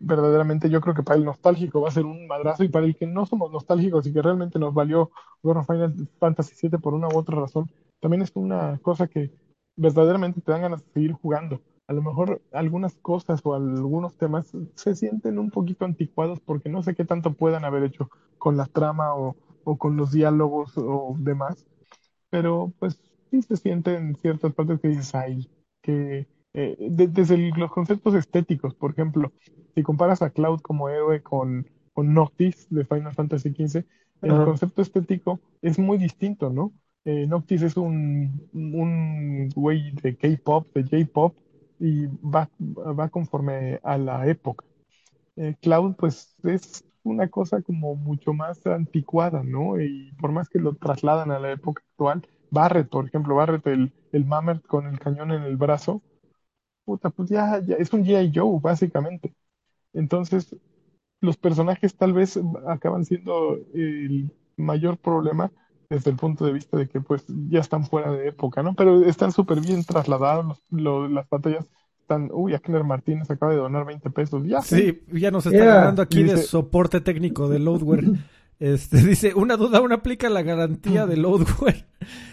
[0.00, 2.96] verdaderamente yo creo que para el nostálgico va a ser un madrazo y para el
[2.96, 5.10] que no somos nostálgicos y que realmente nos valió
[5.42, 7.70] World Final Fantasy VII por una u otra razón,
[8.00, 9.30] también es una cosa que
[9.76, 11.60] verdaderamente te dan ganas de seguir jugando.
[11.86, 16.82] A lo mejor algunas cosas o algunos temas se sienten un poquito anticuados porque no
[16.82, 19.36] sé qué tanto puedan haber hecho con la trama o,
[19.78, 21.66] con los diálogos o demás,
[22.28, 23.00] pero pues
[23.30, 25.48] sí se sienten ciertas partes que dices, ay,
[25.82, 29.32] que eh, desde los conceptos estéticos, por ejemplo,
[29.74, 33.86] si comparas a Cloud como héroe con, con Noctis de Final Fantasy XV,
[34.22, 36.72] el concepto estético es muy distinto, ¿no?
[37.04, 41.36] Eh, Noctis es un, un güey de K-pop, de J-pop,
[41.78, 44.64] y va, va conforme a la época.
[45.36, 49.80] Eh, Cloud, pues es una cosa como mucho más anticuada, ¿no?
[49.80, 53.92] Y por más que lo trasladan a la época actual, Barret, por ejemplo, Barret, el,
[54.12, 56.02] el Mammoth con el cañón en el brazo,
[56.90, 58.32] puta, pues ya, ya es un G.I.
[58.34, 59.32] Joe, básicamente.
[59.92, 60.56] Entonces,
[61.20, 65.52] los personajes tal vez acaban siendo el mayor problema
[65.88, 68.74] desde el punto de vista de que pues ya están fuera de época, ¿no?
[68.74, 71.68] Pero están súper bien trasladados, las batallas
[72.00, 74.62] están, uy, Akner Martínez acaba de donar 20 pesos, ya.
[74.62, 78.04] Sí, ya nos está ganando aquí de soporte técnico de Loadware.
[78.60, 81.86] Este, dice, una duda, aún aplica la garantía de Loadware.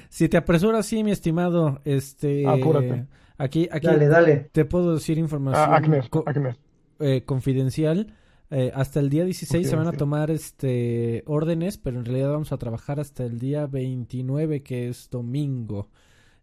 [0.09, 2.45] si te apresuras, sí, mi estimado, este...
[2.45, 3.07] Apúrate.
[3.37, 4.49] Aquí, aquí dale, dale.
[4.51, 6.55] te puedo decir información ah,
[6.99, 8.15] eh, confidencial
[8.49, 12.51] eh, hasta el día 16 se van a tomar este órdenes, pero en realidad vamos
[12.53, 15.89] a trabajar hasta el día 29, que es domingo.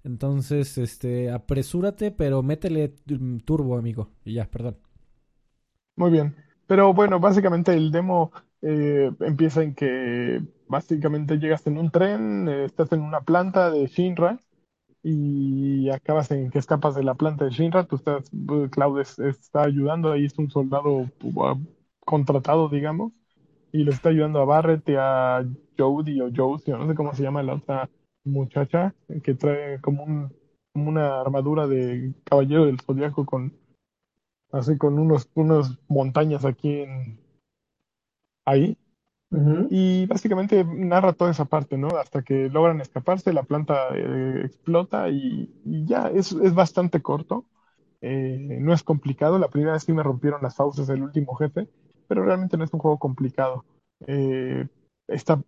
[0.03, 4.11] Entonces, este, apresúrate, pero métele mm, turbo, amigo.
[4.23, 4.77] Y ya, perdón.
[5.97, 6.37] Muy bien.
[6.67, 12.65] Pero bueno, básicamente el demo eh, empieza en que básicamente llegas en un tren, eh,
[12.67, 14.41] estás en una planta de Shinra
[15.07, 17.85] y acabas en que escapas de la planta de Shinra.
[17.85, 18.31] Tú estás,
[18.71, 21.11] Cloud está ayudando, ahí es un soldado
[22.05, 23.13] contratado, digamos,
[23.71, 25.47] y le está ayudando a Barrett y a
[25.79, 27.91] Jody o Josie, no sé cómo se llama la otra
[28.25, 30.33] muchacha, que trae como, un,
[30.73, 33.53] como una armadura de caballero del zodiaco con
[34.53, 37.19] así con unos, unos montañas aquí en
[38.47, 38.79] ahí.
[39.71, 41.89] Y básicamente narra toda esa parte, ¿no?
[41.89, 47.45] Hasta que logran escaparse, la planta eh, explota y, ya, es, es bastante corto.
[48.01, 49.39] Eh, no es complicado.
[49.39, 51.69] La primera vez sí me rompieron las fauces el último jefe
[52.07, 53.65] pero realmente no es un juego complicado.
[54.07, 54.67] Eh,
[55.09, 55.43] está,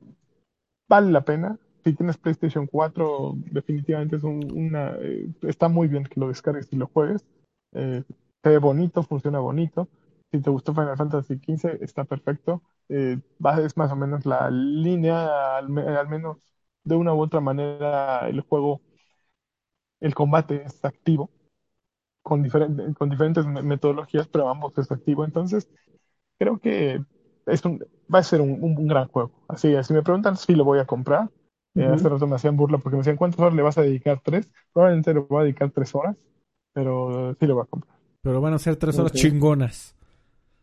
[0.88, 1.58] vale la pena.
[1.84, 6.76] Si tienes PlayStation 4, definitivamente es una, eh, está muy bien que lo descargues y
[6.76, 7.26] lo juegues.
[7.72, 8.04] Se
[8.48, 9.86] ve bonito, funciona bonito.
[10.32, 12.62] Si te gustó Final Fantasy XV, está perfecto.
[12.88, 13.18] Eh,
[13.64, 16.38] es más o menos la línea, al, menos
[16.84, 18.80] de una u otra manera, el juego,
[20.00, 21.30] el combate es activo,
[22.22, 22.48] con,
[22.94, 25.24] con diferentes metodologías, pero ambos es activo.
[25.24, 25.68] Entonces,
[26.38, 27.02] creo que
[27.46, 29.32] es un, va a ser un, un, gran juego.
[29.48, 31.30] Así si me preguntan si lo voy a comprar,
[31.76, 34.20] eh, hace rato me hacían burla porque me decían, ¿cuántas horas le vas a dedicar?
[34.24, 34.50] Tres.
[34.72, 36.16] Probablemente le voy a dedicar tres horas,
[36.72, 37.96] pero sí lo voy a comprar.
[38.22, 39.95] Pero van a ser tres horas chingonas.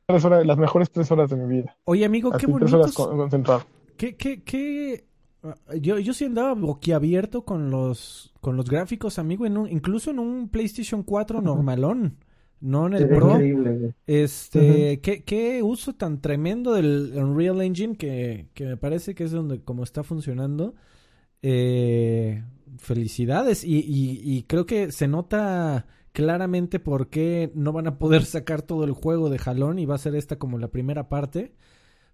[0.05, 1.77] Tres horas, las mejores tres horas de mi vida.
[1.85, 2.65] Oye, amigo, qué bonito.
[2.65, 3.63] Tres horas concentrado.
[3.97, 5.05] ¿Qué, qué, qué?
[5.79, 10.19] Yo, yo sí andaba boquiabierto con los, con los gráficos, amigo, en un, incluso en
[10.19, 12.17] un PlayStation 4 normalón
[12.63, 13.37] no en el Pro.
[14.07, 19.31] Este, ¿qué, ¿qué, uso tan tremendo del Unreal Engine que, que, me parece que es
[19.31, 20.73] donde como está funcionando.
[21.41, 22.41] Eh,
[22.77, 28.23] felicidades y, y, y, creo que se nota claramente por qué no van a poder
[28.25, 31.53] sacar todo el juego de jalón y va a ser esta como la primera parte.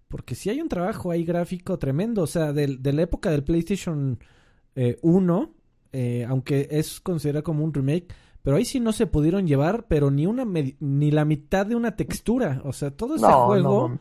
[0.08, 3.44] Porque si hay un trabajo ahí gráfico tremendo, o sea, de, de la época del
[3.44, 4.18] PlayStation
[5.02, 5.48] 1, eh,
[5.92, 8.12] eh, aunque es considerado como un remake,
[8.42, 10.44] pero ahí sí no se pudieron llevar, pero ni una
[10.80, 12.62] ni la mitad de una textura.
[12.64, 13.98] O sea, todo ese juego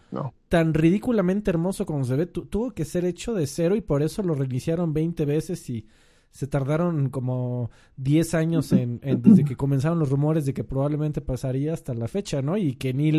[0.47, 4.23] tan ridículamente hermoso como se ve, tuvo que ser hecho de cero y por eso
[4.23, 5.85] lo reiniciaron 20 veces y
[6.31, 11.73] se tardaron como 10 años en, desde que comenzaron los rumores de que probablemente pasaría
[11.73, 12.57] hasta la fecha, ¿no?
[12.57, 13.09] Y que ni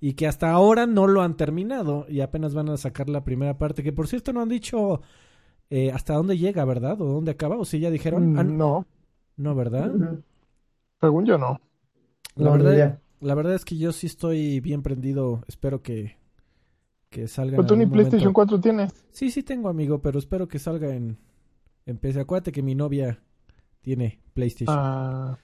[0.00, 3.58] y que hasta ahora no lo han terminado y apenas van a sacar la primera
[3.58, 5.00] parte, que por cierto no han dicho
[5.70, 7.00] eh, hasta dónde llega, ¿verdad?
[7.00, 8.32] O dónde acaba, o si ya dijeron.
[8.32, 8.86] Mm, no.
[9.36, 9.92] No, ¿verdad?
[11.00, 11.60] Según yo no.
[12.36, 15.42] La, verdad, la verdad es que yo sí estoy bien prendido.
[15.46, 16.16] Espero que,
[17.10, 17.56] que salga.
[17.56, 18.58] Pero en tú ni PlayStation momento.
[18.58, 19.04] 4 tienes.
[19.10, 21.18] Sí, sí tengo, amigo, pero espero que salga en,
[21.86, 22.20] en PC.
[22.20, 23.22] Acuérdate que mi novia
[23.80, 24.76] tiene PlayStation.
[24.78, 25.38] Ah,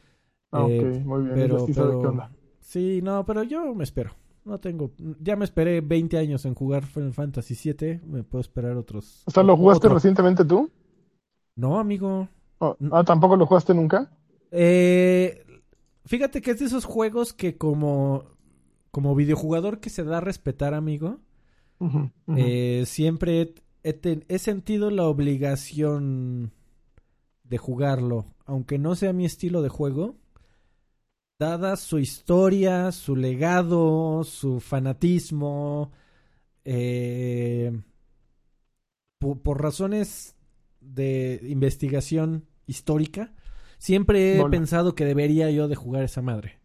[0.52, 1.35] ah, Eh, ok, muy bien.
[1.35, 2.31] pero, sí pero- qué onda.
[2.60, 4.12] Sí, no, pero yo me espero.
[4.44, 4.93] No tengo.
[5.20, 8.01] Ya me esperé 20 años en jugar Final Fantasy VII.
[8.05, 9.23] Me puedo esperar otros.
[9.27, 9.94] O sea, ¿lo jugaste otro.
[9.94, 10.69] recientemente tú?
[11.55, 12.28] No, amigo.
[12.59, 14.10] Oh, ah, ¿tampoco lo jugaste nunca?
[14.51, 15.44] Eh,
[16.06, 18.24] fíjate que es de esos juegos que como,
[18.90, 21.19] como videojugador que se da a respetar, amigo,
[21.78, 22.10] ujú.
[22.36, 26.52] eh, siempre he, he ten- he sentido la obligación
[27.44, 30.16] de jugarlo, aunque no sea mi estilo de juego,
[31.38, 35.90] dada su historia, su legado, su fanatismo,
[36.64, 37.72] eh,
[39.18, 40.34] po- por, razones
[40.80, 43.34] de investigación histórica,
[43.78, 46.60] siempre he pensado que debería yo de jugar esa madre.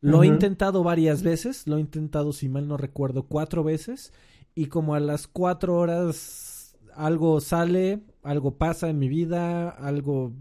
[0.00, 4.12] Lo he intentado varias veces, lo he intentado, si mal no recuerdo, cuatro veces,
[4.54, 10.32] y como a las cuatro horas algo sale, algo pasa en mi vida, algo,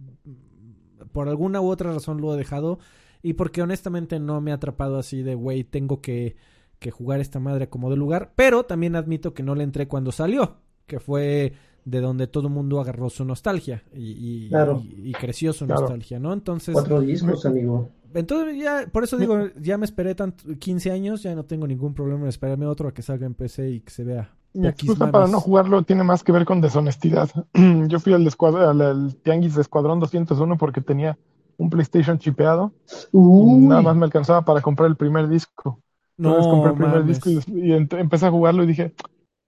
[1.11, 2.79] por alguna u otra razón lo he dejado,
[3.21, 6.35] y porque honestamente no me ha atrapado así de, güey, tengo que,
[6.79, 10.11] que jugar esta madre como de lugar, pero también admito que no le entré cuando
[10.11, 11.53] salió, que fue
[11.85, 14.81] de donde todo el mundo agarró su nostalgia y, y- Claro.
[14.83, 15.81] y- y creció su Claro.
[15.81, 16.31] nostalgia, ¿no?
[16.33, 17.89] Entonces, Cuatro discos, amigo.
[18.13, 21.93] entonces ya, por eso digo, ya me esperé tanto, 15 años, ya no tengo ningún
[21.93, 24.33] problema en esperarme otro a que salga en PC y que se vea.
[24.55, 27.29] Mi excusa para no jugarlo tiene más que ver con deshonestidad.
[27.87, 31.17] Yo fui al, escuadra- al, al Tianguis de Escuadrón 201 porque tenía
[31.57, 32.71] un PlayStation chipeado.
[33.11, 35.79] y Nada más me alcanzaba para comprar el primer disco.
[36.19, 37.07] Entonces compré No, el primer mames.
[37.23, 38.93] disco y, y empecé a jugarlo y dije,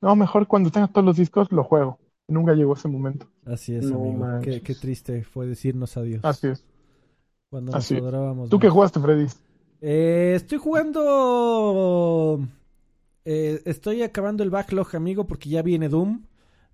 [0.02, 2.00] no, mejor cuando tenga todos los discos lo juego.
[2.28, 3.28] Nunca llegó ese momento.
[3.46, 4.42] Así es, No amigo.
[4.42, 6.24] Qué, triste fue decirnos adiós.
[6.24, 6.66] Así es.
[7.50, 8.50] Cuando nos así adorábamos.
[8.50, 8.62] ¿Tú más.
[8.62, 9.28] qué jugaste, Freddy?
[9.82, 12.40] Eh, estoy jugando.
[13.26, 16.26] eh, estoy acabando el backlog, amigo, porque ya viene Doom.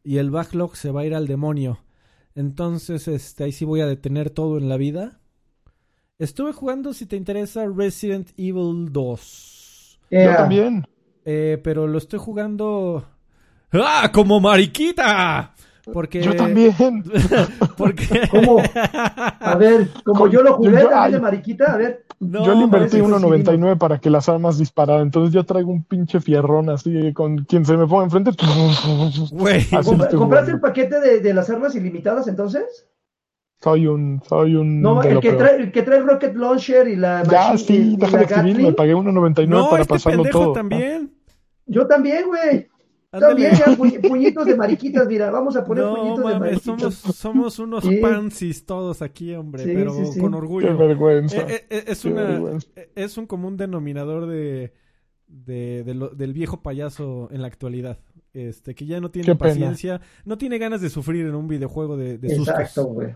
[0.03, 1.79] Y el backlog se va a ir al demonio.
[2.33, 5.19] Entonces, este, ahí sí voy a detener todo en la vida.
[6.17, 9.99] Estuve jugando, si te interesa, Resident Evil 2.
[10.11, 10.85] Yo también.
[11.25, 13.05] Eh, pero lo estoy jugando.
[13.73, 14.09] ¡Ah!
[14.13, 15.53] ¡Como mariquita!
[15.93, 16.21] Porque.
[16.21, 16.73] Yo también.
[17.77, 18.05] Porque.
[18.31, 18.61] ¿Cómo?
[19.39, 22.05] A ver, como yo lo jugué Yo- también de mariquita, a ver.
[22.19, 25.01] No, yo le invertí parece que sí 1.99 para que las armas dispararan.
[25.01, 28.29] Entonces yo traigo un pinche fierrón así con quien se me ponga enfrente.
[29.31, 29.57] Güey.
[29.61, 30.51] Así ¿Compra- estoy ¿Compraste jugando.
[30.51, 32.87] el paquete de, de las armas ilimitadas entonces?
[33.59, 34.81] Soy un, soy un.
[34.81, 37.95] No, el que, trae, el que trae el Rocket Launcher y la Ya, sí, y
[37.97, 40.53] deja la de escribir, me pagué 1.99 No, para este pasarlo pendejo todo.
[40.53, 41.11] también.
[41.65, 42.67] Yo también, güey.
[43.11, 46.63] También, ya, pu- puñitos de mariquitas, mira, vamos a poner No puñitos de mariquitas.
[46.93, 47.97] somos, somos unos Sí.
[47.97, 50.19] pansis todos aquí, hombre, Sí, pero sí, sí.
[50.19, 50.77] con Qué orgullo.
[50.77, 51.37] vergüenza.
[51.41, 52.67] Eh, eh, es, Qué una, vergüenza.
[52.75, 54.71] eh, es un común denominador de,
[55.27, 57.99] de, de lo- del viejo payaso en la actualidad.
[58.33, 59.49] Este, que ya no tiene Qué pena.
[59.49, 63.13] paciencia, no tiene ganas de sufrir en un videojuego de, de Exacto, güey.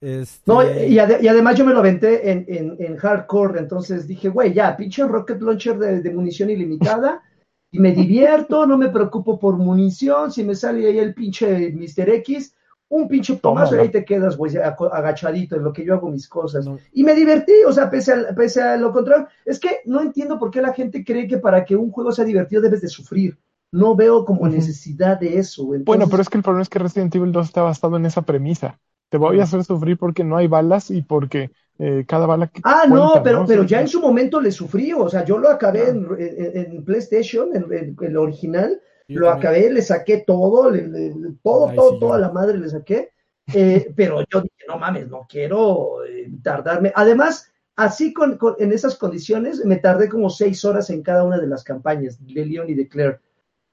[0.00, 4.06] Este, No, y, ade- y además yo me lo aventé en, en, en hardcore, entonces
[4.06, 7.22] dije, güey, ya, pinche rocket launcher de, de munición ilimitada,
[7.70, 12.08] y me divierto, no me preocupo por munición, si me sale ahí el pinche Mr.
[12.10, 12.54] X,
[12.88, 16.26] un pinche tomazo y ahí te quedas, güey, agachadito en lo que yo hago mis
[16.26, 16.64] cosas.
[16.64, 20.00] no, Y me divertí, o sea, pese a, pese a lo contrario, es que no
[20.00, 22.88] entiendo por qué la gente cree que para que un juego sea divertido debes de
[22.88, 23.36] sufrir.
[23.70, 25.66] No veo como necesidad de eso.
[25.84, 28.22] Bueno, pero es que el problema es que Resident Evil 2 está basado en esa
[28.22, 28.80] premisa.
[29.10, 32.60] Te voy a hacer sufrir porque no hay balas y porque eh, cada bala que
[32.64, 33.46] Ah, no, cuenta, pero, ¿no?
[33.46, 33.82] pero Sí, ya sí.
[33.82, 35.88] en su momento le sufrí, o sea, yo lo acabé Ah.
[35.90, 39.46] en, en- en PlayStation, en, en- el original, yo lo también.
[39.52, 43.10] acabé, le saqué todo, le- le- todo, Ay, todo, sí, toda la madre le saqué,
[43.54, 46.92] eh, pero yo dije, no mames, no quiero eh, tardarme.
[46.94, 51.38] Además, así con, con- en esas condiciones, me tardé como seis horas en cada una
[51.38, 53.20] de las campañas, de Leon y de Claire.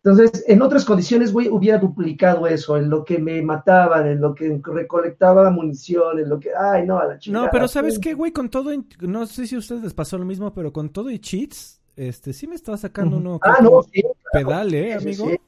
[0.06, 4.36] Entonces, en otras condiciones, güey, hubiera duplicado eso, en lo que me mataban, en lo
[4.36, 7.46] que recolectaba munición, en lo que, ay, no, a la chingada.
[7.46, 8.32] No, pero ¿sabes qué, güey?
[8.32, 8.70] Con todo,
[9.00, 12.34] no sé si a ustedes les pasó lo mismo, pero con todo y cheats, este,
[12.34, 15.28] sí me estaba sacando uno Ah, no, sí, pedal, ¿eh, sí, amigo?
[15.28, 15.40] sí.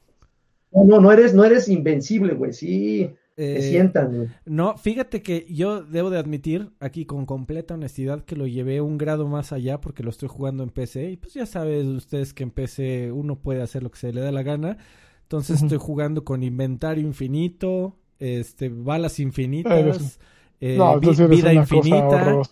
[0.72, 2.52] No, no, no eres, no eres invencible, güey.
[2.52, 4.28] Sí, te Eh, sientan, güey.
[4.46, 8.98] No, fíjate que yo debo de admitir aquí con completa honestidad que lo llevé un
[8.98, 12.42] grado más allá porque lo estoy jugando en PC y pues ya sabes ustedes que
[12.42, 14.76] en PC uno puede hacer lo que se le da la gana.
[15.22, 20.18] Entonces estoy jugando con inventario infinito, este balas infinitas,
[20.60, 22.42] eh, No, vi- vida infinita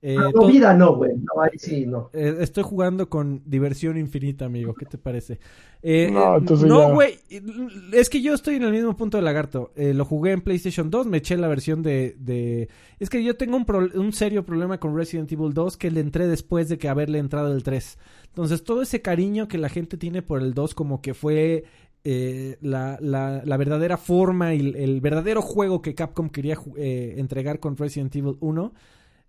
[0.00, 1.12] Eh, no, vida no, güey.
[1.16, 2.10] No, ahí sí, no.
[2.12, 4.74] Eh, estoy jugando con diversión infinita, amigo.
[4.74, 5.40] ¿Qué te parece?
[5.82, 7.18] Eh, no, güey.
[7.92, 9.72] Es que yo estoy en el mismo punto de lagarto.
[9.76, 12.16] lo jugué en PlayStation 2, me eché la versión de...
[12.18, 12.68] de...
[13.00, 16.28] Es que yo tengo un, un, serio problema con Resident Evil 2 que le entré
[16.28, 17.98] después de que haberle entrado el 3.
[18.28, 21.64] Entonces, todo ese cariño que la gente tiene por el 2 como que fue
[22.04, 28.14] la, la, la, verdadera forma y el, verdadero juego que Capcom quería entregar con Resident
[28.14, 28.72] Evil 1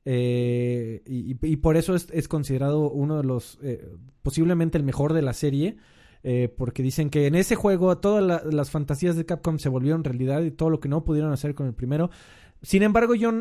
[0.05, 5.33] eh, y, por eso es, considerado uno de los, eh, posiblemente el mejor de la
[5.33, 5.77] serie.
[6.21, 10.41] Eh, porque dicen que en ese juego todas las fantasías de Capcom se volvieron realidad
[10.41, 12.09] y todo lo que no pudieron hacer con el primero.
[12.61, 13.31] Sin embargo, yo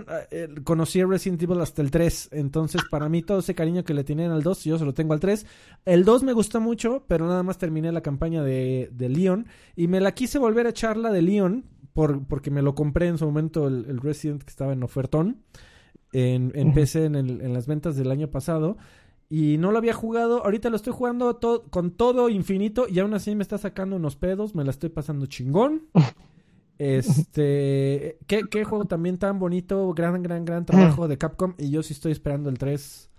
[0.62, 2.28] conocí a Resident Evil hasta el 3.
[2.30, 5.12] Entonces, para mí, todo ese cariño que le tienen al 2, yo se lo tengo
[5.12, 5.44] al 3.
[5.86, 9.48] El 2 me gusta mucho, pero nada más terminé la campaña de, de Leon.
[9.74, 11.64] Y me la quise volver a echarla de Leon,
[11.94, 15.43] por, porque me lo compré en su momento el, el Resident que estaba en ofertón
[16.12, 18.76] en, en PC en, el, en, las ventas del año pasado.
[19.30, 20.44] Y no lo había jugado.
[20.44, 21.39] Ahorita lo estoy jugando
[21.70, 22.86] con todo infinito.
[22.89, 24.55] Y aún así me está sacando unos pedos.
[24.55, 25.89] Me la estoy pasando chingón.
[26.80, 28.18] Este.
[28.28, 29.93] ¿qué, ¿Qué, juego también tan bonito.
[29.94, 31.55] Gran, gran, gran trabajo de Capcom.
[31.59, 33.10] Y yo sí estoy esperando el 3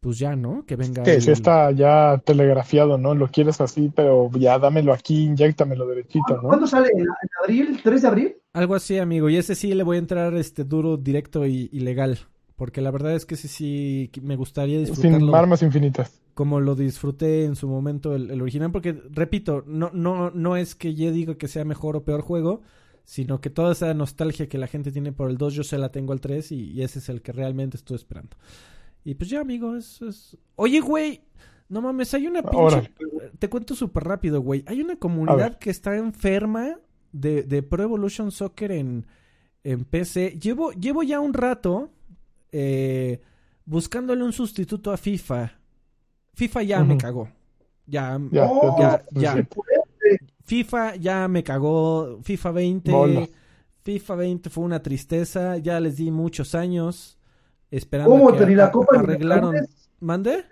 [0.00, 0.64] pues ya, ¿no?
[0.64, 1.02] Que venga.
[1.02, 3.14] Que si está ya telegrafiado, ¿no?
[3.14, 6.48] Lo quieres así, pero ya dámelo aquí, inyectamelo derechito, ¿no?
[6.48, 6.88] ¿Cuándo sale?
[6.94, 7.06] ¿En
[7.42, 7.80] abril?
[7.82, 8.36] ¿3 de abril?
[8.52, 9.28] Algo así, amigo.
[9.28, 12.18] Y ese sí le voy a entrar este duro, directo y, legal.
[12.56, 15.26] Porque la verdad es que ese sí me gustaría disfrutarlo.
[15.26, 16.20] Sin armas infinitas.
[16.34, 18.72] Como lo disfruté en su momento el, original.
[18.72, 22.62] Porque, repito, no, no, no es que yo diga que sea mejor o peor juego.
[23.04, 25.90] Sino que toda esa nostalgia que la gente tiene por el 2, yo se la
[25.90, 28.36] tengo al 3 y ese es el que realmente estoy esperando.
[29.02, 30.02] Y pues ya, amigo, es...
[30.02, 30.36] es...
[30.56, 31.22] Oye, güey,
[31.70, 32.92] no mames, hay una pinche...
[33.38, 34.64] Te cuento súper rápido, güey.
[34.66, 36.78] Hay una comunidad que está enferma
[37.20, 39.06] de, de Pro Evolution Soccer en,
[39.64, 40.38] en PC.
[40.40, 41.90] Llevo, llevo ya un rato
[42.52, 43.20] eh,
[43.64, 45.52] buscándole un sustituto a FIFA.
[46.34, 47.28] FIFA ya me cagó.
[47.86, 49.48] Ya, ya, ya,
[50.44, 52.20] FIFA ya me cagó.
[52.22, 53.30] FIFA 20.
[53.82, 55.56] FIFA 20 fue una tristeza.
[55.58, 57.18] Ya les di muchos años
[57.70, 59.56] esperando ¿Cómo que la Copa arreglaron.
[60.00, 60.44] ¿Mande?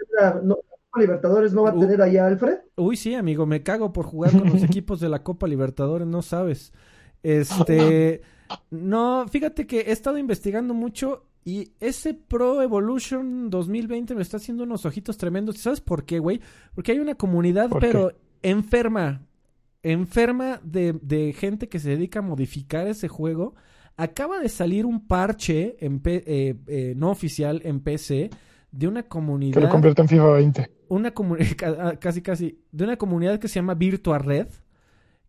[0.43, 0.59] No,
[0.99, 2.59] Libertadores no va a tener allá Alfred.
[2.77, 6.23] Uy, sí, amigo, me cago por jugar con los equipos de la Copa Libertadores, no
[6.23, 6.73] sabes.
[7.23, 8.23] Este,
[8.71, 14.65] no, fíjate que he estado investigando mucho y ese Pro Evolution 2020 me está haciendo
[14.65, 15.59] unos ojitos tremendos.
[15.59, 16.41] ¿Sabes por qué, güey?
[16.75, 18.13] Porque hay una comunidad, pero
[18.43, 19.23] enferma,
[19.83, 23.55] enferma de, de gente que se dedica a modificar ese juego
[23.99, 28.29] Acaba de salir un parche en eh, eh, no oficial en PC
[28.71, 29.55] de una comunidad.
[29.55, 30.71] Que lo convierte en FIFA 20.
[30.89, 31.57] Una comunidad,
[32.01, 34.49] casi casi, de una comunidad que se llama Virtua Red,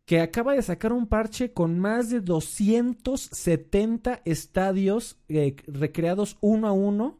[0.05, 6.71] que acaba de sacar un parche con más de 270 estadios eh, recreados uno a
[6.71, 7.19] uno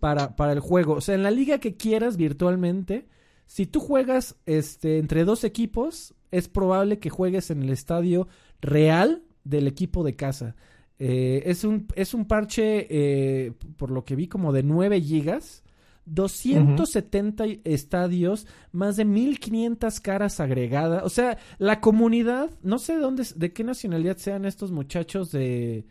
[0.00, 0.94] para, para el juego.
[0.94, 3.06] O sea, en la liga que quieras virtualmente,
[3.50, 8.28] si tú juegas este, entre dos equipos, es probable que juegues en el estadio
[8.60, 10.54] real del equipo de casa.
[11.00, 15.64] Eh, es, un, es un parche, eh, por lo que vi, como de 9 gigas.
[16.06, 21.02] 270 estadios, más de 1500 caras agregadas.
[21.04, 25.86] O sea, la comunidad, no sé de dónde, de qué nacionalidad sean estos muchachos de,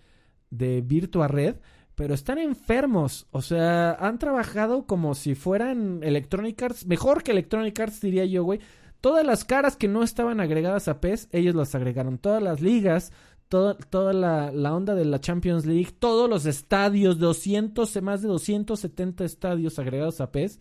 [0.50, 1.56] de Virtua Red,
[1.96, 3.28] pero están enfermos.
[3.32, 8.44] O sea, han trabajado como si fueran Electronic Arts, mejor que Electronic Arts diría yo,
[8.44, 8.60] güey.
[9.02, 12.18] Todas las caras que no estaban agregadas a PES, ellos las agregaron.
[12.18, 13.14] Todas las ligas,
[13.50, 19.80] toda la, onda de la Champions League, todos los estadios, 200, más de 270 estadios
[19.80, 20.60] agregados a PES.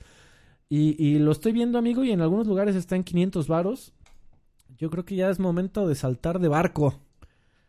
[0.70, 3.94] Y, lo estoy viendo, amigo, y en algunos lugares está en 500 varos.
[4.76, 6.94] Yo creo que ya es momento de saltar de barco.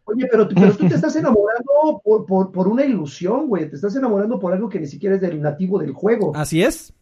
[0.06, 3.70] Oye, pero, pero tú te estás enamorando por, por, una ilusión, güey.
[3.70, 6.34] Te estás enamorando por algo que ni siquiera es del nativo del juego.
[6.36, 6.94] Así es.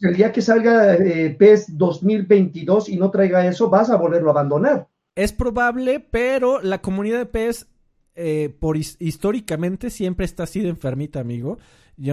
[0.00, 4.32] El día que salga eh, PES 2022 y no traiga eso, vas a volverlo a
[4.32, 4.88] abandonar.
[5.16, 7.66] Es probable, pero la comunidad de PES
[8.14, 11.58] eh, por históricamente siempre está así de enfermita, amigo.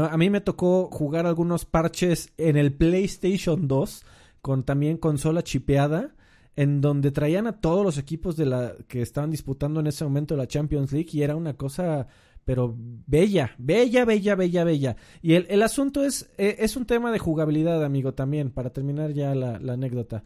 [0.09, 4.05] A mí me tocó jugar algunos parches en el PlayStation 2
[4.41, 6.15] con también consola chipeada
[6.55, 10.37] en donde traían a todos los equipos de la que estaban disputando en ese momento
[10.37, 12.07] la Champions League y era una cosa
[12.45, 14.95] pero bella, bella, bella, bella, bella.
[15.21, 19.33] Y el, asunto es, eh, es un tema de jugabilidad, amigo, también, para terminar ya
[19.33, 20.23] la anécdota.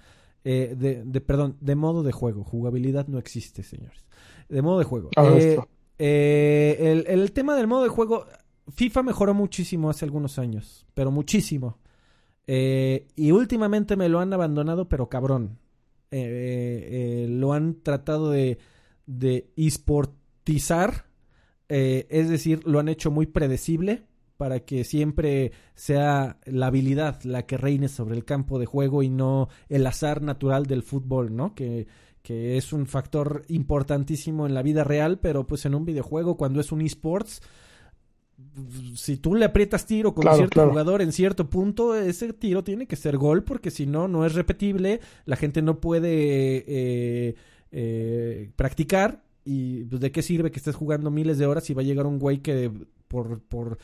[0.49, 2.45] Eh, de, perdón, de modo de juego.
[2.45, 4.05] Jugabilidad no existe, señores.
[4.47, 5.09] De modo de juego.
[5.17, 5.59] Ah, eh,
[5.99, 8.25] eh, el, tema del modo de juego,
[8.69, 11.79] FIFA mejoró muchísimo hace algunos años, pero muchísimo.
[12.47, 15.59] y últimamente me lo han abandonado, pero cabrón.
[16.11, 18.57] lo han tratado de,
[19.05, 21.07] de esportizar,
[21.67, 24.05] es decir, lo han hecho muy predecible.
[24.37, 29.09] Para que siempre sea la habilidad la que reine sobre el campo de juego y
[29.09, 31.55] no el azar natural del fútbol, ¿no?
[31.55, 31.87] Que,
[32.21, 36.59] que es un factor importantísimo en la vida real, pero pues en un videojuego cuando
[36.59, 37.41] es un esports,
[38.95, 40.69] si tú le aprietas tiro con Claro, cierto claro.
[40.69, 44.35] jugador en cierto punto, ese tiro tiene que ser gol porque si no, no es
[44.35, 47.35] repetible, la gente no puede eh,
[47.71, 51.81] eh, practicar y pues, de qué sirve que estés jugando miles de horas si va
[51.81, 52.71] a llegar un güey que
[53.07, 53.77] por, por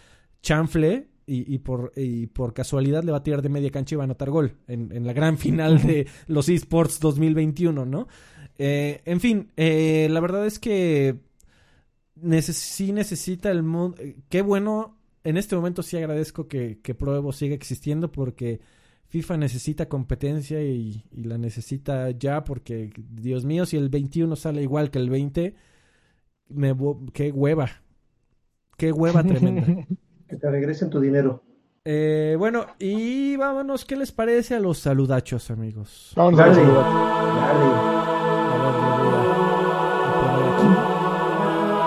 [0.44, 3.98] chanfle y, y por, y por casualidad le va a tirar de media cancha y
[3.98, 8.08] va a anotar gol en, en la gran final de los esports 2021, ¿no?
[8.60, 11.18] Eh, en fin, eh, la verdad es que
[12.16, 13.98] neces sí necesita el mundo.
[14.30, 18.60] Qué bueno, en este momento sí agradezco que, que Pro Evo siga existiendo porque
[19.08, 24.62] FIFA necesita competencia y, y la necesita ya porque, Dios mío, si el 21 sale
[24.62, 25.56] igual que el 20,
[26.50, 26.76] me,
[27.14, 27.70] qué hueva.
[28.78, 29.88] Qué hueva tremenda.
[30.34, 31.44] Que te regresen tu dinero.
[31.86, 36.12] Eh, bueno, y vámonos, ¿qué les parece a los saludachos, amigos?
[36.16, 37.94] Vamos a Dale, dale.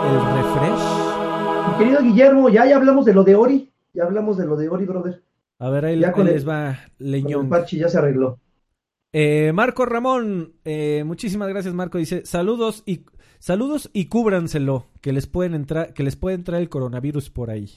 [0.07, 1.73] El refresh.
[1.73, 3.73] Mi querido Guillermo, ya, ya hablamos de lo de Ori.
[3.95, 5.23] Ya hablamos de lo de Ori, brother.
[5.59, 7.49] A ver, ahí, Ya ahí con el- les va Con el Leñón.
[7.49, 8.39] parche ya se arregló.
[9.13, 11.99] Eh, Marco Ramón, eh, muchísimas gracias, Marco.
[11.99, 13.07] Dice saludos y
[13.41, 17.71] saludos y cúbranselo, que les pueden entrar, que les puede entrar el coronavirus por ahí.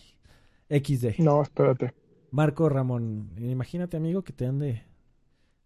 [0.69, 1.19] XD.
[1.19, 1.93] No, espérate.
[2.31, 4.83] Marco Ramón, imagínate, amigo, que te ande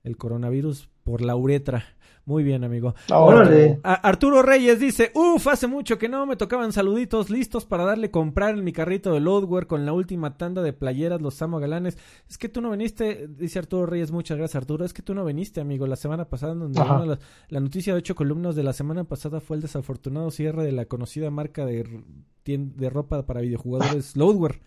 [0.03, 1.83] el coronavirus por la uretra.
[2.25, 2.95] Muy bien, amigo.
[3.09, 3.81] Ahora, Órale.
[3.83, 8.57] Arturo Reyes dice, uff, hace mucho que no me tocaban saluditos listos para darle comprar
[8.57, 11.97] en mi carrito de Loadware con la última tanda de playeras, los amo galanes.
[12.29, 15.25] Es que tú no viniste, dice Arturo Reyes, muchas gracias Arturo, es que tú no
[15.25, 17.19] viniste, amigo, la semana pasada, donde las-
[17.49, 20.85] la noticia de ocho columnas de la semana pasada fue el desafortunado cierre de la
[20.85, 22.03] conocida marca de,
[22.45, 24.61] de ropa para videojugadores Loadware.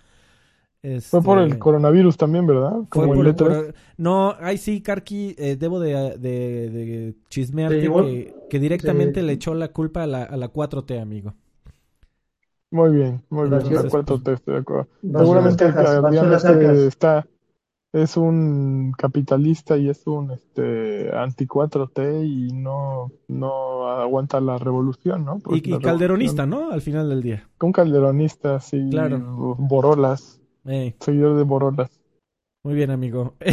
[1.11, 2.73] Fue por el Este, coronavirus también, ¿verdad?
[2.91, 3.63] fue Como por el el E3.
[3.63, 9.33] coro- No, ahí sí, Karki, eh, debo de, de, de chismearte que, que directamente le
[9.35, 11.35] echó la culpa a la, a la 4T, amigo.
[12.71, 13.73] Muy bien, muy bien.
[13.73, 14.89] De acuerdo, te estoy de acuerdo.
[15.17, 17.27] Seguramente este está,
[17.93, 25.25] es un capitalista y es un este anti 4T y no, no aguanta la revolución,
[25.25, 25.39] ¿no?
[25.41, 26.71] Porque Y, y la calderonista, ¿no?
[26.71, 27.49] Al final del día.
[27.61, 28.79] Un calderonista, sí.
[28.91, 29.57] Claro.
[29.59, 30.36] Borolas,
[30.67, 31.91] Ey, seguidor de Borolas.
[32.63, 33.35] muy bien, amigo.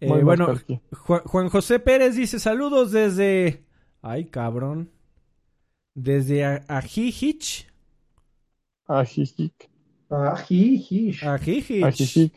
[0.00, 0.46] Eh, Muy bueno.
[0.92, 3.64] Juan, Juan José Pérez dice saludos desde...
[4.00, 4.90] Ay, cabrón.
[5.94, 7.66] Desde Ajijich.
[8.86, 9.68] Ajijic.
[10.08, 11.24] Ajijish.
[11.24, 11.84] Ajijich.
[11.84, 12.32] Ajijic.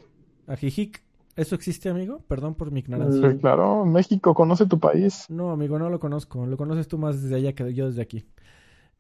[0.47, 1.03] Ajijic.
[1.35, 2.19] ¿Eso existe, amigo?
[2.27, 3.31] Perdón por mi ignorancia.
[3.31, 5.25] Sí, claro, México conoce tu país.
[5.29, 6.45] No, amigo, no lo conozco.
[6.45, 8.25] Lo conoces tú más desde allá que yo desde aquí.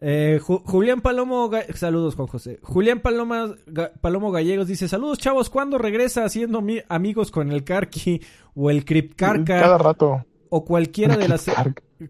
[0.03, 2.59] Eh, Ju- Julián Palomo, Ga- saludos Juan José.
[2.63, 7.63] Julián Paloma, Ga- Palomo Gallegos dice, saludos chavos, ¿cuándo regresa haciendo mi- amigos con el
[7.63, 8.19] Karki
[8.55, 10.25] o el Cripcarca Cada rato.
[10.49, 11.45] o cualquiera de las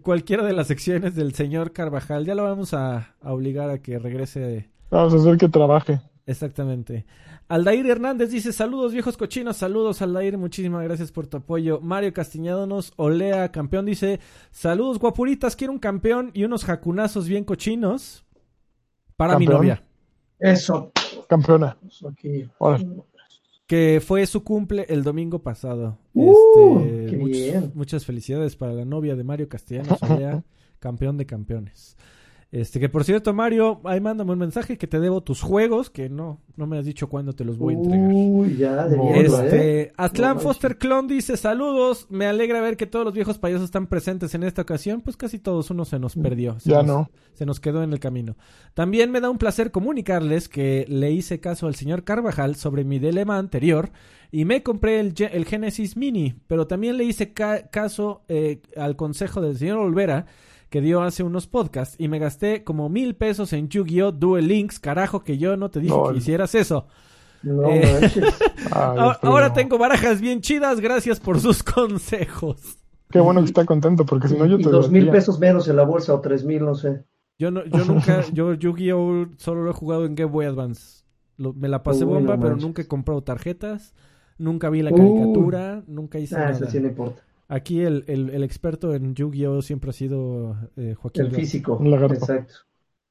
[0.02, 2.26] cualquiera de las secciones del señor Carvajal?
[2.26, 6.00] Ya lo vamos a, a obligar a que regrese Vamos a hacer que trabaje.
[6.26, 7.06] Exactamente.
[7.52, 11.82] Aldair Hernández dice, saludos viejos cochinos, saludos Aldair, muchísimas gracias por tu apoyo.
[11.82, 14.22] Mario Castiñado nos olea, campeón, dice,
[14.52, 18.26] saludos guapuritas, quiero un campeón y unos jacunazos bien cochinos
[19.18, 19.84] para mi novia,
[20.40, 20.94] Eso.
[21.28, 21.78] Campeona.
[23.68, 25.98] Que fue su cumple el domingo pasado.
[26.14, 27.72] Uh, Este, qué much- bien.
[27.76, 30.44] Muchas felicidades para la novia de Mario Castellanos, olea,
[30.80, 31.96] campeón de campeones.
[32.54, 36.10] Este, que por cierto, Mario, ahí mándame un mensaje que te debo tus juegos, que
[36.10, 38.12] no, no me has dicho cuándo te los voy a entregar.
[38.12, 39.46] Uy, ya, de mierda, ¿eh?
[39.46, 43.64] Este, Aztlán No Foster Clon dice, saludos, me alegra ver que todos los viejos payasos
[43.64, 46.86] están presentes en esta ocasión, pues casi todos uno se nos perdió, se Ya nos,
[46.88, 47.10] no.
[47.36, 48.36] se nos quedó en el camino.
[48.74, 53.00] También me da un placer comunicarles que le hice caso al señor Carvajal sobre mi
[53.00, 53.92] dilema anterior
[54.30, 58.98] y me compré el, el Genesis Mini, pero también le hice ca- caso eh, al
[58.98, 60.26] consejo del señor Olvera
[60.72, 64.12] que dio hace unos podcasts y me gasté como mil pesos en Yu-Gi-Oh!
[64.14, 66.88] Duel Links, carajo que yo no te dije que hicieras eso.
[67.44, 68.10] No Eh,
[68.72, 72.78] Ahora, tengo barajas bien chidas, gracias por sus consejos.
[73.10, 75.76] Qué bueno que está contento, porque si no yo te dos mil pesos menos en
[75.76, 77.04] la bolsa o tres mil, no sé.
[77.38, 81.04] Yo no, yo nunca, yo Yu-Gi-Oh solo lo he jugado en Game Boy Advance.
[81.38, 82.66] Lo- me la pasé Uy, bomba, no pero manches.
[82.66, 83.94] nunca he comprado tarjetas,
[84.38, 84.98] nunca vi la Uy.
[84.98, 86.52] caricatura, nunca hice Ah, nada.
[86.52, 87.24] eso sí no importa.
[87.54, 91.26] Aquí el, el, el experto en Yu-Gi-Oh siempre ha sido eh, Joaquín.
[91.26, 91.78] El físico.
[92.16, 92.54] Exacto.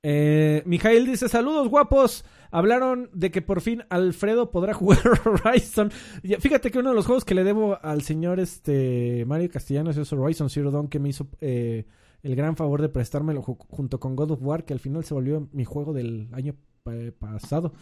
[0.03, 2.25] Eh, Mijail dice, saludos guapos.
[2.51, 5.93] Hablaron de que por fin Alfredo podrá jugar Horizon.
[6.23, 9.97] Y Fíjate que uno de los juegos que le debo al señor este Mario Castellanos
[9.99, 11.85] es Horizon Zero Dawn, que me hizo eh,
[12.23, 15.13] el gran favor de prestármelo ju- junto con God of War, que al final se
[15.13, 17.75] volvió mi juego del año pa- pasado.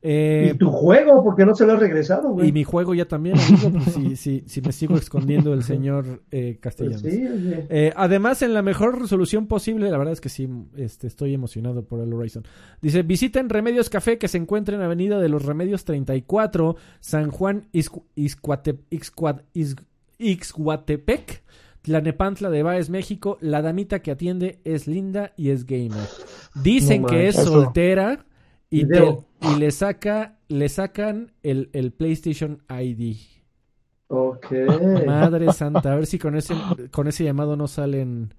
[0.00, 2.48] Eh, y tu juego, porque no se lo has regresado, güey.
[2.48, 6.22] y mi juego ya también, amigo, pues, si, si, si me sigo escondiendo el señor
[6.30, 7.00] eh, Pues Castellanos.
[7.02, 7.66] sí, oye.
[7.68, 11.84] Eh, además, en la mejor resolución posible, la verdad es que sí, este, estoy emocionado
[11.84, 12.44] por el Horizon.
[12.80, 17.64] Dice, visiten Remedios Café que se encuentra en Avenida de los Remedios 34, San Juan,
[17.72, 19.82] Ixcu- Ixcuate- Ixcuat- Ix-
[20.18, 21.42] Ixhuatepec,
[21.82, 23.38] Tlanepantla de Baez, México.
[23.40, 26.06] La damita que atiende es linda y es gamer.
[26.62, 28.24] Dicen No que es soltera
[28.70, 29.16] y, te-.
[29.40, 33.16] Y le saca, le sacan el, el PlayStation ID.
[34.08, 34.46] Ok.
[35.06, 36.54] Madre santa, a ver si con ese,
[36.90, 38.32] con ese llamado no salen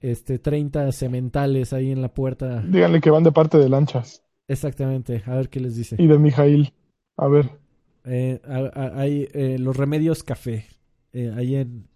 [0.00, 2.62] este 30 sementales ahí en la puerta.
[2.62, 5.96] Díganle que van de parte de lanchas Exactamente, a ver qué les dice.
[5.98, 6.72] y de Mijail.
[7.16, 7.50] A ver,
[8.04, 10.66] Eh, hay eh, los remedios café,
[11.12, 11.88] eh, ahí en,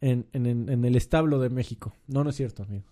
[0.00, 1.94] en, en- en- en el establo de México.
[2.06, 2.84] No, no es cierto, amigo.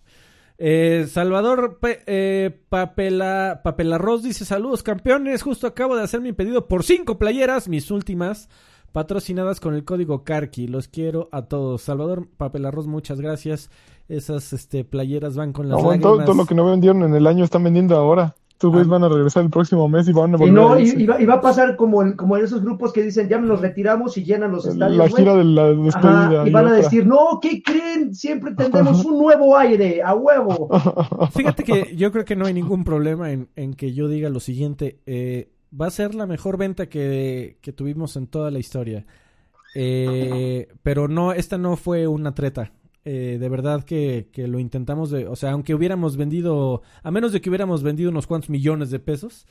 [0.56, 5.42] Eh, Salvador Pe- eh, Papela, Papelarroz dice: Saludos, campeones.
[5.42, 8.48] Justo acabo de hacer mi pedido por cinco playeras, mis últimas,
[8.92, 10.68] patrocinadas con el código Karki.
[10.68, 11.82] Los quiero a todos.
[11.82, 13.70] Salvador Papelarroz, muchas gracias.
[14.08, 16.26] Esas este, playeras van con las no, todo, lágrimas.
[16.26, 18.36] todo lo que no vendieron en el año están vendiendo ahora.
[18.64, 18.90] Estos güeyes Ah.
[18.92, 21.06] van a regresar el próximo mes y van a Y volver no, a y, y
[21.06, 23.60] va, y va a pasar como, el- como en esos grupos que dicen, ya nos
[23.60, 24.96] retiramos y llenan los estadios.
[24.96, 25.22] la güey.
[25.22, 26.40] gira de la despedida.
[26.40, 28.14] Ajá, y van a decir, no, ¿qué creen?
[28.14, 30.68] Siempre tendremos un nuevo aire, a huevo.
[31.36, 34.40] Fíjate que yo creo que no hay ningún problema en, en que yo diga lo
[34.40, 35.00] siguiente.
[35.06, 39.04] eh, va a ser la mejor venta que, que tuvimos en toda la historia.
[39.74, 42.70] Eh, pero no, esta no fue una treta.
[43.04, 45.26] Eh, de verdad que, que lo intentamos de...
[45.28, 46.82] O sea, aunque hubiéramos vendido...
[47.02, 49.46] A menos de que hubiéramos vendido unos cuantos millones de pesos.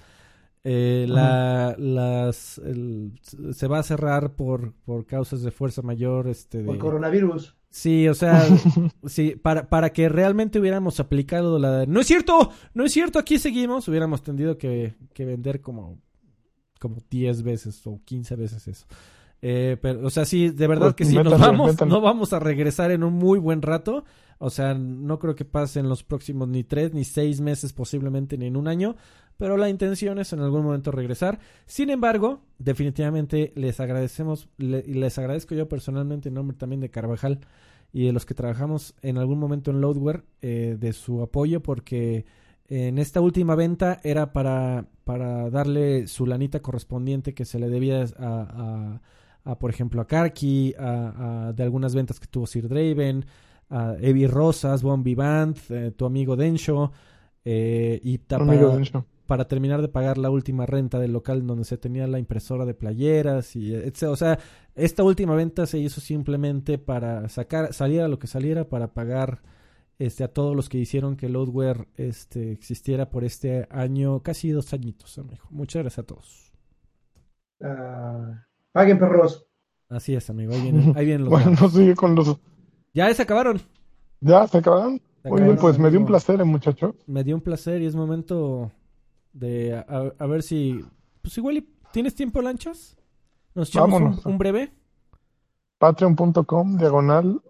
[0.64, 3.12] eh, la, las, el-
[3.54, 6.28] se va a cerrar por, por causas de fuerza mayor.
[6.28, 7.56] Este, de, Por coronavirus.
[7.70, 8.44] Sí, o sea,
[9.06, 13.40] sí, para, para que realmente hubiéramos aplicado la no es cierto, no es cierto, aquí
[13.40, 15.98] seguimos, hubiéramos tenido que, que vender como,
[16.80, 18.86] como 10 veces o 15 veces eso.
[19.46, 22.40] Eh, pero, o sea, sí, de verdad Pues, que sí, nos vamos, no vamos a
[22.40, 24.06] regresar en un muy buen rato.
[24.38, 28.46] O sea, no creo que pasen los próximos ni tres ni seis meses, posiblemente ni
[28.48, 28.96] en un año.
[29.38, 31.40] Pero la intención es en algún momento regresar.
[31.66, 36.90] Sin embargo, definitivamente les agradecemos, le- y les agradezco yo personalmente en nombre también de
[36.90, 37.40] Carvajal
[37.92, 42.26] y de los que trabajamos en algún momento en Loadware, eh, de su apoyo, porque
[42.70, 48.04] en esta última venta era para, para darle su lanita correspondiente que se le debía
[48.04, 49.02] a, a-
[49.44, 53.26] a, por ejemplo, a Karki, a, a- de algunas ventas que tuvo Sir Draven,
[53.70, 56.92] a Evi Rosas, Bombi Band, eh, tu amigo Densho,
[57.46, 59.06] eh, y para, de hecho.
[59.26, 62.74] para terminar de pagar la última renta del local donde se tenía la impresora de
[62.74, 64.04] playeras y etc.
[64.04, 64.40] O sea,
[64.76, 69.42] esta última venta se hizo simplemente para sacar, saliera lo que saliera, para pagar
[70.00, 74.74] este a todos los que hicieron que Loadware este existiera por este año, casi dos
[74.74, 75.46] añitos, amigo.
[75.50, 76.52] Muchas gracias a todos.
[77.62, 79.48] Ah, paguen, perros.
[79.90, 80.54] Así es, amigo.
[80.54, 81.72] Ahí vienen, ahí vienen los Bueno, datos.
[81.74, 82.38] sigue con los.
[82.94, 83.62] Ya se acabaron.
[84.20, 85.02] ¿Ya se acabaron?
[85.22, 86.96] Se Muy bien, acabaron, pues me dio un placer, eh, muchacho.
[87.08, 88.72] Me dio un placer y es momento
[89.32, 90.84] de a, a- a ver si
[91.22, 92.98] pues igual y- tienes tiempo lanchas.
[93.56, 94.26] Nos echamos un, Vámonos.
[94.26, 94.72] un breve.
[95.78, 97.42] Patreon.com, diagonal,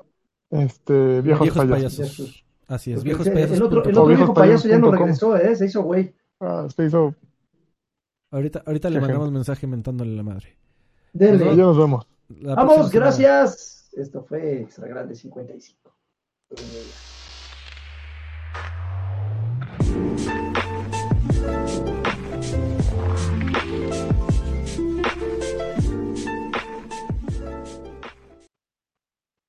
[0.49, 1.97] este, viejos, Viejos payasos.
[1.97, 2.45] payasos.
[2.67, 3.57] Así es, Porque viejos payasos.
[3.57, 5.55] el otro, el otro viejo payaso ya no regresó, ¿eh?
[5.55, 6.15] Se hizo güey.
[6.39, 7.13] Ah, se hizo.
[8.31, 10.57] Ahorita, ahorita le mandamos mensaje mentándole la madre.
[11.13, 11.45] Dele.
[11.55, 12.07] Ya nos vemos.
[12.41, 12.91] La Vamos, semana.
[12.93, 13.89] gracias.
[13.93, 15.95] Esto fue Extra Grande 55.
[16.51, 16.53] Eh,